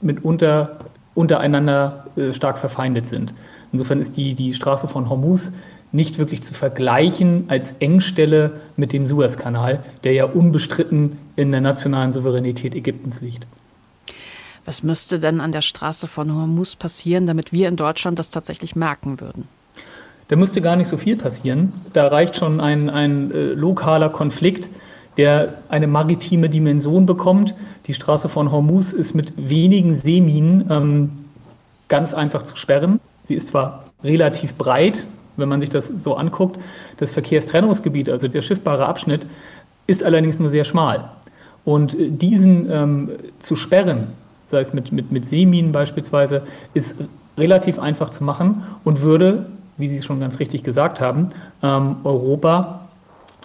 mitunter 0.00 0.76
untereinander 1.14 2.06
äh, 2.16 2.32
stark 2.32 2.58
verfeindet 2.58 3.08
sind. 3.08 3.34
Insofern 3.72 4.00
ist 4.00 4.16
die, 4.16 4.34
die 4.34 4.54
Straße 4.54 4.86
von 4.86 5.08
Hormuz 5.10 5.52
nicht 5.90 6.18
wirklich 6.18 6.42
zu 6.42 6.54
vergleichen 6.54 7.44
als 7.48 7.72
Engstelle 7.80 8.52
mit 8.76 8.92
dem 8.92 9.06
Suezkanal, 9.06 9.82
der 10.04 10.12
ja 10.12 10.24
unbestritten 10.26 11.18
in 11.34 11.50
der 11.50 11.60
nationalen 11.60 12.12
Souveränität 12.12 12.74
Ägyptens 12.76 13.20
liegt. 13.20 13.46
Was 14.68 14.82
müsste 14.82 15.18
denn 15.18 15.40
an 15.40 15.50
der 15.50 15.62
Straße 15.62 16.06
von 16.06 16.30
Hormuz 16.30 16.76
passieren, 16.76 17.24
damit 17.24 17.54
wir 17.54 17.68
in 17.68 17.76
Deutschland 17.76 18.18
das 18.18 18.28
tatsächlich 18.28 18.76
merken 18.76 19.18
würden? 19.18 19.48
Da 20.28 20.36
müsste 20.36 20.60
gar 20.60 20.76
nicht 20.76 20.88
so 20.88 20.98
viel 20.98 21.16
passieren. 21.16 21.72
Da 21.94 22.06
reicht 22.08 22.36
schon 22.36 22.60
ein, 22.60 22.90
ein 22.90 23.30
äh, 23.30 23.44
lokaler 23.54 24.10
Konflikt, 24.10 24.68
der 25.16 25.54
eine 25.70 25.86
maritime 25.86 26.50
Dimension 26.50 27.06
bekommt. 27.06 27.54
Die 27.86 27.94
Straße 27.94 28.28
von 28.28 28.52
Hormuz 28.52 28.92
ist 28.92 29.14
mit 29.14 29.32
wenigen 29.38 29.94
Seeminen 29.94 30.70
ähm, 30.70 31.12
ganz 31.88 32.12
einfach 32.12 32.42
zu 32.42 32.54
sperren. 32.54 33.00
Sie 33.24 33.36
ist 33.36 33.46
zwar 33.46 33.84
relativ 34.04 34.56
breit, 34.56 35.06
wenn 35.38 35.48
man 35.48 35.62
sich 35.62 35.70
das 35.70 35.88
so 35.88 36.14
anguckt. 36.14 36.60
Das 36.98 37.12
Verkehrstrennungsgebiet, 37.12 38.10
also 38.10 38.28
der 38.28 38.42
schiffbare 38.42 38.84
Abschnitt, 38.84 39.24
ist 39.86 40.04
allerdings 40.04 40.38
nur 40.38 40.50
sehr 40.50 40.66
schmal. 40.66 41.08
Und 41.64 41.98
äh, 41.98 42.10
diesen 42.10 42.70
ähm, 42.70 43.10
zu 43.40 43.56
sperren, 43.56 44.08
sei 44.49 44.61
es 44.61 44.72
mit, 44.72 44.92
mit, 44.92 45.12
mit 45.12 45.28
Seeminen 45.28 45.72
beispielsweise, 45.72 46.42
ist 46.74 46.96
relativ 47.36 47.78
einfach 47.78 48.11
zu 48.11 48.24
machen 48.24 48.64
und 48.84 49.03
würde, 49.03 49.46
wie 49.76 49.88
Sie 49.88 50.03
schon 50.03 50.20
ganz 50.20 50.38
richtig 50.40 50.64
gesagt 50.64 51.01
haben, 51.01 51.30
ähm, 51.62 51.96
Europa 52.05 52.88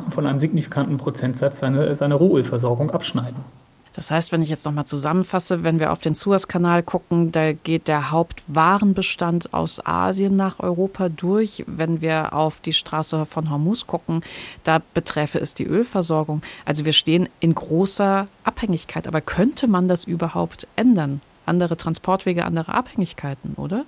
von 0.10 0.26
einem 0.26 0.40
signifikanten 0.40 0.98
Prozentsatz 0.98 1.60
seine, 1.60 1.96
seine 1.96 2.16
Rohölversorgung 2.16 2.92
abschneiden. 2.92 3.63
Das 3.96 4.10
heißt, 4.10 4.32
wenn 4.32 4.42
ich 4.42 4.50
jetzt 4.50 4.66
nochmal 4.66 4.86
zusammenfasse, 4.86 5.64
wenn 5.64 5.80
wir 5.80 5.92
auf 5.92 6.00
den 6.00 6.16
Suezkanal 6.16 6.82
gucken, 6.82 7.32
da 7.32 7.54
geht 7.54 7.88
der 7.88 8.10
Hauptwarenbestand 8.10 9.54
aus 9.54 9.86
Asien 9.86 10.36
nach 10.36 10.60
Europa 10.60 11.10
durch. 11.10 11.64
Wenn 11.68 12.02
wir 12.02 12.34
auf 12.34 12.60
die 12.60 12.74
Straße 12.74 13.26
von 13.28 13.52
Hormuz 13.52 13.86
gucken, 13.86 14.22
da 14.64 14.82
beträfe 14.94 15.40
es 15.40 15.54
die 15.54 15.66
Ölversorgung. 15.66 16.42
Also 16.66 16.86
wir 16.86 16.94
stehen 16.94 17.30
in 17.40 17.54
großer 17.54 18.28
Abhängigkeit. 18.44 19.08
Aber 19.08 19.22
könnte 19.22 19.68
man 19.68 19.88
das 19.88 20.06
überhaupt 20.06 20.68
ändern? 20.76 21.22
Andere 21.46 21.78
Transportwege, 21.78 22.46
andere 22.46 22.74
Abhängigkeiten, 22.74 23.54
oder? 23.58 23.86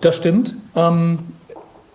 Das 0.00 0.16
stimmt. 0.16 0.54
Ähm, 0.74 1.18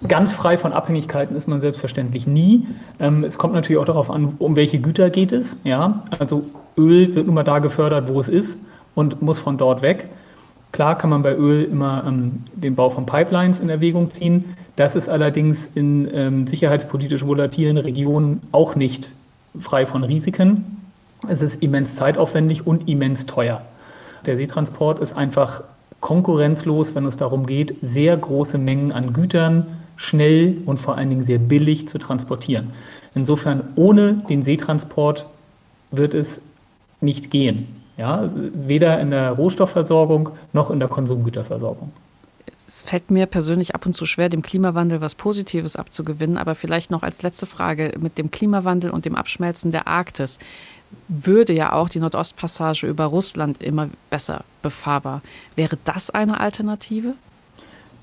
Ganz 0.08 0.32
frei 0.32 0.58
von 0.58 0.72
Abhängigkeiten 0.72 1.36
ist 1.36 1.50
man 1.50 1.60
selbstverständlich 1.60 2.26
nie. 2.26 2.68
Ähm, 3.02 3.26
es 3.26 3.38
kommt 3.38 3.54
natürlich 3.54 3.82
auch 3.82 3.86
darauf 3.86 4.10
an, 4.10 4.36
um 4.40 4.56
welche 4.56 4.80
Güter 4.80 5.10
geht 5.10 5.34
es. 5.34 5.58
Ja? 5.66 6.06
Also 6.20 6.46
Öl 6.80 7.14
wird 7.14 7.26
nun 7.26 7.36
mal 7.36 7.44
da 7.44 7.60
gefördert, 7.60 8.08
wo 8.08 8.20
es 8.20 8.30
ist 8.30 8.58
und 8.96 9.22
muss 9.22 9.40
von 9.40 9.58
dort 9.58 9.82
weg. 9.82 10.08
Klar 10.72 10.98
kann 10.98 11.10
man 11.10 11.24
bei 11.24 11.36
Öl 11.36 11.64
immer 11.64 12.04
ähm, 12.08 12.44
den 12.54 12.76
Bau 12.76 12.90
von 12.90 13.06
Pipelines 13.06 13.60
in 13.60 13.70
Erwägung 13.70 14.14
ziehen. 14.14 14.56
Das 14.76 14.96
ist 14.96 15.10
allerdings 15.10 15.72
in 15.76 16.08
ähm, 16.14 16.48
sicherheitspolitisch 16.48 17.26
volatilen 17.26 17.78
Regionen 17.78 18.42
auch 18.52 18.76
nicht 18.76 19.12
frei 19.60 19.86
von 19.86 20.04
Risiken. 20.04 20.78
Es 21.28 21.42
ist 21.42 21.62
immens 21.62 21.96
zeitaufwendig 21.96 22.66
und 22.66 22.88
immens 22.88 23.26
teuer. 23.26 23.62
Der 24.26 24.38
Seetransport 24.38 25.00
ist 25.00 25.14
einfach 25.14 25.64
konkurrenzlos, 26.00 26.96
wenn 26.96 27.06
es 27.06 27.18
darum 27.18 27.46
geht, 27.46 27.76
sehr 27.82 28.16
große 28.16 28.58
Mengen 28.58 28.92
an 28.92 29.12
Gütern 29.12 29.66
schnell 29.98 30.58
und 30.66 30.78
vor 30.78 30.98
allen 30.98 31.10
Dingen 31.10 31.26
sehr 31.26 31.40
billig 31.40 31.90
zu 31.90 31.98
transportieren. 31.98 32.72
Insofern 33.16 33.64
ohne 33.76 34.24
den 34.30 34.46
Seetransport 34.46 35.26
wird 35.92 36.14
es 36.14 36.42
nicht 37.02 37.32
gehen. 37.32 37.68
Ja, 37.98 38.30
weder 38.34 39.00
in 39.02 39.12
der 39.12 39.32
Rohstoffversorgung 39.32 40.30
noch 40.54 40.72
in 40.72 40.80
der 40.80 40.88
Konsumgüterversorgung. 40.88 41.92
Es 42.56 42.84
fällt 42.84 43.12
mir 43.12 43.26
persönlich 43.26 43.76
ab 43.76 43.86
und 43.86 43.94
zu 43.94 44.06
schwer, 44.06 44.30
dem 44.30 44.42
Klimawandel 44.42 45.02
was 45.02 45.16
Positives 45.16 45.76
abzugewinnen, 45.76 46.38
aber 46.38 46.56
vielleicht 46.56 46.92
noch 46.92 47.04
als 47.04 47.22
letzte 47.24 47.46
Frage 47.46 47.92
mit 48.00 48.18
dem 48.18 48.32
Klimawandel 48.32 48.92
und 48.92 49.06
dem 49.06 49.16
Abschmelzen 49.16 49.72
der 49.72 49.88
Arktis 49.88 50.40
würde 51.08 51.54
ja 51.54 51.74
auch 51.74 51.90
die 51.90 52.00
Nordostpassage 52.00 52.88
über 52.88 53.06
Russland 53.06 53.62
immer 53.62 53.90
besser 54.10 54.44
befahrbar. 54.62 55.22
Wäre 55.56 55.78
das 55.84 56.10
eine 56.10 56.40
Alternative? 56.40 57.14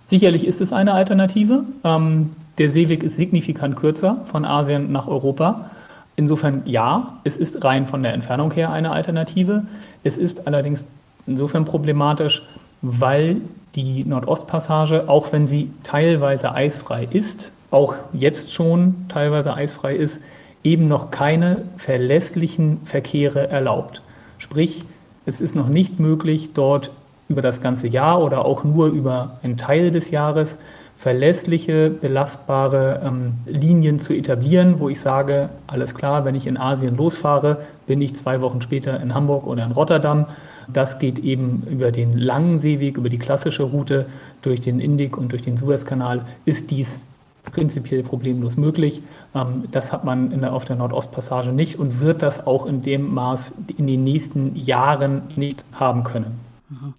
Sicherlich 0.05 0.47
ist 0.47 0.61
es 0.61 0.73
eine 0.73 0.93
Alternative. 0.93 1.65
Ähm, 1.85 2.33
der 2.59 2.71
Seeweg 2.71 3.03
ist 3.03 3.17
signifikant 3.17 3.77
kürzer 3.77 4.23
von 4.27 4.45
Asien 4.45 4.93
nach 4.93 5.09
Europa. 5.09 5.71
Insofern 6.17 6.63
ja, 6.65 7.19
es 7.25 7.37
ist 7.37 7.63
rein 7.63 7.87
von 7.87 8.03
der 8.03 8.15
Entfernung 8.15 8.51
her 8.51 8.71
eine 8.71 8.91
Alternative. 8.91 9.67
Es 10.03 10.17
ist 10.17 10.47
allerdings 10.47 10.83
insofern 11.27 11.67
problematisch, 11.67 12.43
weil 12.81 13.43
die 13.75 14.05
Nordostpassage, 14.05 15.09
auch 15.09 15.33
wenn 15.33 15.47
sie 15.47 15.71
teilweise 15.83 16.53
eisfrei 16.53 17.07
ist, 17.11 17.53
auch 17.71 17.95
jetzt 18.15 18.53
schon 18.53 19.07
teilweise 19.09 19.53
eisfrei 19.55 19.95
ist, 19.95 20.21
eben 20.65 20.89
noch 20.89 21.11
keine 21.11 21.63
verlässlichen 21.77 22.81
Verkehre 22.85 23.49
erlaubt. 23.49 24.03
Sprich, 24.39 24.85
es 25.27 25.41
ist 25.41 25.55
noch 25.55 25.69
nicht 25.69 26.01
möglich, 26.01 26.51
dort 26.55 26.91
über 27.29 27.43
das 27.43 27.61
ganze 27.61 27.89
Jahr 27.89 28.23
oder 28.23 28.45
auch 28.45 28.65
nur 28.65 28.87
über 28.89 29.39
einen 29.43 29.57
Teil 29.57 29.91
des 29.91 30.11
Jahres 30.11 30.59
verlässliche, 30.97 31.91
belastbare 31.91 33.03
ähm, 33.05 33.35
Linien 33.47 34.01
zu 34.01 34.15
etablieren, 34.15 34.81
wo 34.81 34.89
ich 34.89 35.01
sage, 35.01 35.51
alles 35.67 35.95
klar, 35.95 36.25
wenn 36.25 36.35
ich 36.35 36.47
in 36.47 36.57
Asien 36.57 36.97
losfahre, 36.97 37.59
bin 37.87 38.01
ich 38.01 38.17
zwei 38.17 38.41
Wochen 38.41 38.63
später 38.63 38.99
in 39.01 39.15
Hamburg 39.15 39.47
oder 39.47 39.65
in 39.65 39.73
Rotterdam. 39.73 40.27
Das 40.69 40.99
geht 40.99 41.19
eben 41.19 41.63
über 41.71 41.93
den 41.93 42.17
langen 42.17 42.59
Seeweg, 42.59 42.97
über 42.97 43.09
die 43.09 43.19
klassische 43.19 43.63
Route 43.63 44.07
durch 44.43 44.61
den 44.61 44.81
Indik 44.81 45.17
und 45.17 45.33
durch 45.33 45.43
den 45.43 45.57
Suezkanal, 45.57 46.23
ist 46.45 46.71
dies 46.71 47.05
prinzipiell 47.45 48.03
problemlos 48.03 48.57
möglich. 48.57 49.03
Ähm, 49.35 49.65
das 49.71 49.93
hat 49.93 50.05
man 50.05 50.41
der, 50.41 50.53
auf 50.53 50.65
der 50.65 50.77
Nordostpassage 50.77 51.53
nicht 51.53 51.79
und 51.79 52.01
wird 52.01 52.23
das 52.23 52.47
auch 52.47 52.67
in 52.67 52.83
dem 52.83 53.15
Maß 53.15 53.53
in 53.77 53.87
den 53.87 54.03
nächsten 54.03 54.57
Jahren 54.57 55.23
nicht 55.37 55.65
haben 55.75 56.05
können. 56.05 56.41
Mhm. 56.69 56.95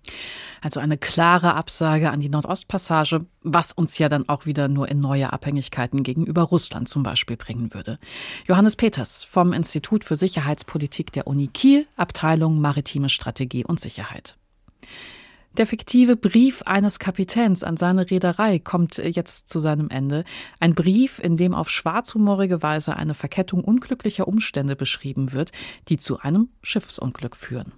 Also 0.68 0.82
eine 0.82 0.98
klare 0.98 1.54
Absage 1.54 2.12
an 2.12 2.20
die 2.20 2.28
Nordostpassage, 2.28 3.26
was 3.42 3.72
uns 3.72 3.98
ja 4.00 4.10
dann 4.10 4.28
auch 4.28 4.46
wieder 4.46 4.68
nur 4.68 4.90
in 4.90 5.00
neue 5.00 5.32
Abhängigkeiten 5.32 6.04
gegenüber 6.04 6.42
Russland 6.42 6.90
zum 6.90 7.04
Beispiel 7.04 7.38
bringen 7.38 7.74
würde. 7.74 8.00
Johannes 8.50 8.76
Peters 8.76 9.24
vom 9.24 9.54
Institut 9.54 10.04
für 10.04 10.18
Sicherheitspolitik 10.18 11.14
der 11.14 11.26
Uni 11.26 11.48
Kiel, 11.48 11.88
Abteilung 11.96 12.60
Maritime 12.60 13.08
Strategie 13.08 13.64
und 13.64 13.80
Sicherheit. 13.80 14.36
Der 15.56 15.68
fiktive 15.68 16.18
Brief 16.18 16.64
eines 16.64 17.00
Kapitäns 17.00 17.64
an 17.64 17.78
seine 17.78 18.12
Reederei 18.12 18.60
kommt 18.60 18.98
jetzt 18.98 19.48
zu 19.48 19.60
seinem 19.60 19.90
Ende. 19.90 20.26
Ein 20.60 20.76
Brief, 20.76 21.20
in 21.20 21.38
dem 21.38 21.56
auf 21.56 21.70
schwarzhumorige 21.70 22.62
Weise 22.62 22.98
eine 22.98 23.14
Verkettung 23.14 23.64
unglücklicher 23.64 24.28
Umstände 24.28 24.76
beschrieben 24.76 25.32
wird, 25.32 25.54
die 25.88 25.96
zu 25.96 26.20
einem 26.20 26.50
Schiffsunglück 26.62 27.38
führen. 27.38 27.72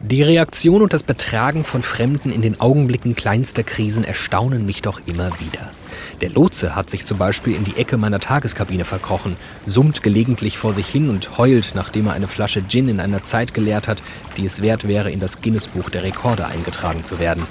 Die 0.00 0.22
Reaktion 0.22 0.82
und 0.82 0.92
das 0.92 1.02
Betragen 1.02 1.64
von 1.64 1.82
Fremden 1.82 2.30
in 2.30 2.40
den 2.40 2.60
Augenblicken 2.60 3.16
kleinster 3.16 3.64
Krisen 3.64 4.04
erstaunen 4.04 4.64
mich 4.64 4.80
doch 4.80 5.00
immer 5.06 5.40
wieder. 5.40 5.72
Der 6.20 6.30
Lotse 6.30 6.76
hat 6.76 6.88
sich 6.88 7.04
zum 7.04 7.18
Beispiel 7.18 7.56
in 7.56 7.64
die 7.64 7.76
Ecke 7.76 7.96
meiner 7.96 8.20
Tageskabine 8.20 8.84
verkrochen, 8.84 9.36
summt 9.66 10.04
gelegentlich 10.04 10.56
vor 10.56 10.72
sich 10.72 10.86
hin 10.86 11.10
und 11.10 11.36
heult, 11.36 11.72
nachdem 11.74 12.06
er 12.06 12.12
eine 12.12 12.28
Flasche 12.28 12.62
Gin 12.68 12.88
in 12.88 13.00
einer 13.00 13.24
Zeit 13.24 13.54
geleert 13.54 13.88
hat, 13.88 14.00
die 14.36 14.44
es 14.44 14.62
wert 14.62 14.86
wäre, 14.86 15.10
in 15.10 15.18
das 15.18 15.40
Guinness-Buch 15.40 15.90
der 15.90 16.04
Rekorde 16.04 16.46
eingetragen 16.46 17.02
zu 17.02 17.18
werden. 17.18 17.48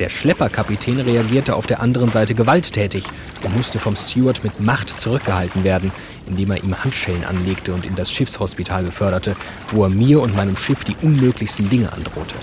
Der 0.00 0.08
Schlepperkapitän 0.08 0.98
reagierte 0.98 1.54
auf 1.54 1.66
der 1.66 1.80
anderen 1.80 2.10
Seite 2.10 2.34
gewalttätig 2.34 3.04
und 3.44 3.54
musste 3.54 3.78
vom 3.78 3.94
Steward 3.94 4.42
mit 4.42 4.58
Macht 4.58 4.98
zurückgehalten 4.98 5.62
werden, 5.62 5.92
indem 6.26 6.52
er 6.52 6.64
ihm 6.64 6.82
Handschellen 6.82 7.22
anlegte 7.22 7.74
und 7.74 7.84
in 7.84 7.96
das 7.96 8.10
Schiffshospital 8.10 8.84
beförderte, 8.84 9.36
wo 9.72 9.84
er 9.84 9.90
mir 9.90 10.22
und 10.22 10.34
meinem 10.34 10.56
Schiff 10.56 10.84
die 10.84 10.96
unmöglichsten 11.02 11.68
Dinge 11.68 11.92
androhte. 11.92 12.34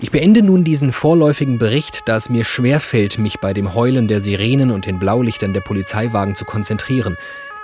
Ich 0.00 0.12
beende 0.12 0.42
nun 0.42 0.62
diesen 0.62 0.92
vorläufigen 0.92 1.58
Bericht, 1.58 2.02
da 2.06 2.14
es 2.14 2.30
mir 2.30 2.44
schwerfällt, 2.44 3.18
mich 3.18 3.40
bei 3.40 3.52
dem 3.52 3.74
Heulen 3.74 4.06
der 4.06 4.20
Sirenen 4.20 4.70
und 4.70 4.86
den 4.86 5.00
Blaulichtern 5.00 5.54
der 5.54 5.60
Polizeiwagen 5.60 6.36
zu 6.36 6.44
konzentrieren. 6.44 7.16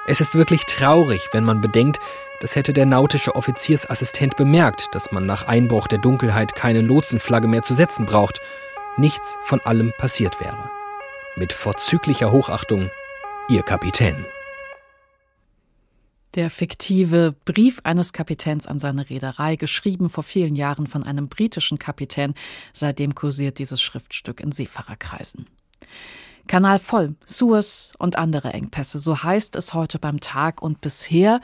Es 0.08 0.20
ist 0.20 0.34
wirklich 0.34 0.62
traurig, 0.66 1.28
wenn 1.30 1.44
man 1.44 1.60
bedenkt, 1.60 2.00
das 2.40 2.56
hätte 2.56 2.72
der 2.72 2.86
nautische 2.86 3.36
Offiziersassistent 3.36 4.36
bemerkt, 4.36 4.88
dass 4.96 5.12
man 5.12 5.26
nach 5.26 5.46
Einbruch 5.46 5.86
der 5.86 5.98
Dunkelheit 5.98 6.56
keine 6.56 6.80
Lotsenflagge 6.80 7.46
mehr 7.46 7.62
zu 7.62 7.72
setzen 7.72 8.04
braucht 8.04 8.40
nichts 8.96 9.36
von 9.42 9.60
allem 9.60 9.92
passiert 9.98 10.40
wäre. 10.40 10.70
Mit 11.36 11.52
vorzüglicher 11.52 12.30
Hochachtung, 12.30 12.90
Ihr 13.48 13.62
Kapitän. 13.62 14.24
Der 16.34 16.50
fiktive 16.50 17.34
Brief 17.44 17.80
eines 17.84 18.12
Kapitäns 18.12 18.66
an 18.66 18.78
seine 18.78 19.08
Reederei, 19.08 19.56
geschrieben 19.56 20.10
vor 20.10 20.24
vielen 20.24 20.56
Jahren 20.56 20.86
von 20.86 21.04
einem 21.04 21.28
britischen 21.28 21.78
Kapitän, 21.78 22.34
seitdem 22.72 23.14
kursiert 23.14 23.58
dieses 23.58 23.80
Schriftstück 23.80 24.40
in 24.40 24.50
Seefahrerkreisen. 24.50 25.46
Kanal 26.46 26.78
voll, 26.78 27.14
Suez 27.24 27.92
und 27.98 28.16
andere 28.16 28.52
Engpässe, 28.52 28.98
so 28.98 29.22
heißt 29.22 29.56
es 29.56 29.74
heute 29.74 29.98
beim 29.98 30.20
Tag 30.20 30.62
und 30.62 30.80
bisher 30.80 31.40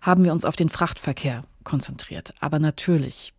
haben 0.00 0.24
wir 0.24 0.32
uns 0.32 0.44
auf 0.44 0.56
den 0.56 0.68
Frachtverkehr 0.68 1.44
konzentriert. 1.62 2.34
Aber 2.40 2.58
natürlich, 2.58 3.33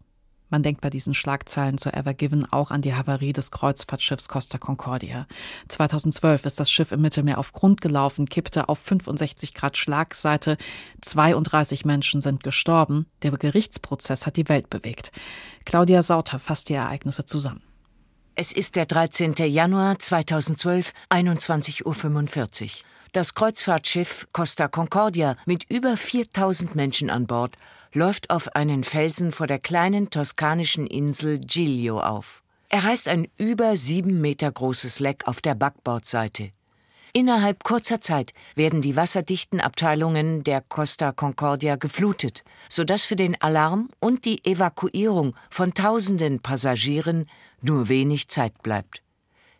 man 0.55 0.63
denkt 0.63 0.79
bei 0.79 0.89
diesen 0.89 1.13
Schlagzeilen 1.13 1.77
zur 1.77 1.95
Ever 1.95 2.13
Given 2.13 2.49
auch 2.49 2.71
an 2.71 2.81
die 2.81 2.95
Havarie 2.95 3.33
des 3.33 3.51
Kreuzfahrtschiffs 3.51 4.29
Costa 4.29 4.57
Concordia. 4.57 5.27
2012 5.67 6.45
ist 6.45 6.61
das 6.61 6.71
Schiff 6.71 6.93
im 6.93 7.01
Mittelmeer 7.01 7.39
auf 7.39 7.51
Grund 7.51 7.81
gelaufen, 7.81 8.25
kippte 8.25 8.69
auf 8.69 8.79
65 8.79 9.53
Grad 9.53 9.75
Schlagseite. 9.75 10.55
32 11.01 11.83
Menschen 11.83 12.21
sind 12.21 12.41
gestorben. 12.41 13.05
Der 13.21 13.31
Gerichtsprozess 13.31 14.25
hat 14.25 14.37
die 14.37 14.47
Welt 14.47 14.69
bewegt. 14.69 15.11
Claudia 15.65 16.01
Sauter 16.01 16.39
fasst 16.39 16.69
die 16.69 16.75
Ereignisse 16.75 17.25
zusammen. 17.25 17.61
Es 18.35 18.53
ist 18.53 18.77
der 18.77 18.85
13. 18.85 19.33
Januar 19.47 19.99
2012, 19.99 20.93
21.45 21.09 22.63
Uhr. 22.63 22.69
Das 23.11 23.33
Kreuzfahrtschiff 23.33 24.29
Costa 24.31 24.69
Concordia 24.69 25.35
mit 25.45 25.69
über 25.69 25.97
4000 25.97 26.75
Menschen 26.75 27.09
an 27.09 27.27
Bord 27.27 27.57
läuft 27.95 28.29
auf 28.29 28.55
einen 28.55 28.83
Felsen 28.83 29.31
vor 29.31 29.47
der 29.47 29.59
kleinen 29.59 30.09
toskanischen 30.09 30.85
Insel 30.85 31.39
Giglio 31.39 31.99
auf. 32.01 32.43
Er 32.69 32.83
reißt 32.83 33.07
ein 33.07 33.27
über 33.37 33.77
sieben 33.77 34.21
Meter 34.21 34.51
großes 34.51 34.99
Leck 34.99 35.27
auf 35.27 35.41
der 35.41 35.55
Backbordseite. 35.55 36.51
Innerhalb 37.13 37.63
kurzer 37.63 38.01
Zeit 38.01 38.33
werden 38.55 38.81
die 38.81 38.97
wasserdichten 38.97 39.61
Abteilungen 39.61 40.43
der 40.43 40.59
Costa 40.59 41.13
Concordia 41.13 41.77
geflutet, 41.77 42.43
sodass 42.67 43.05
für 43.05 43.15
den 43.15 43.41
Alarm 43.41 43.89
und 44.01 44.25
die 44.25 44.43
Evakuierung 44.43 45.33
von 45.49 45.73
tausenden 45.73 46.41
Passagieren 46.41 47.29
nur 47.61 47.87
wenig 47.87 48.27
Zeit 48.27 48.61
bleibt. 48.61 49.01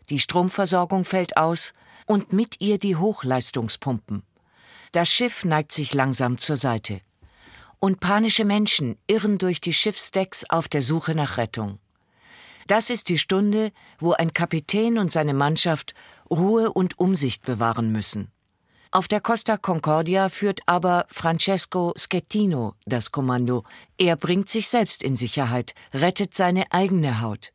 Die 0.09 0.19
Stromversorgung 0.19 1.05
fällt 1.05 1.37
aus 1.37 1.73
und 2.05 2.33
mit 2.33 2.59
ihr 2.59 2.77
die 2.77 2.97
Hochleistungspumpen. 2.97 4.23
Das 4.91 5.07
Schiff 5.07 5.45
neigt 5.45 5.71
sich 5.71 5.93
langsam 5.93 6.37
zur 6.37 6.57
Seite. 6.57 6.99
Und 7.79 7.99
panische 7.99 8.45
Menschen 8.45 8.97
irren 9.07 9.37
durch 9.37 9.61
die 9.61 9.73
Schiffsdecks 9.73 10.45
auf 10.49 10.67
der 10.67 10.81
Suche 10.81 11.13
nach 11.13 11.37
Rettung. 11.37 11.79
Das 12.67 12.89
ist 12.89 13.09
die 13.09 13.19
Stunde, 13.19 13.71
wo 13.99 14.13
ein 14.13 14.33
Kapitän 14.33 14.97
und 14.97 15.11
seine 15.11 15.33
Mannschaft 15.33 15.93
Ruhe 16.29 16.73
und 16.73 16.97
Umsicht 16.99 17.43
bewahren 17.43 17.91
müssen. 17.91 18.31
Auf 18.91 19.07
der 19.07 19.19
Costa 19.19 19.57
Concordia 19.57 20.29
führt 20.29 20.61
aber 20.67 21.05
Francesco 21.09 21.93
Schettino 21.97 22.75
das 22.85 23.11
Kommando. 23.11 23.65
Er 23.97 24.15
bringt 24.15 24.47
sich 24.47 24.69
selbst 24.69 25.03
in 25.03 25.17
Sicherheit, 25.17 25.75
rettet 25.93 26.33
seine 26.33 26.71
eigene 26.71 27.21
Haut. 27.21 27.51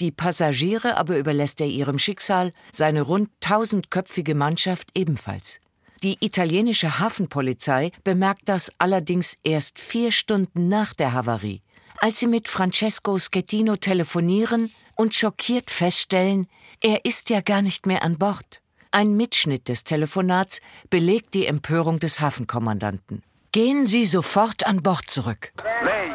Die 0.00 0.12
Passagiere 0.12 0.96
aber 0.96 1.18
überlässt 1.18 1.60
er 1.60 1.66
ihrem 1.66 1.98
Schicksal, 1.98 2.52
seine 2.70 3.02
rund 3.02 3.30
tausendköpfige 3.40 4.36
Mannschaft 4.36 4.90
ebenfalls. 4.94 5.60
Die 6.02 6.16
italienische 6.20 6.98
Hafenpolizei 6.98 7.90
bemerkt 8.04 8.42
das 8.48 8.72
allerdings 8.78 9.36
erst 9.42 9.80
vier 9.80 10.12
Stunden 10.12 10.68
nach 10.68 10.94
der 10.94 11.12
Havarie 11.12 11.62
als 12.00 12.20
sie 12.20 12.26
mit 12.26 12.48
Francesco 12.48 13.18
Schettino 13.18 13.76
telefonieren 13.76 14.72
und 14.94 15.14
schockiert 15.14 15.70
feststellen, 15.70 16.48
er 16.80 17.04
ist 17.04 17.30
ja 17.30 17.40
gar 17.40 17.62
nicht 17.62 17.86
mehr 17.86 18.02
an 18.02 18.18
Bord. 18.18 18.60
Ein 18.90 19.16
Mitschnitt 19.16 19.68
des 19.68 19.84
Telefonats 19.84 20.60
belegt 20.90 21.34
die 21.34 21.46
Empörung 21.46 21.98
des 21.98 22.20
Hafenkommandanten. 22.20 23.22
Gehen 23.52 23.86
Sie 23.86 24.06
sofort 24.06 24.66
an 24.66 24.82
Bord 24.82 25.10
zurück. 25.10 25.52
Lei. 25.84 26.08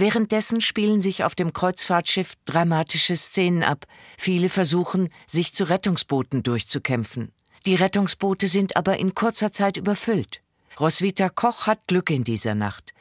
Währenddessen 0.00 0.60
spielen 0.60 1.00
sich 1.00 1.24
auf 1.24 1.34
dem 1.34 1.52
Kreuzfahrtschiff 1.52 2.34
dramatische 2.44 3.16
Szenen 3.16 3.64
ab. 3.64 3.84
Viele 4.16 4.48
versuchen, 4.48 5.08
sich 5.26 5.54
zu 5.54 5.64
Rettungsbooten 5.64 6.44
durchzukämpfen. 6.44 7.32
Die 7.66 7.74
Rettungsboote 7.74 8.46
sind 8.46 8.76
aber 8.76 8.98
in 8.98 9.16
kurzer 9.16 9.50
Zeit 9.50 9.76
überfüllt. 9.76 10.40
Roswitha 10.78 11.28
Koch 11.28 11.66
hat 11.66 11.80
Glück 11.88 12.10
in 12.10 12.22
dieser 12.22 12.54
Nacht. 12.54 12.94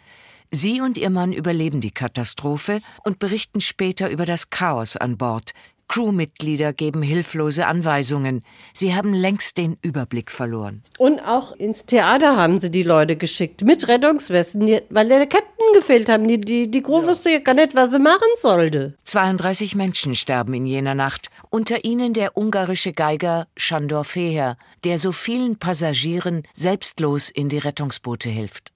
Sie 0.50 0.82
und 0.82 0.98
ihr 0.98 1.12
Mann 1.12 1.34
überleben 1.34 1.82
die 1.82 1.92
Katastrophe 1.92 2.82
und 3.04 3.20
berichten 3.20 3.62
später 3.62 4.10
über 4.10 4.26
das 4.26 4.50
Chaos 4.50 4.98
an 4.98 5.18
Bord, 5.18 5.52
Crewmitglieder 5.88 6.74
geben 6.74 7.02
hilflose 7.02 7.66
Anweisungen. 7.66 8.44
Sie 8.74 8.94
haben 8.94 9.14
längst 9.14 9.58
den 9.58 9.78
Überblick 9.82 10.32
verloren. 10.32 10.84
Und 10.98 11.20
auch 11.22 11.54
ins 11.54 11.86
Theater 11.86 12.36
haben 12.36 12.60
sie 12.60 12.70
die 12.70 12.84
Leute 12.84 13.16
geschickt 13.16 13.64
mit 13.64 13.88
Rettungswesten, 13.88 14.68
weil 14.90 15.08
der 15.08 15.26
Captain 15.28 15.74
gefehlt 15.74 16.10
haben. 16.10 16.28
Die, 16.28 16.40
die, 16.40 16.70
die 16.70 16.82
Crew 16.82 17.02
ja. 17.02 17.08
wusste 17.08 17.32
ja 17.32 17.40
gar 17.40 17.54
nicht, 17.54 17.74
was 17.76 17.92
sie 17.92 18.00
machen 18.00 18.28
sollte. 18.36 18.96
32 19.04 19.76
Menschen 19.76 20.16
sterben 20.16 20.54
in 20.54 20.66
jener 20.66 20.96
Nacht. 20.96 21.30
Unter 21.50 21.86
ihnen 21.86 22.14
der 22.14 22.38
ungarische 22.38 22.94
Geiger 22.94 23.48
Shandor 23.56 24.04
Feher, 24.04 24.58
der 24.84 24.98
so 24.98 25.12
vielen 25.12 25.58
Passagieren 25.58 26.44
selbstlos 26.54 27.30
in 27.30 27.50
die 27.50 27.60
Rettungsboote 27.60 28.30
hilft. 28.30 28.72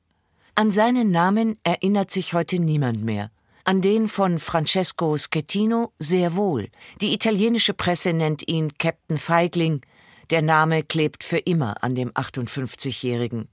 An 0.56 0.72
seinen 0.72 1.12
Namen 1.12 1.58
erinnert 1.64 2.12
sich 2.12 2.34
heute 2.34 2.62
niemand 2.62 3.04
mehr 3.04 3.32
an 3.64 3.82
den 3.82 4.08
von 4.08 4.40
Francesco 4.40 5.18
Schettino 5.18 5.94
sehr 6.00 6.36
wohl. 6.36 6.70
Die 7.02 7.14
italienische 7.14 7.74
Presse 7.74 8.14
nennt 8.14 8.48
ihn 8.48 8.74
Captain 8.78 9.18
Feigling. 9.18 9.82
Der 10.30 10.42
Name 10.42 10.84
klebt 10.84 11.24
für 11.24 11.38
immer 11.38 11.84
an 11.84 11.96
dem 11.96 12.12
58-Jährigen. 12.12 13.48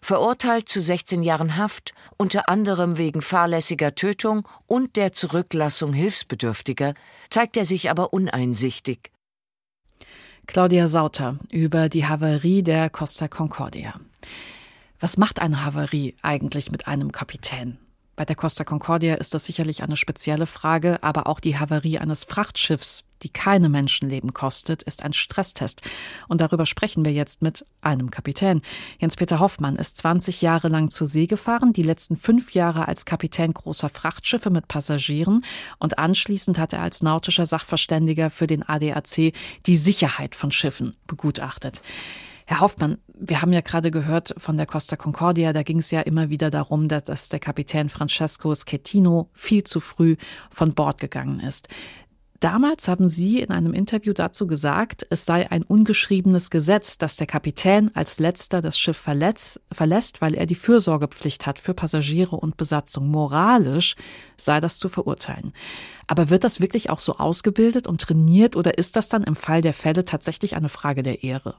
Verurteilt 0.00 0.68
zu 0.68 0.80
16 0.80 1.22
Jahren 1.22 1.56
Haft, 1.56 1.94
unter 2.16 2.48
anderem 2.48 2.98
wegen 2.98 3.22
fahrlässiger 3.22 3.94
Tötung 3.94 4.46
und 4.66 4.96
der 4.96 5.12
Zurücklassung 5.12 5.92
Hilfsbedürftiger, 5.92 6.94
zeigt 7.30 7.56
er 7.56 7.64
sich 7.64 7.88
aber 7.88 8.12
uneinsichtig. 8.12 9.12
Claudia 10.46 10.88
Sauter 10.88 11.38
über 11.52 11.88
die 11.88 12.06
Havarie 12.06 12.64
der 12.64 12.90
Costa 12.90 13.28
Concordia. 13.28 13.94
Was 14.98 15.18
macht 15.18 15.40
eine 15.40 15.64
Havarie 15.64 16.16
eigentlich 16.20 16.72
mit 16.72 16.88
einem 16.88 17.12
Kapitän? 17.12 17.78
Bei 18.14 18.26
der 18.26 18.36
Costa 18.36 18.62
Concordia 18.62 19.14
ist 19.14 19.32
das 19.32 19.46
sicherlich 19.46 19.82
eine 19.82 19.96
spezielle 19.96 20.46
Frage, 20.46 21.02
aber 21.02 21.26
auch 21.26 21.40
die 21.40 21.58
Havarie 21.58 21.98
eines 21.98 22.24
Frachtschiffs, 22.24 23.04
die 23.22 23.30
keine 23.30 23.70
Menschenleben 23.70 24.34
kostet, 24.34 24.82
ist 24.82 25.02
ein 25.02 25.14
Stresstest. 25.14 25.80
Und 26.28 26.42
darüber 26.42 26.66
sprechen 26.66 27.06
wir 27.06 27.12
jetzt 27.12 27.40
mit 27.40 27.64
einem 27.80 28.10
Kapitän. 28.10 28.60
Jens-Peter 29.00 29.40
Hoffmann 29.40 29.76
ist 29.76 29.96
20 29.96 30.42
Jahre 30.42 30.68
lang 30.68 30.90
zur 30.90 31.06
See 31.06 31.26
gefahren, 31.26 31.72
die 31.72 31.82
letzten 31.82 32.16
fünf 32.16 32.52
Jahre 32.52 32.86
als 32.86 33.06
Kapitän 33.06 33.54
großer 33.54 33.88
Frachtschiffe 33.88 34.50
mit 34.50 34.68
Passagieren 34.68 35.42
und 35.78 35.98
anschließend 35.98 36.58
hat 36.58 36.74
er 36.74 36.82
als 36.82 37.02
nautischer 37.02 37.46
Sachverständiger 37.46 38.28
für 38.28 38.46
den 38.46 38.62
ADAC 38.62 39.32
die 39.64 39.76
Sicherheit 39.76 40.36
von 40.36 40.52
Schiffen 40.52 40.96
begutachtet. 41.06 41.80
Herr 42.52 42.60
Hoffmann, 42.60 42.98
wir 43.14 43.40
haben 43.40 43.54
ja 43.54 43.62
gerade 43.62 43.90
gehört 43.90 44.34
von 44.36 44.58
der 44.58 44.66
Costa 44.66 44.94
Concordia, 44.94 45.54
da 45.54 45.62
ging 45.62 45.78
es 45.78 45.90
ja 45.90 46.02
immer 46.02 46.28
wieder 46.28 46.50
darum, 46.50 46.86
dass, 46.86 47.04
dass 47.04 47.30
der 47.30 47.40
Kapitän 47.40 47.88
Francesco 47.88 48.54
Schettino 48.54 49.30
viel 49.32 49.64
zu 49.64 49.80
früh 49.80 50.16
von 50.50 50.74
Bord 50.74 51.00
gegangen 51.00 51.40
ist. 51.40 51.68
Damals 52.40 52.88
haben 52.88 53.08
Sie 53.08 53.40
in 53.40 53.52
einem 53.52 53.72
Interview 53.72 54.12
dazu 54.12 54.46
gesagt, 54.46 55.06
es 55.08 55.24
sei 55.24 55.50
ein 55.50 55.62
ungeschriebenes 55.62 56.50
Gesetz, 56.50 56.98
dass 56.98 57.16
der 57.16 57.26
Kapitän 57.26 57.90
als 57.94 58.18
letzter 58.18 58.60
das 58.60 58.78
Schiff 58.78 58.98
verletzt, 58.98 59.58
verlässt, 59.72 60.20
weil 60.20 60.34
er 60.34 60.44
die 60.44 60.54
Fürsorgepflicht 60.54 61.46
hat 61.46 61.58
für 61.58 61.72
Passagiere 61.72 62.36
und 62.36 62.58
Besatzung. 62.58 63.10
Moralisch 63.10 63.96
sei 64.36 64.60
das 64.60 64.76
zu 64.78 64.90
verurteilen. 64.90 65.54
Aber 66.06 66.28
wird 66.28 66.44
das 66.44 66.60
wirklich 66.60 66.90
auch 66.90 67.00
so 67.00 67.16
ausgebildet 67.16 67.86
und 67.86 68.02
trainiert 68.02 68.56
oder 68.56 68.76
ist 68.76 68.96
das 68.96 69.08
dann 69.08 69.24
im 69.24 69.36
Fall 69.36 69.62
der 69.62 69.72
Fälle 69.72 70.04
tatsächlich 70.04 70.54
eine 70.54 70.68
Frage 70.68 71.02
der 71.02 71.24
Ehre? 71.24 71.54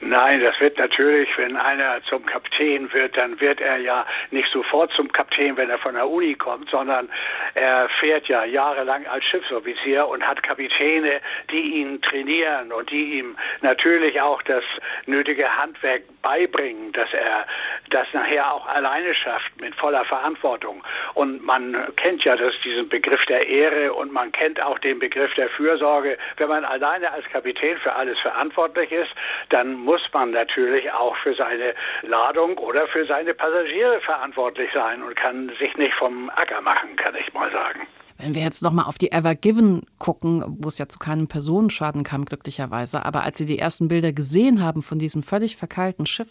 Nein, 0.00 0.40
das 0.42 0.58
wird 0.60 0.78
natürlich, 0.78 1.28
wenn 1.38 1.56
einer 1.56 2.02
zum 2.04 2.24
Kapitän 2.26 2.92
wird, 2.92 3.16
dann 3.16 3.40
wird 3.40 3.60
er 3.60 3.78
ja 3.78 4.04
nicht 4.30 4.50
sofort 4.52 4.92
zum 4.92 5.10
Kapitän, 5.10 5.56
wenn 5.56 5.70
er 5.70 5.78
von 5.78 5.94
der 5.94 6.08
Uni 6.08 6.34
kommt, 6.34 6.68
sondern 6.70 7.08
er 7.54 7.88
fährt 8.00 8.28
ja 8.28 8.44
jahrelang 8.44 9.06
als 9.06 9.24
Schiffsoffizier 9.24 10.06
und 10.06 10.26
hat 10.26 10.42
Kapitäne, 10.42 11.20
die 11.50 11.80
ihn 11.80 12.02
trainieren 12.02 12.72
und 12.72 12.90
die 12.90 13.18
ihm 13.18 13.36
natürlich 13.62 14.20
auch 14.20 14.42
das 14.42 14.64
nötige 15.06 15.56
Handwerk 15.56 16.02
beibringen, 16.22 16.92
dass 16.92 17.12
er 17.14 17.46
das 17.90 18.06
nachher 18.12 18.52
auch 18.52 18.66
alleine 18.66 19.14
schafft 19.14 19.60
mit 19.60 19.74
voller 19.76 20.04
Verantwortung. 20.04 20.84
Und 21.14 21.44
man 21.44 21.74
kennt 21.96 22.24
ja 22.24 22.36
das, 22.36 22.54
diesen 22.64 22.88
Begriff 22.88 23.24
der 23.26 23.46
Ehre 23.46 23.92
und 23.94 24.12
man 24.12 24.30
kennt 24.32 24.60
auch 24.60 24.78
den 24.78 24.98
Begriff 24.98 25.32
der 25.34 25.48
Fürsorge. 25.50 26.18
Wenn 26.36 26.48
man 26.48 26.64
alleine 26.64 27.12
als 27.12 27.24
Kapitän 27.30 27.78
für 27.78 27.94
alles 27.94 28.18
verantwortlich 28.20 28.92
ist, 28.92 29.10
dann 29.48 29.65
muss 29.74 30.02
man 30.12 30.30
natürlich 30.30 30.90
auch 30.92 31.16
für 31.16 31.34
seine 31.34 31.74
Ladung 32.02 32.58
oder 32.58 32.86
für 32.88 33.06
seine 33.06 33.34
Passagiere 33.34 34.00
verantwortlich 34.00 34.70
sein 34.72 35.02
und 35.02 35.16
kann 35.16 35.50
sich 35.58 35.76
nicht 35.76 35.94
vom 35.94 36.30
Acker 36.30 36.60
machen, 36.60 36.96
kann 36.96 37.14
ich 37.14 37.32
mal 37.32 37.50
sagen. 37.52 37.86
Wenn 38.18 38.34
wir 38.34 38.42
jetzt 38.42 38.62
nochmal 38.62 38.86
auf 38.86 38.96
die 38.96 39.12
Ever 39.12 39.34
Given 39.34 39.82
gucken, 39.98 40.42
wo 40.46 40.68
es 40.68 40.78
ja 40.78 40.88
zu 40.88 40.98
keinem 40.98 41.28
Personenschaden 41.28 42.02
kam, 42.02 42.24
glücklicherweise, 42.24 43.04
aber 43.04 43.24
als 43.24 43.36
Sie 43.36 43.44
die 43.44 43.58
ersten 43.58 43.88
Bilder 43.88 44.12
gesehen 44.12 44.62
haben 44.62 44.82
von 44.82 44.98
diesem 44.98 45.22
völlig 45.22 45.56
verkeilten 45.56 46.06
Schiff, 46.06 46.28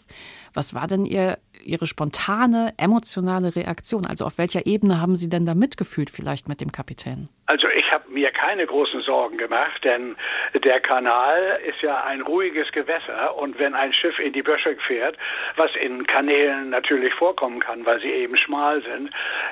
was 0.52 0.74
war 0.74 0.88
denn 0.88 1.04
Ihr, 1.04 1.38
Ihre 1.64 1.86
spontane, 1.86 2.72
emotionale 2.78 3.54
Reaktion? 3.56 4.06
Also 4.06 4.24
auf 4.24 4.38
welcher 4.38 4.66
Ebene 4.66 5.00
haben 5.00 5.16
Sie 5.16 5.28
denn 5.28 5.46
da 5.46 5.54
mitgefühlt 5.54 6.10
vielleicht 6.10 6.48
mit 6.48 6.60
dem 6.60 6.72
Kapitän? 6.72 7.28
Also 7.48 7.68
ich 7.68 7.92
habe 7.92 8.10
mir 8.10 8.32
keine 8.32 8.66
großen 8.66 9.02
Sorgen 9.02 9.38
gemacht, 9.38 9.84
denn 9.84 10.16
der 10.64 10.80
Kanal 10.80 11.60
ist 11.64 11.80
ja 11.80 12.02
ein 12.02 12.22
ruhiges 12.22 12.70
Gewässer 12.72 13.36
und 13.36 13.56
wenn 13.60 13.72
ein 13.74 13.92
Schiff 13.92 14.18
in 14.18 14.32
die 14.32 14.42
Böschung 14.42 14.74
fährt, 14.84 15.16
was 15.54 15.70
in 15.76 16.04
Kanälen 16.08 16.70
natürlich 16.70 17.14
vorkommen 17.14 17.60
kann, 17.60 17.86
weil 17.86 18.00
sie 18.00 18.10
eben 18.10 18.36
schmal 18.36 18.82
sind, 18.82 19.10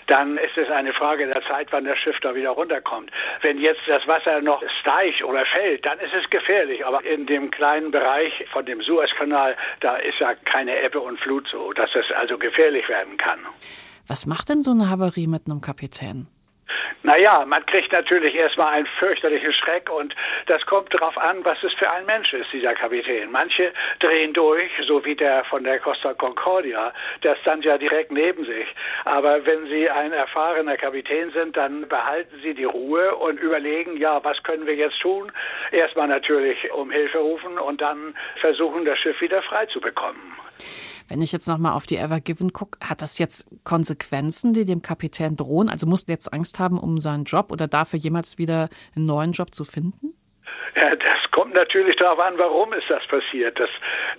dann 0.09 0.39
ist 0.39 0.59
es 0.59 0.69
eine 0.71 0.93
Frage 0.93 1.27
der 1.27 1.43
Zeit, 1.43 1.69
wann 1.71 1.85
das 1.85 1.97
Schiff 1.99 2.19
da 2.21 2.35
wieder 2.35 2.51
runterkommt. 2.51 3.13
Wenn 3.43 3.59
jetzt 3.59 3.83
das 3.87 4.05
Wasser 4.09 4.41
noch 4.41 4.61
steigt 4.81 5.23
oder 5.23 5.47
fällt, 5.47 5.87
dann 5.87 6.01
ist 6.01 6.15
es 6.15 6.29
gefährlich. 6.31 6.85
Aber 6.85 7.05
in 7.05 7.27
dem 7.27 7.53
kleinen 7.53 7.93
Bereich 7.93 8.45
von 8.51 8.67
dem 8.67 8.83
Suezkanal, 8.83 9.57
da 9.81 9.97
ist 9.97 10.19
ja 10.19 10.35
keine 10.35 10.83
Ebbe 10.83 10.99
und 10.99 11.21
Flut 11.21 11.47
so, 11.47 11.73
dass 11.73 11.94
es 11.95 12.07
also 12.17 12.39
gefährlich 12.39 12.89
werden 12.89 13.17
kann. 13.17 13.41
Was 14.07 14.27
macht 14.27 14.49
denn 14.49 14.61
so 14.61 14.73
eine 14.73 14.91
Havarie 14.91 15.27
mit 15.27 15.47
einem 15.47 15.61
Kapitän? 15.61 16.29
Naja, 17.05 17.45
man 17.47 17.65
kriegt 17.67 17.93
natürlich 17.93 18.35
erstmal 18.35 18.73
einen 18.73 18.87
fürchterlichen 18.99 19.53
Schreck 19.53 19.91
und 19.91 20.15
das 20.47 20.65
kommt 20.65 20.93
darauf 20.95 21.19
an, 21.19 21.45
was 21.45 21.63
es 21.63 21.73
für 21.75 21.91
ein 21.91 22.07
Mensch 22.07 22.33
ist, 22.33 22.51
dieser 22.51 22.73
Kapitän. 22.73 23.31
Manche 23.31 23.75
drehen 24.01 24.33
durch, 24.33 24.71
so 24.87 25.05
wie 25.05 25.15
der 25.15 25.45
von 25.45 25.65
der 25.65 25.81
Costa 25.81 26.15
Concordia, 26.15 26.95
der 27.23 27.37
stand 27.37 27.63
ja 27.67 27.77
direkt 27.77 28.11
neben 28.11 28.47
sich. 28.47 28.67
Aber 29.05 29.45
wenn 29.45 29.67
Sie 29.67 29.91
ein 29.91 30.13
erfahrener 30.13 30.79
Kapitän 30.79 31.31
sind, 31.33 31.59
dann 31.59 31.87
behalten 31.89 32.41
Sie 32.43 32.55
die 32.55 32.65
Ruhe 32.65 33.15
und 33.17 33.39
überlegen, 33.39 33.99
ja, 33.99 34.25
was 34.25 34.43
können 34.43 34.67
wir 34.67 34.75
jetzt 34.75 34.99
tun? 35.01 35.31
Erstmal 35.73 36.09
natürlich 36.09 36.73
um 36.73 36.91
Hilfe 36.91 37.19
rufen 37.19 37.59
und 37.59 37.83
dann 37.83 38.15
versuchen, 38.41 38.87
das 38.87 38.99
Schiff 38.99 39.21
wieder 39.21 39.43
frei 39.43 39.67
zu 39.67 39.79
bekommen. 39.79 40.39
Wenn 41.09 41.21
ich 41.23 41.33
jetzt 41.33 41.49
nochmal 41.49 41.73
auf 41.73 41.87
die 41.87 41.97
Ever 41.97 42.21
Given 42.21 42.53
gucke, 42.53 42.79
hat 42.81 43.03
das 43.03 43.19
jetzt 43.19 43.47
Konsequenzen, 43.65 44.55
die 44.55 44.65
dem 44.65 44.83
Kapitän 44.83 45.37
drohen? 45.37 45.69
Also 45.69 45.87
muss 45.87 46.05
er 46.05 46.15
jetzt 46.15 46.33
Angst 46.33 46.59
haben 46.59 46.79
um 46.79 46.99
seinen 46.99 47.25
Job 47.25 47.53
oder 47.53 47.69
dafür 47.69 47.99
jemals 47.99 48.39
wieder 48.39 48.69
einen 48.95 49.07
neuen 49.07 49.33
Job 49.33 49.55
zu 49.55 49.65
finden? 49.65 50.15
Das 50.75 51.31
kommt 51.31 51.55
natürlich 51.55 51.95
darauf 51.97 52.19
an, 52.19 52.37
warum 52.37 52.73
ist 52.73 52.91
das 52.91 53.07
passiert. 53.07 53.61
Das 53.61 53.71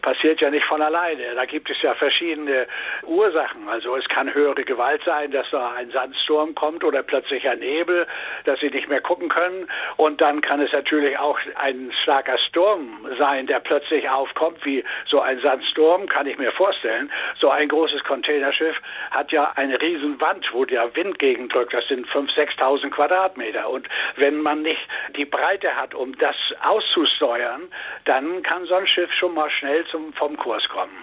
passiert 0.02 0.40
ja 0.40 0.50
nicht 0.50 0.66
von 0.66 0.82
alleine. 0.82 1.36
Da 1.36 1.44
gibt 1.44 1.70
es 1.70 1.82
ja 1.82 1.94
verschiedene 1.96 2.66
Ursachen. 3.04 3.68
Also 3.68 3.98
es 3.98 4.08
kann 4.08 4.34
höhere 4.34 4.64
Gewalt 4.64 5.04
sein, 5.04 5.32
dass 5.32 5.50
da 5.52 5.74
ein 5.74 5.92
Sandsturm 5.92 6.56
kommt 6.56 6.86
oder 6.86 7.04
plötzlich 7.04 7.48
ein 7.50 7.60
Nebel, 7.60 8.08
dass 8.46 8.60
sie 8.62 8.70
nicht 8.70 8.88
mehr 8.88 9.02
gucken 9.02 9.28
können. 9.28 9.68
Und 9.98 10.22
dann 10.22 10.40
kann 10.40 10.62
es 10.62 10.72
natürlich 10.72 11.18
auch 11.20 11.38
ein 11.56 11.92
starker 12.04 12.38
Sturm 12.38 13.06
sein, 13.20 13.48
der 13.48 13.60
plötzlich 13.60 14.10
aufkommt, 14.10 14.64
wie 14.66 14.82
so 15.08 15.20
ein 15.20 15.40
Sandsturm, 15.42 16.08
kann 16.08 16.26
ich 16.26 16.38
mir 16.38 16.54
vorstellen. 16.54 17.12
So 17.38 17.50
ein 17.50 17.68
großes 17.68 18.06
Containerschiff 18.06 18.78
hat 19.12 19.30
ja 19.34 19.52
eine 19.56 19.82
riesen 19.82 20.22
Wand, 20.22 20.48
wo 20.54 20.64
der 20.64 20.96
Wind 20.96 21.20
gegendrückt. 21.20 21.74
Das 21.74 21.86
sind 21.90 22.08
5.000, 22.08 22.58
6.000 22.58 22.90
Quadratmeter. 22.92 23.70
Und 23.70 23.90
wenn 24.16 24.42
man 24.42 24.62
nicht 24.62 24.82
die 25.18 25.26
Breite 25.26 25.76
hat, 25.76 25.94
um 25.94 26.18
das 26.18 26.36
auszusteuern, 26.62 27.64
dann 28.06 28.44
kann 28.44 28.66
so 28.66 28.76
ein 28.76 28.88
Schiff 28.88 29.12
schon 29.20 29.34
mal 29.34 29.50
schnell 29.50 29.86
zum, 29.92 30.14
vom 30.14 30.38
Kurs 30.38 30.64
kommen. 30.70 30.94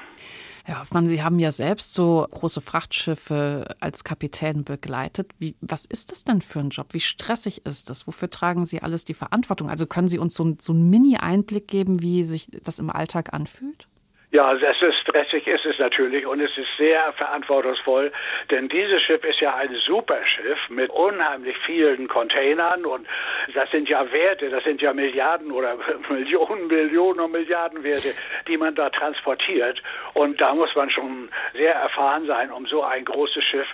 Herr 0.64 0.78
Hoffmann, 0.78 1.08
Sie 1.08 1.22
haben 1.22 1.40
ja 1.40 1.50
selbst 1.50 1.92
so 1.92 2.26
große 2.30 2.60
Frachtschiffe 2.60 3.74
als 3.80 4.04
Kapitän 4.04 4.64
begleitet. 4.64 5.32
Wie, 5.38 5.56
was 5.60 5.86
ist 5.86 6.12
das 6.12 6.22
denn 6.22 6.40
für 6.40 6.60
ein 6.60 6.70
Job? 6.70 6.88
Wie 6.92 7.00
stressig 7.00 7.66
ist 7.66 7.90
das? 7.90 8.06
Wofür 8.06 8.30
tragen 8.30 8.64
Sie 8.64 8.80
alles 8.80 9.04
die 9.04 9.14
Verantwortung? 9.14 9.68
Also 9.68 9.86
können 9.86 10.06
Sie 10.06 10.18
uns 10.18 10.34
so, 10.34 10.54
so 10.60 10.72
einen 10.72 10.88
Mini-Einblick 10.88 11.66
geben, 11.66 12.00
wie 12.00 12.22
sich 12.22 12.46
das 12.62 12.78
im 12.78 12.90
Alltag 12.90 13.34
anfühlt? 13.34 13.88
Ja, 14.32 14.54
es 14.54 14.80
ist 14.80 14.98
stressig, 15.02 15.46
ist 15.46 15.66
es 15.66 15.78
natürlich 15.78 16.26
und 16.26 16.40
es 16.40 16.56
ist 16.56 16.74
sehr 16.78 17.12
verantwortungsvoll, 17.12 18.10
denn 18.50 18.66
dieses 18.70 19.02
Schiff 19.02 19.22
ist 19.24 19.40
ja 19.40 19.54
ein 19.56 19.74
Superschiff 19.84 20.58
mit 20.70 20.88
unheimlich 20.88 21.54
vielen 21.66 22.08
Containern 22.08 22.86
und 22.86 23.06
das 23.52 23.70
sind 23.70 23.90
ja 23.90 24.10
Werte, 24.10 24.48
das 24.48 24.64
sind 24.64 24.80
ja 24.80 24.94
Milliarden 24.94 25.52
oder 25.52 25.76
Millionen, 26.08 26.66
Millionen 26.68 27.20
und 27.20 27.32
Milliarden 27.32 27.84
Werte, 27.84 28.14
die 28.48 28.56
man 28.56 28.74
da 28.74 28.88
transportiert 28.88 29.82
und 30.14 30.40
da 30.40 30.54
muss 30.54 30.74
man 30.74 30.88
schon 30.88 31.28
sehr 31.52 31.74
erfahren 31.74 32.24
sein, 32.24 32.50
um 32.50 32.64
so 32.64 32.82
ein 32.82 33.04
großes 33.04 33.44
Schiff 33.44 33.68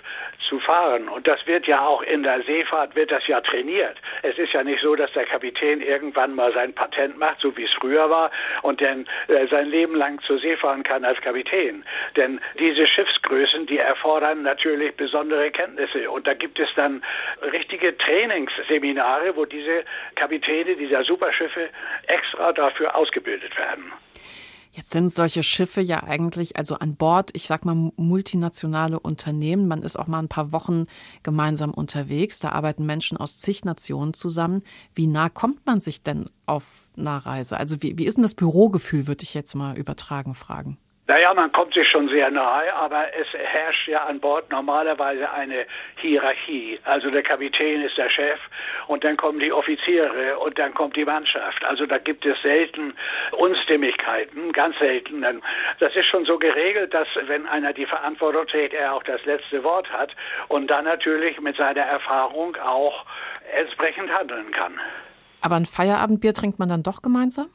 zu 0.49 0.59
fahren 0.59 1.07
und 1.07 1.25
das 1.25 1.39
wird 1.47 1.67
ja 1.67 1.87
auch 1.87 2.01
in 2.01 2.23
der 2.23 2.41
Seefahrt 2.43 2.97
wird 2.97 3.11
das 3.11 3.25
ja 3.27 3.39
trainiert. 3.39 3.95
Es 4.21 4.37
ist 4.37 4.53
ja 4.53 4.63
nicht 4.63 4.81
so, 4.81 4.95
dass 4.95 5.11
der 5.13 5.25
Kapitän 5.25 5.81
irgendwann 5.81 6.35
mal 6.35 6.53
sein 6.53 6.73
Patent 6.73 7.17
macht, 7.17 7.39
so 7.39 7.55
wie 7.55 7.63
es 7.63 7.71
früher 7.79 8.09
war 8.09 8.31
und 8.61 8.81
dann 8.81 9.07
äh, 9.27 9.47
sein 9.47 9.69
Leben 9.69 9.95
lang 9.95 10.19
zur 10.21 10.39
See 10.39 10.55
fahren 10.57 10.83
kann 10.83 11.05
als 11.05 11.19
Kapitän. 11.21 11.83
Denn 12.15 12.39
diese 12.57 12.87
Schiffsgrößen, 12.87 13.65
die 13.65 13.77
erfordern 13.77 14.43
natürlich 14.43 14.95
besondere 14.95 15.51
Kenntnisse. 15.51 16.09
Und 16.09 16.27
da 16.27 16.33
gibt 16.33 16.59
es 16.59 16.69
dann 16.75 17.03
richtige 17.51 17.97
Trainingsseminare, 17.97 19.35
wo 19.35 19.45
diese 19.45 19.83
Kapitäne 20.15 20.75
dieser 20.75 21.03
Superschiffe 21.03 21.69
extra 22.07 22.51
dafür 22.53 22.95
ausgebildet 22.95 23.57
werden. 23.57 23.91
Jetzt 24.71 24.91
sind 24.91 25.11
solche 25.11 25.41
Schiffe 25.41 25.81
ja 25.81 26.03
eigentlich, 26.03 26.57
also 26.57 26.75
an 26.75 26.95
Bord, 26.95 27.31
ich 27.33 27.47
sag 27.47 27.65
mal, 27.65 27.91
multinationale 27.95 28.99
Unternehmen. 28.99 29.67
Man 29.67 29.81
ist 29.81 29.97
auch 29.97 30.05
mal 30.05 30.19
ein 30.19 30.27
paar 30.27 30.51
Wochen 30.51 30.85
gemeinsam 31.23 31.73
unterwegs. 31.73 32.39
Da 32.39 32.49
arbeiten 32.49 32.85
Menschen 32.85 33.17
aus 33.17 33.39
zig 33.39 33.65
Nationen 33.65 34.13
zusammen. 34.13 34.61
Wie 34.93 35.07
nah 35.07 35.29
kommt 35.29 35.65
man 35.65 35.81
sich 35.81 36.03
denn 36.03 36.29
auf 36.45 36.65
einer 36.95 37.17
Reise? 37.17 37.57
Also 37.57 37.81
wie, 37.81 37.97
wie 37.97 38.05
ist 38.05 38.15
denn 38.15 38.23
das 38.23 38.35
Bürogefühl, 38.35 39.07
würde 39.07 39.23
ich 39.23 39.33
jetzt 39.33 39.55
mal 39.55 39.75
übertragen 39.75 40.35
fragen? 40.35 40.77
Naja, 41.09 41.33
man 41.33 41.51
kommt 41.51 41.73
sich 41.73 41.89
schon 41.89 42.07
sehr 42.09 42.29
nahe, 42.29 42.71
aber 42.71 43.07
es 43.19 43.25
herrscht 43.33 43.87
ja 43.87 44.03
an 44.03 44.19
Bord 44.19 44.51
normalerweise 44.51 45.27
eine 45.31 45.65
Hierarchie. 45.95 46.79
Also 46.83 47.09
der 47.09 47.23
Kapitän 47.23 47.81
ist 47.81 47.97
der 47.97 48.11
Chef 48.11 48.39
und 48.85 49.03
dann 49.03 49.17
kommen 49.17 49.39
die 49.39 49.51
Offiziere 49.51 50.37
und 50.37 50.59
dann 50.59 50.71
kommt 50.75 50.95
die 50.95 51.05
Mannschaft. 51.05 51.65
Also 51.65 51.87
da 51.87 51.97
gibt 51.97 52.27
es 52.27 52.39
selten 52.43 52.93
Unstimmigkeiten, 53.31 54.51
ganz 54.51 54.77
selten. 54.77 55.25
Das 55.79 55.95
ist 55.95 56.05
schon 56.05 56.25
so 56.25 56.37
geregelt, 56.37 56.93
dass 56.93 57.07
wenn 57.23 57.47
einer 57.47 57.73
die 57.73 57.87
Verantwortung 57.87 58.45
trägt, 58.45 58.75
er 58.75 58.93
auch 58.93 59.01
das 59.01 59.25
letzte 59.25 59.63
Wort 59.63 59.91
hat 59.91 60.15
und 60.47 60.67
dann 60.67 60.85
natürlich 60.85 61.41
mit 61.41 61.57
seiner 61.57 61.81
Erfahrung 61.81 62.55
auch 62.57 63.03
entsprechend 63.51 64.13
handeln 64.13 64.51
kann. 64.51 64.79
Aber 65.41 65.55
ein 65.55 65.65
Feierabendbier 65.65 66.33
trinkt 66.33 66.59
man 66.59 66.69
dann 66.69 66.83
doch 66.83 67.01
gemeinsam? 67.01 67.47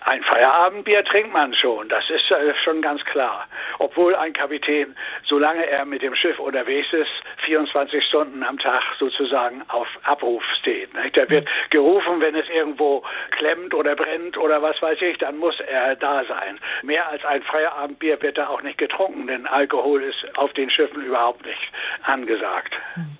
Ein 0.00 0.22
Feierabendbier 0.22 1.04
trinkt 1.04 1.32
man 1.32 1.52
schon, 1.54 1.88
das 1.88 2.04
ist 2.08 2.30
äh, 2.30 2.54
schon 2.64 2.80
ganz 2.80 3.04
klar. 3.04 3.46
Obwohl 3.78 4.14
ein 4.14 4.32
Kapitän, 4.32 4.96
solange 5.26 5.66
er 5.66 5.84
mit 5.84 6.00
dem 6.00 6.14
Schiff 6.14 6.38
unterwegs 6.38 6.88
ist, 6.92 7.10
24 7.44 8.02
Stunden 8.06 8.42
am 8.42 8.58
Tag 8.58 8.82
sozusagen 8.98 9.62
auf 9.68 9.86
Abruf 10.04 10.42
steht. 10.60 10.94
Nicht? 10.94 11.16
Der 11.16 11.28
wird 11.28 11.48
gerufen, 11.70 12.20
wenn 12.20 12.34
es 12.34 12.48
irgendwo 12.48 13.02
klemmt 13.32 13.74
oder 13.74 13.96
brennt 13.96 14.38
oder 14.38 14.62
was 14.62 14.80
weiß 14.80 14.98
ich, 15.02 15.18
dann 15.18 15.36
muss 15.36 15.60
er 15.60 15.96
da 15.96 16.24
sein. 16.24 16.58
Mehr 16.82 17.06
als 17.08 17.24
ein 17.24 17.42
Feierabendbier 17.42 18.22
wird 18.22 18.38
da 18.38 18.48
auch 18.48 18.62
nicht 18.62 18.78
getrunken, 18.78 19.26
denn 19.26 19.46
Alkohol 19.46 20.02
ist 20.02 20.38
auf 20.38 20.52
den 20.54 20.70
Schiffen 20.70 21.02
überhaupt 21.02 21.44
nicht 21.44 21.72
angesagt. 22.04 22.74
Hm. 22.94 23.18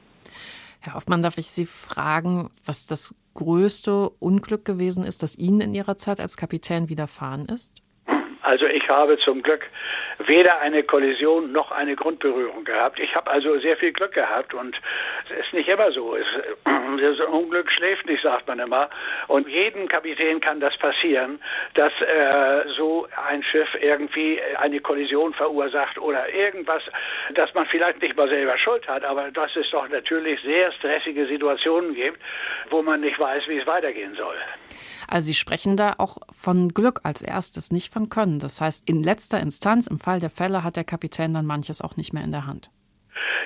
Herr 0.80 0.94
Hoffmann, 0.94 1.22
darf 1.22 1.36
ich 1.36 1.50
Sie 1.50 1.66
fragen, 1.66 2.50
was 2.64 2.86
das 2.86 3.14
größte 3.38 4.10
Unglück 4.18 4.64
gewesen 4.64 5.04
ist, 5.04 5.22
das 5.22 5.38
Ihnen 5.38 5.60
in 5.60 5.74
Ihrer 5.74 5.96
Zeit 5.96 6.18
als 6.18 6.36
Kapitän 6.36 6.88
widerfahren 6.88 7.46
ist? 7.46 7.80
Also 8.42 8.66
ich 8.66 8.88
habe 8.88 9.16
zum 9.24 9.42
Glück 9.42 9.62
weder 10.18 10.60
eine 10.60 10.82
Kollision 10.82 11.52
noch 11.52 11.70
eine 11.70 11.96
Grundberührung 11.96 12.64
gehabt. 12.64 12.98
Ich 12.98 13.14
habe 13.14 13.30
also 13.30 13.58
sehr 13.58 13.76
viel 13.76 13.92
Glück 13.92 14.12
gehabt 14.12 14.54
und 14.54 14.76
es 15.30 15.46
ist 15.46 15.52
nicht 15.52 15.68
immer 15.68 15.92
so. 15.92 16.16
Es, 16.16 16.26
das 16.64 17.26
Unglück 17.28 17.70
schläft 17.70 18.06
nicht, 18.06 18.22
sagt 18.22 18.46
man 18.48 18.58
immer. 18.58 18.90
Und 19.28 19.48
jedem 19.48 19.88
Kapitän 19.88 20.40
kann 20.40 20.60
das 20.60 20.76
passieren, 20.78 21.40
dass 21.74 21.92
äh, 22.00 22.68
so 22.76 23.06
ein 23.28 23.42
Schiff 23.42 23.68
irgendwie 23.80 24.40
eine 24.58 24.80
Kollision 24.80 25.32
verursacht 25.34 25.98
oder 25.98 26.28
irgendwas, 26.32 26.82
dass 27.34 27.52
man 27.54 27.66
vielleicht 27.66 28.02
nicht 28.02 28.16
mal 28.16 28.28
selber 28.28 28.58
Schuld 28.58 28.86
hat, 28.88 29.04
aber 29.04 29.30
dass 29.30 29.54
es 29.56 29.70
doch 29.70 29.88
natürlich 29.88 30.40
sehr 30.42 30.72
stressige 30.72 31.26
Situationen 31.26 31.94
gibt, 31.94 32.18
wo 32.70 32.82
man 32.82 33.00
nicht 33.00 33.18
weiß, 33.18 33.44
wie 33.48 33.58
es 33.58 33.66
weitergehen 33.66 34.14
soll. 34.16 34.36
Also 35.08 35.28
Sie 35.28 35.34
sprechen 35.34 35.76
da 35.76 35.94
auch 35.96 36.18
von 36.30 36.74
Glück 36.74 37.00
als 37.02 37.22
erstes, 37.22 37.70
nicht 37.70 37.92
von 37.92 38.10
Können. 38.10 38.38
Das 38.38 38.60
heißt, 38.60 38.88
in 38.88 39.02
letzter 39.02 39.40
Instanz, 39.40 39.86
im 39.86 39.98
Fall 40.08 40.20
der 40.20 40.30
Fälle, 40.30 40.64
hat 40.64 40.76
der 40.76 40.84
Kapitän 40.84 41.34
dann 41.34 41.44
manches 41.44 41.82
auch 41.82 41.98
nicht 41.98 42.14
mehr 42.14 42.24
in 42.24 42.30
der 42.30 42.46
Hand. 42.46 42.70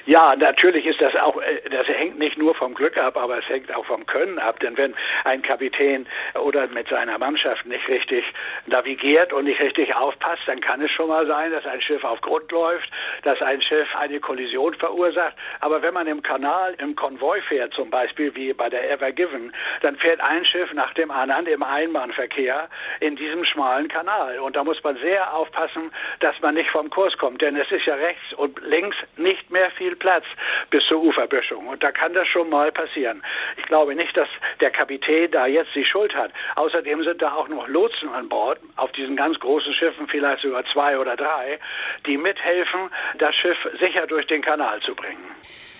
Ja, 0.04 0.34
natürlich 0.34 0.84
ist 0.84 1.00
das 1.00 1.14
auch, 1.14 1.40
äh, 1.40 1.60
das 1.70 1.86
hängt 1.86 2.18
nicht 2.18 2.36
nur 2.36 2.56
vom 2.56 2.74
Glück 2.74 2.96
ab, 2.96 3.16
aber 3.16 3.38
es 3.38 3.48
hängt 3.48 3.72
auch 3.72 3.86
vom 3.86 4.04
Können 4.06 4.40
ab. 4.40 4.58
Denn 4.58 4.76
wenn 4.76 4.94
ein 5.24 5.42
Kapitän 5.42 6.06
oder 6.34 6.66
mit 6.66 6.88
seiner 6.88 7.18
Mannschaft 7.18 7.64
nicht 7.66 7.86
richtig 7.88 8.24
navigiert 8.66 9.32
und 9.32 9.44
nicht 9.44 9.60
richtig 9.60 9.94
aufpasst, 9.94 10.42
dann 10.46 10.60
kann 10.60 10.80
es 10.80 10.90
schon 10.90 11.08
mal 11.08 11.26
sein, 11.26 11.52
dass 11.52 11.64
ein 11.66 11.80
Schiff 11.80 12.02
auf 12.02 12.20
Grund 12.20 12.50
läuft, 12.50 12.90
dass 13.22 13.40
ein 13.42 13.62
Schiff 13.62 13.88
eine 13.94 14.18
Kollision 14.18 14.74
verursacht. 14.74 15.36
Aber 15.60 15.82
wenn 15.82 15.94
man 15.94 16.08
im 16.08 16.22
Kanal 16.22 16.74
im 16.78 16.96
Konvoi 16.96 17.40
fährt, 17.42 17.72
zum 17.74 17.90
Beispiel 17.90 18.34
wie 18.34 18.52
bei 18.52 18.68
der 18.68 18.90
Ever 18.90 19.12
Given, 19.12 19.52
dann 19.82 19.96
fährt 19.96 20.20
ein 20.20 20.44
Schiff 20.44 20.72
nach 20.72 20.92
dem 20.94 21.12
anderen 21.12 21.46
im 21.46 21.62
Einbahnverkehr 21.62 22.68
in 22.98 23.14
diesem 23.14 23.44
schmalen 23.44 23.86
Kanal. 23.86 24.40
Und 24.40 24.56
da 24.56 24.64
muss 24.64 24.82
man 24.82 24.96
sehr 24.96 25.32
aufpassen, 25.32 25.92
dass 26.18 26.34
man 26.40 26.54
nicht 26.54 26.70
vom 26.70 26.90
Kurs 26.90 27.16
kommt. 27.18 27.40
Denn 27.40 27.54
es 27.54 27.70
ist 27.70 27.86
ja 27.86 27.94
rechts 27.94 28.32
und 28.36 28.60
links 28.62 28.96
nicht 29.16 29.48
mehr 29.50 29.70
viel 29.70 29.91
viel 29.92 29.96
Platz 29.96 30.24
bis 30.70 30.84
zur 30.86 31.02
Uferböschung. 31.02 31.66
Und 31.66 31.82
da 31.82 31.92
kann 31.92 32.14
das 32.14 32.26
schon 32.28 32.48
mal 32.48 32.72
passieren. 32.72 33.22
Ich 33.56 33.64
glaube 33.64 33.94
nicht, 33.94 34.16
dass 34.16 34.28
der 34.60 34.70
Kapitän 34.70 35.30
da 35.30 35.46
jetzt 35.46 35.74
die 35.74 35.84
Schuld 35.84 36.14
hat. 36.14 36.32
Außerdem 36.56 37.04
sind 37.04 37.20
da 37.20 37.32
auch 37.32 37.48
noch 37.48 37.68
Lotsen 37.68 38.08
an 38.08 38.28
Bord, 38.28 38.58
auf 38.76 38.92
diesen 38.92 39.16
ganz 39.16 39.38
großen 39.38 39.74
Schiffen, 39.74 40.08
vielleicht 40.08 40.42
sogar 40.42 40.64
zwei 40.72 40.98
oder 40.98 41.16
drei, 41.16 41.58
die 42.06 42.16
mithelfen, 42.16 42.90
das 43.18 43.34
Schiff 43.34 43.58
sicher 43.80 44.06
durch 44.06 44.26
den 44.26 44.42
Kanal 44.42 44.80
zu 44.80 44.94
bringen. 44.94 45.24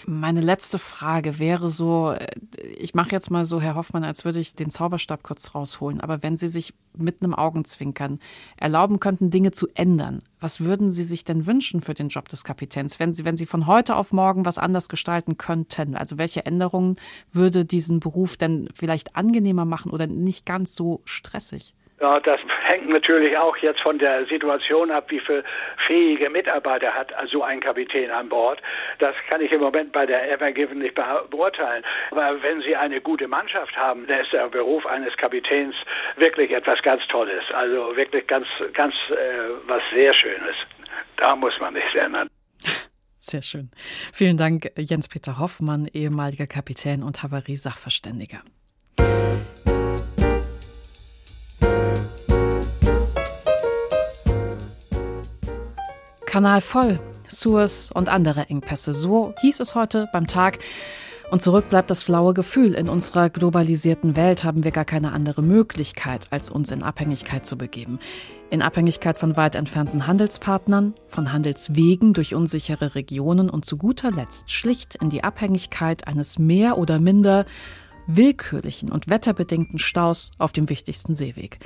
Meine 0.07 0.40
letzte 0.40 0.78
Frage 0.78 1.38
wäre 1.38 1.70
so, 1.70 2.12
äh, 2.12 2.26
ich 2.76 2.94
mache 2.94 3.11
jetzt 3.11 3.30
mal 3.30 3.44
so, 3.44 3.61
Herr 3.61 3.74
Hoffmann, 3.74 4.05
als 4.05 4.24
würde 4.24 4.40
ich 4.40 4.55
den 4.55 4.70
Zauberstab 4.70 5.22
kurz 5.22 5.55
rausholen, 5.55 6.00
aber 6.00 6.22
wenn 6.22 6.36
Sie 6.36 6.48
sich 6.48 6.74
mit 6.96 7.22
einem 7.22 7.34
Augenzwinkern 7.34 8.18
erlauben 8.57 9.00
könnten, 9.00 9.30
Dinge 9.30 9.53
zu 9.53 9.68
ändern, 9.74 10.22
was 10.40 10.61
würden 10.61 10.90
Sie 10.90 11.05
sich 11.05 11.24
denn 11.24 11.46
wünschen 11.46 11.80
für 11.80 11.94
den 11.94 12.09
Job 12.09 12.28
des 12.28 12.44
Kapitäns, 12.44 12.98
wenn 12.98 13.14
Sie, 13.14 13.24
wenn 13.24 13.36
Sie 13.36 13.46
von 13.46 13.66
heute 13.66 13.96
auf 13.96 14.12
morgen 14.12 14.44
was 14.44 14.59
anders 14.59 14.88
gestalten 14.88 15.36
könnten? 15.38 15.94
Also 15.94 16.18
welche 16.18 16.44
Änderungen 16.46 16.96
würde 17.32 17.64
diesen 17.64 18.00
Beruf 18.00 18.36
denn 18.36 18.68
vielleicht 18.74 19.16
angenehmer 19.16 19.64
machen 19.64 19.92
oder 19.92 20.07
nicht 20.07 20.46
ganz 20.46 20.74
so 20.74 21.00
stressig? 21.05 21.74
Ja, 22.03 22.18
das 22.18 22.40
hängt 22.64 22.88
natürlich 22.88 23.38
auch 23.38 23.57
jetzt 23.59 23.80
von 23.80 23.98
der 23.98 24.26
Situation 24.26 24.90
ab, 24.90 25.11
wie 25.11 25.20
viele 25.20 25.44
fähige 25.86 26.28
Mitarbeiter 26.28 26.92
hat 26.92 27.12
so 27.30 27.44
ein 27.44 27.61
Kapitän 27.61 28.11
an 28.11 28.28
Bord. 28.28 28.61
Das 28.98 29.14
kann 29.28 29.40
ich 29.40 29.53
im 29.53 29.61
Moment 29.61 29.92
bei 29.92 30.05
der 30.05 30.30
Evergiven 30.30 30.80
nicht 30.80 30.96
beurteilen. 30.96 31.84
Aber 32.11 32.42
wenn 32.42 32.61
Sie 32.62 32.74
eine 32.74 33.00
gute 33.00 33.28
Mannschaft 33.28 33.76
haben, 33.76 34.07
dann 34.09 34.20
ist 34.20 34.32
der 34.32 34.48
Beruf 34.48 34.84
eines 34.84 35.16
Kapitäns 35.16 35.76
wirklich 36.16 36.50
etwas 36.50 36.82
ganz 36.82 37.07
Tolles. 37.07 37.44
Also 37.55 37.94
wirklich 37.96 38.26
ganz, 38.26 38.48
ganz 38.72 38.94
äh, 39.11 39.14
was 39.66 39.82
sehr 39.94 40.12
Schönes. 40.12 40.57
Da 41.16 41.36
muss 41.36 41.55
man 41.61 41.74
nichts 41.74 41.94
ändern. 41.94 42.28
Sehr 43.20 43.42
schön. 43.42 43.70
Vielen 44.12 44.36
Dank, 44.36 44.72
Jens-Peter 44.76 45.38
Hoffmann, 45.38 45.86
ehemaliger 45.92 46.48
Kapitän 46.48 47.05
und 47.05 47.22
Havarie-Sachverständiger. 47.22 48.42
Kanal 56.32 56.62
voll, 56.62 56.98
Suez 57.28 57.90
und 57.92 58.08
andere 58.08 58.48
Engpässe. 58.48 58.94
So 58.94 59.34
hieß 59.42 59.60
es 59.60 59.74
heute 59.74 60.08
beim 60.14 60.26
Tag. 60.26 60.60
Und 61.30 61.42
zurück 61.42 61.68
bleibt 61.68 61.90
das 61.90 62.02
flaue 62.02 62.32
Gefühl. 62.32 62.72
In 62.72 62.88
unserer 62.88 63.28
globalisierten 63.28 64.16
Welt 64.16 64.42
haben 64.42 64.64
wir 64.64 64.70
gar 64.70 64.86
keine 64.86 65.12
andere 65.12 65.42
Möglichkeit, 65.42 66.28
als 66.30 66.48
uns 66.48 66.70
in 66.70 66.82
Abhängigkeit 66.82 67.44
zu 67.44 67.58
begeben. 67.58 67.98
In 68.48 68.62
Abhängigkeit 68.62 69.18
von 69.18 69.36
weit 69.36 69.56
entfernten 69.56 70.06
Handelspartnern, 70.06 70.94
von 71.06 71.34
Handelswegen 71.34 72.14
durch 72.14 72.34
unsichere 72.34 72.94
Regionen 72.94 73.50
und 73.50 73.66
zu 73.66 73.76
guter 73.76 74.10
Letzt 74.10 74.50
schlicht 74.50 74.94
in 74.94 75.10
die 75.10 75.24
Abhängigkeit 75.24 76.06
eines 76.06 76.38
mehr 76.38 76.78
oder 76.78 76.98
minder 76.98 77.44
willkürlichen 78.07 78.90
und 78.90 79.09
wetterbedingten 79.09 79.78
Staus 79.78 80.30
auf 80.38 80.53
dem 80.53 80.68
wichtigsten 80.68 81.16
Seeweg. 81.16 81.59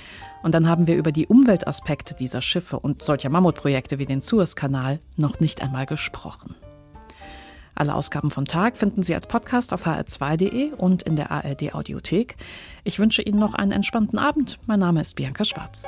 Und 0.42 0.54
dann 0.54 0.68
haben 0.68 0.86
wir 0.86 0.96
über 0.96 1.12
die 1.12 1.26
Umweltaspekte 1.26 2.14
dieser 2.14 2.42
Schiffe 2.42 2.78
und 2.78 3.02
solcher 3.02 3.30
Mammutprojekte 3.30 3.98
wie 3.98 4.06
den 4.06 4.20
Suezkanal 4.20 5.00
noch 5.16 5.40
nicht 5.40 5.62
einmal 5.62 5.86
gesprochen. 5.86 6.54
Alle 7.74 7.94
Ausgaben 7.94 8.30
vom 8.30 8.46
Tag 8.46 8.76
finden 8.76 9.02
Sie 9.02 9.14
als 9.14 9.26
Podcast 9.26 9.72
auf 9.74 9.86
hr2.de 9.86 10.72
und 10.72 11.02
in 11.02 11.14
der 11.14 11.30
ARD 11.30 11.74
Audiothek. 11.74 12.36
Ich 12.84 12.98
wünsche 12.98 13.20
Ihnen 13.20 13.38
noch 13.38 13.52
einen 13.52 13.72
entspannten 13.72 14.18
Abend. 14.18 14.58
Mein 14.66 14.80
Name 14.80 15.02
ist 15.02 15.14
Bianca 15.14 15.44
Schwarz. 15.44 15.84